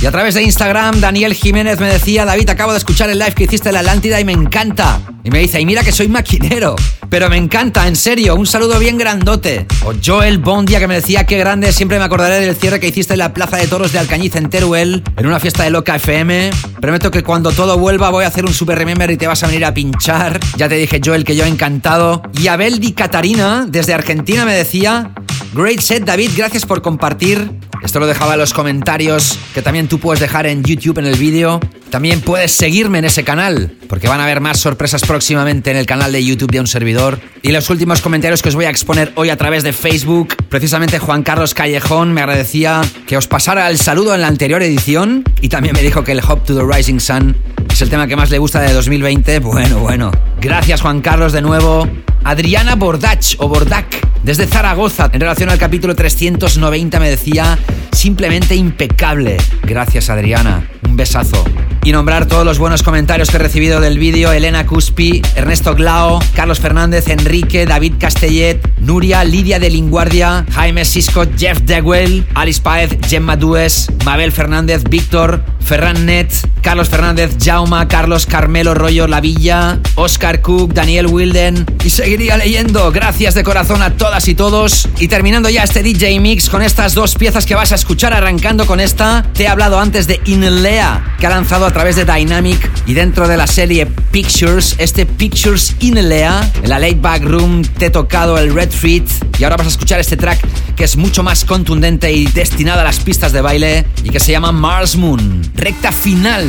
Y 0.01 0.05
a 0.05 0.11
través 0.11 0.33
de 0.33 0.43
Instagram, 0.43 0.78
Daniel 0.79 1.33
Jiménez 1.33 1.77
me 1.81 1.91
decía, 1.91 2.23
David, 2.23 2.49
acabo 2.49 2.71
de 2.71 2.77
escuchar 2.77 3.09
el 3.09 3.19
live 3.19 3.33
que 3.33 3.43
hiciste 3.43 3.67
en 3.67 3.73
la 3.73 3.81
Atlántida 3.81 4.17
y 4.21 4.23
me 4.23 4.31
encanta. 4.31 5.01
Y 5.25 5.29
me 5.29 5.39
dice, 5.39 5.59
y 5.59 5.65
mira 5.65 5.83
que 5.83 5.91
soy 5.91 6.07
maquinero, 6.07 6.77
pero 7.09 7.29
me 7.29 7.35
encanta, 7.35 7.85
en 7.85 7.97
serio, 7.97 8.35
un 8.35 8.47
saludo 8.47 8.79
bien 8.79 8.97
grandote. 8.97 9.65
O 9.83 9.91
Joel 10.03 10.37
Bondia 10.37 10.79
que 10.79 10.87
me 10.87 10.95
decía, 10.95 11.25
qué 11.25 11.37
grande, 11.37 11.73
siempre 11.73 11.99
me 11.99 12.05
acordaré 12.05 12.39
del 12.39 12.55
cierre 12.55 12.79
que 12.79 12.87
hiciste 12.87 13.13
en 13.13 13.19
la 13.19 13.33
Plaza 13.33 13.57
de 13.57 13.67
Toros 13.67 13.91
de 13.91 13.99
Alcañiz 13.99 14.37
en 14.37 14.49
Teruel, 14.49 15.03
en 15.17 15.27
una 15.27 15.41
fiesta 15.41 15.63
de 15.63 15.69
Loca 15.69 15.97
FM. 15.97 16.49
Prometo 16.79 17.11
que 17.11 17.23
cuando 17.23 17.51
todo 17.51 17.77
vuelva 17.77 18.09
voy 18.09 18.23
a 18.23 18.27
hacer 18.27 18.45
un 18.45 18.53
super 18.53 18.77
remember 18.77 19.11
y 19.11 19.17
te 19.17 19.27
vas 19.27 19.43
a 19.43 19.47
venir 19.47 19.65
a 19.65 19.73
pinchar. 19.73 20.39
Ya 20.55 20.69
te 20.69 20.75
dije, 20.75 21.01
Joel, 21.03 21.25
que 21.25 21.35
yo 21.35 21.43
encantado. 21.43 22.21
Y 22.39 22.47
Abel 22.47 22.79
Di 22.79 22.93
Catarina, 22.93 23.65
desde 23.67 23.93
Argentina, 23.93 24.45
me 24.45 24.55
decía, 24.55 25.11
Great 25.53 25.79
set, 25.79 26.03
David, 26.03 26.29
gracias 26.37 26.63
por 26.63 26.83
compartir. 26.83 27.49
Esto 27.83 27.99
lo 27.99 28.05
dejaba 28.05 28.33
en 28.33 28.39
los 28.39 28.53
comentarios 28.53 29.39
que 29.53 29.63
también 29.63 29.87
tú 29.87 29.99
puedes 29.99 30.19
dejar 30.19 30.45
en 30.45 30.63
YouTube 30.63 30.99
en 30.99 31.07
el 31.07 31.17
vídeo. 31.17 31.59
También 31.89 32.21
puedes 32.21 32.51
seguirme 32.51 32.99
en 32.99 33.05
ese 33.05 33.23
canal, 33.23 33.71
porque 33.87 34.07
van 34.07 34.19
a 34.19 34.25
haber 34.25 34.41
más 34.41 34.59
sorpresas 34.59 35.01
próximamente 35.01 35.71
en 35.71 35.77
el 35.77 35.85
canal 35.85 36.11
de 36.11 36.23
YouTube 36.23 36.51
de 36.51 36.59
un 36.59 36.67
servidor. 36.67 37.19
Y 37.41 37.51
los 37.51 37.69
últimos 37.69 38.01
comentarios 38.01 38.41
que 38.41 38.49
os 38.49 38.55
voy 38.55 38.65
a 38.65 38.69
exponer 38.69 39.11
hoy 39.15 39.29
a 39.29 39.37
través 39.37 39.63
de 39.63 39.73
Facebook, 39.73 40.35
precisamente 40.49 40.99
Juan 40.99 41.23
Carlos 41.23 41.53
Callejón 41.53 42.13
me 42.13 42.21
agradecía 42.21 42.81
que 43.07 43.17
os 43.17 43.27
pasara 43.27 43.69
el 43.69 43.79
saludo 43.79 44.13
en 44.13 44.21
la 44.21 44.27
anterior 44.27 44.61
edición 44.61 45.23
y 45.41 45.49
también 45.49 45.73
me 45.75 45.81
dijo 45.81 46.03
que 46.03 46.11
el 46.11 46.19
Hop 46.19 46.43
to 46.43 46.55
the 46.55 46.63
Rising 46.63 46.99
Sun 46.99 47.35
es 47.71 47.81
el 47.81 47.89
tema 47.89 48.07
que 48.07 48.15
más 48.15 48.29
le 48.29 48.37
gusta 48.37 48.61
de 48.61 48.73
2020. 48.73 49.39
Bueno, 49.39 49.79
bueno. 49.79 50.11
Gracias 50.41 50.81
Juan 50.81 51.01
Carlos 51.01 51.33
de 51.33 51.41
nuevo. 51.41 51.87
Adriana 52.23 52.75
Bordach 52.75 53.35
o 53.39 53.47
Bordac, 53.47 53.85
desde 54.23 54.45
Zaragoza, 54.45 55.09
en 55.13 55.21
relación 55.21 55.49
al 55.49 55.57
capítulo 55.57 55.95
390 55.95 56.99
me 56.99 57.09
decía 57.09 57.57
simplemente 57.91 58.55
impecable. 58.55 59.37
Gracias 59.63 60.09
Adriana, 60.09 60.69
un 60.87 60.97
besazo. 60.97 61.43
Y 61.83 61.91
nombrar 61.91 62.25
todos 62.25 62.45
los 62.45 62.59
buenos 62.59 62.83
comentarios 62.83 63.29
que 63.29 63.37
he 63.37 63.39
recibido 63.39 63.79
del 63.79 63.97
vídeo, 63.97 64.31
Elena 64.31 64.65
Cuspi, 64.65 65.21
Ernesto 65.35 65.75
Glao, 65.75 66.19
Carlos 66.35 66.59
Fernández, 66.59 67.07
Enrique, 67.07 67.65
David 67.65 67.93
Castellet, 67.99 68.59
Nuria, 68.79 69.23
Lidia 69.23 69.59
de 69.59 69.69
Linguardia, 69.69 70.45
Jaime 70.51 70.85
Sisco, 70.85 71.25
Jeff 71.37 71.59
Dewell, 71.61 72.25
Alice 72.35 72.61
Paez, 72.61 72.97
Gemma 73.07 73.35
Dues, 73.35 73.87
Mabel 74.05 74.31
Fernández, 74.31 74.83
Víctor, 74.89 75.43
Ferran 75.69 76.05
Net, 76.05 76.31
Carlos 76.61 76.89
Fernández, 76.89 77.37
Jauma, 77.39 77.87
Carlos 77.87 78.25
Carmelo 78.25 78.73
Rollo 78.73 79.07
La 79.07 79.21
Villa, 79.21 79.79
Oscar 79.95 80.41
Cook, 80.41 80.73
Daniel 80.73 81.07
Wilden 81.07 81.65
y 81.83 81.89
seguiría 81.89 82.37
leyendo. 82.37 82.91
Gracias 82.91 83.33
de 83.33 83.43
corazón 83.43 83.81
a 83.81 83.95
todas 83.95 84.27
y 84.27 84.35
todos. 84.35 84.89
Y 84.99 85.07
terminando 85.07 85.49
ya 85.49 85.63
este 85.63 85.83
DJ 85.83 86.19
Mix 86.19 86.49
con 86.49 86.61
estas 86.61 86.95
dos 86.95 87.15
piezas 87.15 87.45
que 87.45 87.55
vas 87.55 87.71
a 87.71 87.75
escuchar, 87.75 88.13
arrancando 88.13 88.65
con 88.65 88.79
esta, 88.79 89.25
te 89.33 89.43
he 89.43 89.47
hablado 89.47 89.79
antes 89.79 90.07
de 90.07 90.19
Inlea, 90.25 91.15
que 91.19 91.27
ha 91.27 91.29
lanzado 91.29 91.68
a 91.69 91.71
través 91.71 91.95
de 91.95 92.03
Dynamic 92.03 92.67
y 92.87 92.95
dentro 92.95 93.27
de 93.27 93.37
la 93.37 93.45
serie 93.45 93.85
Pictures, 93.85 94.75
este 94.79 95.05
Pictures 95.05 95.75
Inlea, 95.81 96.51
en 96.63 96.69
la 96.69 96.79
Late 96.79 96.97
Back 96.99 97.23
Room 97.23 97.61
te 97.61 97.85
he 97.85 97.89
tocado 97.91 98.39
el 98.39 98.55
Red 98.55 98.71
Feet 98.71 99.03
y 99.37 99.43
ahora 99.43 99.55
vas 99.55 99.67
a 99.67 99.69
escuchar 99.69 99.99
este 99.99 100.17
track 100.17 100.39
que 100.75 100.83
es 100.83 100.97
mucho 100.97 101.21
más 101.21 101.45
contundente 101.45 102.11
y 102.11 102.25
destinado 102.25 102.81
a 102.81 102.83
las 102.83 102.99
pistas 103.01 103.33
de 103.33 103.41
baile 103.41 103.85
y 104.03 104.09
que 104.09 104.19
se 104.19 104.31
llama 104.31 104.51
Mars 104.51 104.95
Moon. 104.95 105.43
Recta 105.53 105.91
final 105.91 106.47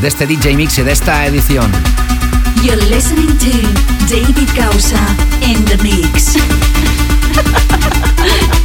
de 0.00 0.08
este 0.08 0.26
DJ 0.26 0.56
Mix 0.56 0.78
y 0.78 0.82
de 0.82 0.92
esta 0.92 1.26
edición. 1.26 1.70
You're 2.62 2.82
listening 2.86 3.26
to 3.26 3.50
David 4.08 4.48
in 5.42 5.62
the 5.66 5.76
mix. 5.82 6.36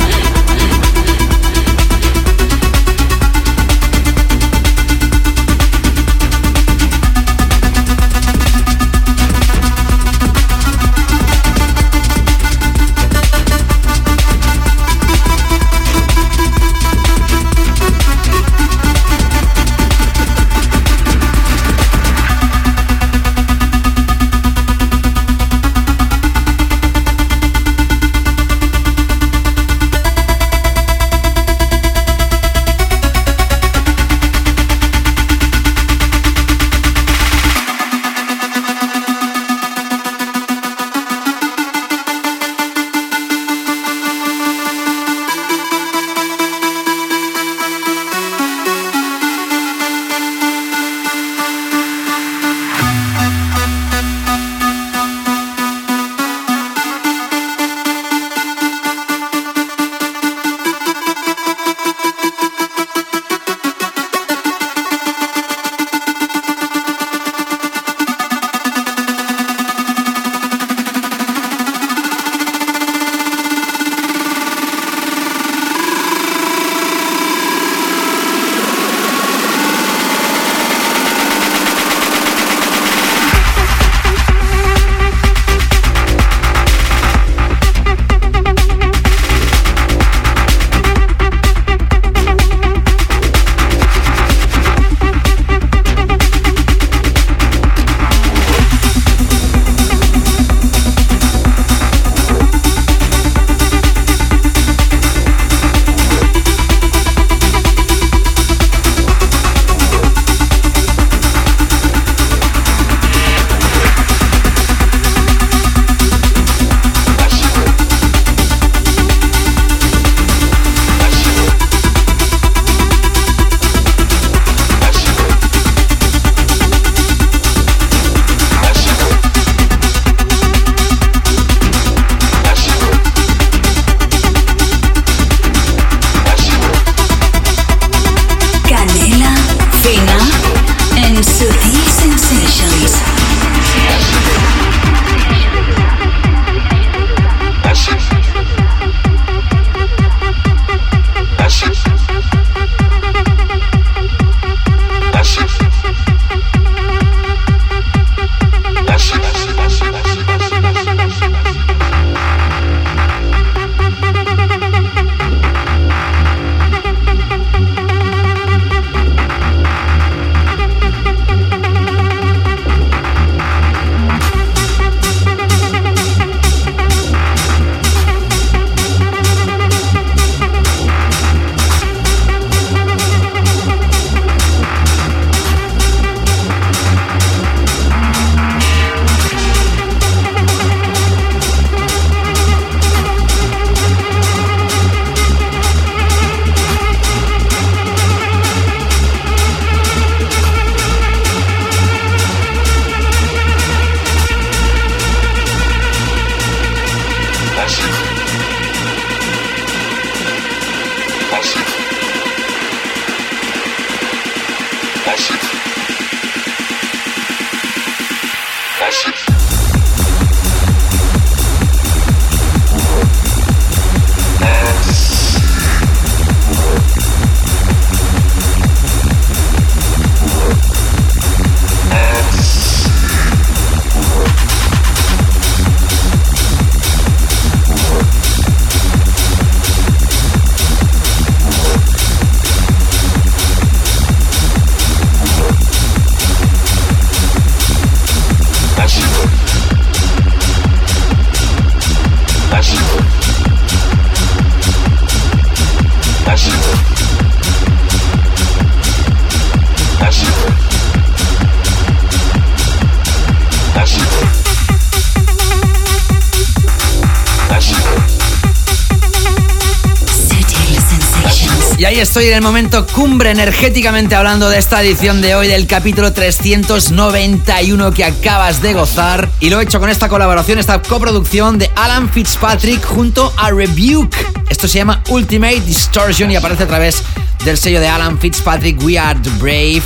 estoy 271.99 272.27
en 272.27 272.35
el 272.35 272.41
momento 272.41 272.87
cumbre 272.87 273.31
energéticamente 273.31 274.15
hablando 274.15 274.49
de 274.49 274.57
esta 274.57 274.81
edición 274.81 275.21
de 275.21 275.35
hoy 275.35 275.47
del 275.47 275.67
capítulo 275.67 276.13
391 276.13 277.91
que 277.93 278.03
acabas 278.03 278.61
de 278.61 278.73
gozar. 278.73 279.29
Y 279.39 279.49
lo 279.49 279.59
he 279.59 279.63
hecho 279.63 279.79
con 279.79 279.89
esta 279.89 280.09
colaboración, 280.09 280.59
esta 280.59 280.81
coproducción 280.81 281.59
de 281.59 281.69
Alan 281.75 282.09
Fitzpatrick 282.09 282.83
junto 282.83 283.33
a 283.37 283.51
Rebuke. 283.51 284.15
Esto 284.49 284.67
se 284.67 284.79
llama 284.79 285.03
Ultimate 285.09 285.61
Distortion 285.61 286.31
y 286.31 286.35
aparece 286.35 286.63
a 286.63 286.67
través 286.67 287.03
del 287.43 287.57
sello 287.57 287.79
de 287.79 287.87
Alan 287.87 288.17
Fitzpatrick 288.17 288.81
We 288.83 288.97
Are 288.97 289.19
the 289.19 289.29
Brave, 289.31 289.83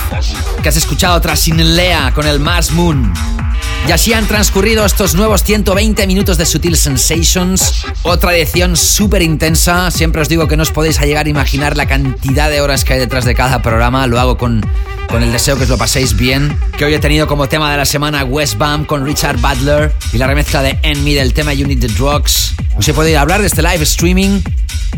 que 0.62 0.70
has 0.70 0.78
escuchado 0.78 1.20
tras 1.20 1.48
Lea 1.48 2.12
con 2.14 2.28
el 2.28 2.40
Mars 2.40 2.72
Moon. 2.72 3.37
Y 3.88 3.92
así 3.94 4.12
han 4.12 4.28
transcurrido 4.28 4.86
estos 4.86 5.16
nuevos 5.16 5.44
120 5.44 6.08
minutos 6.08 6.38
de 6.38 6.46
Sutil 6.46 6.76
Sensations. 6.76 7.86
Otra 8.04 8.36
edición 8.36 8.76
súper 8.76 9.22
intensa. 9.22 9.90
Siempre 9.92 10.22
os 10.22 10.28
digo 10.28 10.46
que 10.50 10.58
no 10.58 10.64
os 10.64 10.72
podéis 10.72 11.00
llegar 11.00 11.26
a 11.26 11.30
imaginar 11.30 11.78
la 11.78 11.88
cantidad 11.88 12.50
de 12.50 12.60
horas 12.60 12.84
que 12.84 12.94
hay 12.94 13.00
detrás 13.00 13.24
de 13.24 13.34
cada 13.34 13.62
programa. 13.62 14.06
Lo 14.08 14.20
hago 14.20 14.38
con, 14.38 14.66
con 15.08 15.24
el 15.24 15.32
deseo 15.32 15.56
que 15.56 15.64
os 15.64 15.70
lo 15.70 15.78
paséis 15.78 16.18
bien. 16.18 16.58
Que 16.78 16.84
hoy 16.84 16.96
he 16.96 17.00
tenido 17.00 17.28
como 17.28 17.48
tema 17.48 17.72
de 17.72 17.78
la 17.78 17.86
semana 17.86 18.26
Westbam 18.26 18.84
con 18.84 19.06
Richard 19.06 19.38
Butler 19.38 19.94
y 20.12 20.18
la 20.18 20.28
remezcla 20.28 20.62
de 20.62 20.78
Enemy 20.84 21.14
del 21.14 21.34
tema 21.34 21.54
You 21.54 21.66
Need 21.66 21.80
the 21.80 21.88
Drugs. 21.88 22.56
Os 22.78 22.86
he 22.90 22.94
podido 22.94 23.22
hablar 23.22 23.40
de 23.40 23.48
este 23.48 23.62
live 23.62 23.84
streaming 23.84 24.42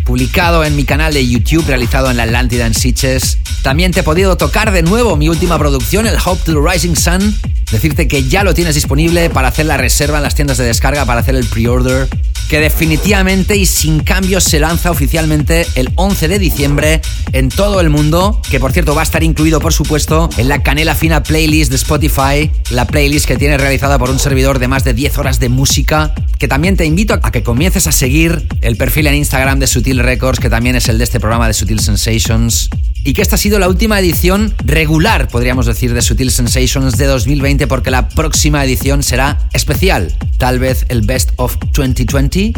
publicado 0.05 0.63
en 0.63 0.75
mi 0.75 0.83
canal 0.83 1.13
de 1.13 1.27
YouTube 1.27 1.65
realizado 1.67 2.09
en 2.09 2.17
la 2.17 2.23
Atlántida 2.23 2.65
en 2.65 2.73
Sitges. 2.73 3.37
También 3.61 3.91
te 3.91 3.99
he 3.99 4.03
podido 4.03 4.37
tocar 4.37 4.71
de 4.71 4.83
nuevo 4.83 5.17
mi 5.17 5.29
última 5.29 5.57
producción, 5.59 6.07
el 6.07 6.15
Hope 6.23 6.41
to 6.45 6.53
the 6.53 6.71
Rising 6.71 6.95
Sun. 6.95 7.35
Decirte 7.71 8.07
que 8.07 8.23
ya 8.23 8.43
lo 8.43 8.53
tienes 8.53 8.75
disponible 8.75 9.29
para 9.29 9.49
hacer 9.49 9.65
la 9.65 9.77
reserva 9.77 10.17
en 10.17 10.23
las 10.23 10.33
tiendas 10.33 10.57
de 10.57 10.63
descarga, 10.63 11.05
para 11.05 11.19
hacer 11.19 11.35
el 11.35 11.45
pre-order. 11.45 12.07
Que 12.47 12.59
definitivamente 12.59 13.57
y 13.57 13.67
sin 13.67 13.99
cambios 13.99 14.43
se 14.43 14.59
lanza 14.59 14.89
oficialmente 14.89 15.67
el 15.75 15.91
11 15.93 16.27
de 16.29 16.39
diciembre 16.39 17.01
en 17.31 17.49
todo 17.49 17.79
el 17.79 17.91
mundo. 17.91 18.41
Que 18.49 18.59
por 18.59 18.71
cierto 18.71 18.95
va 18.95 19.01
a 19.01 19.03
estar 19.03 19.21
incluido, 19.21 19.59
por 19.59 19.71
supuesto, 19.71 20.31
en 20.37 20.47
la 20.47 20.63
Canela 20.63 20.95
Fina 20.95 21.21
playlist 21.21 21.69
de 21.69 21.75
Spotify. 21.75 22.49
La 22.71 22.87
playlist 22.87 23.27
que 23.27 23.37
tiene 23.37 23.55
realizada 23.59 23.99
por 23.99 24.09
un 24.09 24.17
servidor 24.17 24.57
de 24.57 24.67
más 24.67 24.83
de 24.83 24.95
10 24.95 25.19
horas 25.19 25.39
de 25.39 25.49
música. 25.49 26.15
Que 26.39 26.47
también 26.47 26.75
te 26.75 26.85
invito 26.85 27.13
a 27.21 27.31
que 27.31 27.43
comiences 27.43 27.85
a 27.85 27.91
seguir 27.91 28.47
el 28.61 28.77
perfil 28.77 29.05
en 29.05 29.15
Instagram 29.15 29.59
de 29.59 29.67
Sutil 29.79 29.99
Records, 29.99 30.41
que 30.41 30.49
también 30.49 30.75
es 30.75 30.89
el 30.89 30.97
de 30.97 31.05
este 31.05 31.21
programa 31.21 31.47
de 31.47 31.53
Sutil 31.53 31.79
Sensations. 31.79 32.69
Y 33.05 33.13
que 33.13 33.21
esta 33.21 33.35
ha 33.35 33.37
sido 33.37 33.59
la 33.59 33.69
última 33.69 33.97
edición 33.97 34.53
regular, 34.65 35.29
podríamos 35.29 35.67
decir, 35.67 35.93
de 35.93 36.01
Sutil 36.01 36.31
Sensations 36.31 36.97
de 36.97 37.05
2020, 37.05 37.65
porque 37.65 37.89
la 37.89 38.09
próxima 38.09 38.61
edición 38.65 39.03
será 39.03 39.37
especial. 39.53 40.13
Tal 40.37 40.59
vez 40.59 40.85
el 40.89 41.03
Best 41.03 41.29
of 41.37 41.55
2020. 41.71 42.51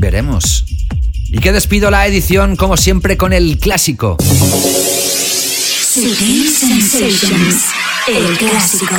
Veremos. 0.00 0.64
Y 1.30 1.38
que 1.38 1.52
despido 1.52 1.92
la 1.92 2.08
edición, 2.08 2.56
como 2.56 2.76
siempre, 2.76 3.16
con 3.16 3.32
el 3.32 3.56
clásico. 3.60 4.16
Sutil 5.94 6.48
Sensations, 6.50 7.66
el 8.08 8.36
clásico. 8.36 8.96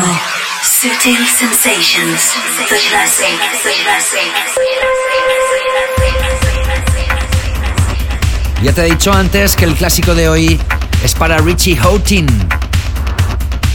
Ya 8.65 8.73
te 8.73 8.81
he 8.81 8.89
dicho 8.89 9.13
antes 9.13 9.55
que 9.55 9.65
el 9.65 9.75
clásico 9.75 10.15
de 10.15 10.27
hoy 10.27 10.59
es 11.03 11.13
para 11.13 11.37
Richie 11.37 11.75
Houghton. 11.75 12.25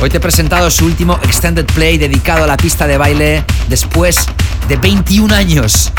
Hoy 0.01 0.11
te 0.11 0.17
he 0.17 0.21
presentado 0.21 0.69
su 0.69 0.85
último 0.85 1.17
extended 1.23 1.65
play 1.67 1.97
dedicado 1.97 2.43
a 2.43 2.49
la 2.49 2.57
pista 2.57 2.89
de 2.89 2.99
baile 2.99 3.45
después 3.69 4.27
de 4.69 4.77
21 4.79 5.33
años 5.33 5.93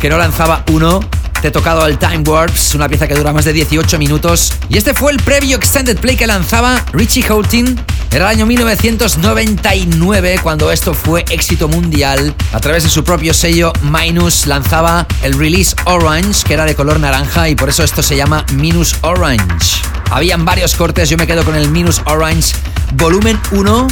que 0.00 0.08
no 0.08 0.18
lanzaba 0.18 0.64
uno. 0.70 1.00
Te 1.40 1.48
he 1.48 1.50
tocado 1.50 1.86
el 1.86 1.98
Time 1.98 2.24
Warps, 2.26 2.74
una 2.74 2.88
pieza 2.88 3.06
que 3.06 3.14
dura 3.14 3.32
más 3.32 3.44
de 3.44 3.52
18 3.52 3.98
minutos. 3.98 4.52
Y 4.68 4.76
este 4.76 4.92
fue 4.92 5.12
el 5.12 5.18
previo 5.18 5.56
extended 5.56 5.96
play 5.98 6.16
que 6.16 6.26
lanzaba 6.26 6.84
Richie 6.92 7.22
Houghton. 7.22 7.78
Era 8.10 8.24
el 8.24 8.36
año 8.36 8.46
1999 8.46 10.40
cuando 10.42 10.72
esto 10.72 10.94
fue 10.94 11.24
éxito 11.30 11.68
mundial. 11.68 12.34
A 12.52 12.60
través 12.60 12.82
de 12.82 12.88
su 12.88 13.04
propio 13.04 13.32
sello, 13.34 13.72
Minus 13.82 14.46
lanzaba 14.46 15.06
el 15.22 15.38
release 15.38 15.76
Orange, 15.84 16.44
que 16.44 16.54
era 16.54 16.64
de 16.64 16.74
color 16.74 16.98
naranja 16.98 17.48
y 17.48 17.54
por 17.54 17.68
eso 17.68 17.84
esto 17.84 18.02
se 18.02 18.16
llama 18.16 18.44
Minus 18.54 18.96
Orange. 19.02 19.82
Habían 20.10 20.44
varios 20.44 20.74
cortes, 20.74 21.08
yo 21.08 21.16
me 21.16 21.26
quedo 21.26 21.44
con 21.44 21.54
el 21.54 21.68
Minus 21.70 22.00
Orange 22.06 22.54
volumen 22.94 23.38
1 23.52 23.86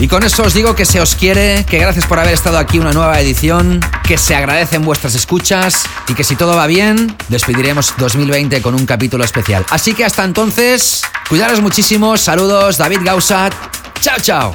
y 0.00 0.08
con 0.08 0.22
eso 0.24 0.42
os 0.42 0.54
digo 0.54 0.74
que 0.74 0.86
se 0.86 0.98
os 0.98 1.14
quiere, 1.14 1.66
que 1.66 1.78
gracias 1.78 2.06
por 2.06 2.18
haber 2.18 2.32
estado 2.32 2.58
aquí 2.58 2.78
una 2.78 2.92
nueva 2.92 3.20
edición, 3.20 3.80
que 4.02 4.16
se 4.16 4.34
agradecen 4.34 4.82
vuestras 4.82 5.14
escuchas 5.14 5.84
y 6.08 6.14
que 6.14 6.24
si 6.24 6.36
todo 6.36 6.56
va 6.56 6.66
bien, 6.66 7.14
despediremos 7.28 7.92
2020 7.98 8.62
con 8.62 8.74
un 8.74 8.86
capítulo 8.86 9.24
especial. 9.24 9.66
Así 9.68 9.92
que 9.92 10.04
hasta 10.04 10.24
entonces, 10.24 11.02
cuidaros 11.28 11.60
muchísimo, 11.60 12.16
saludos, 12.16 12.78
David 12.78 13.00
Gausat, 13.04 13.52
chao 14.00 14.18
chao. 14.20 14.54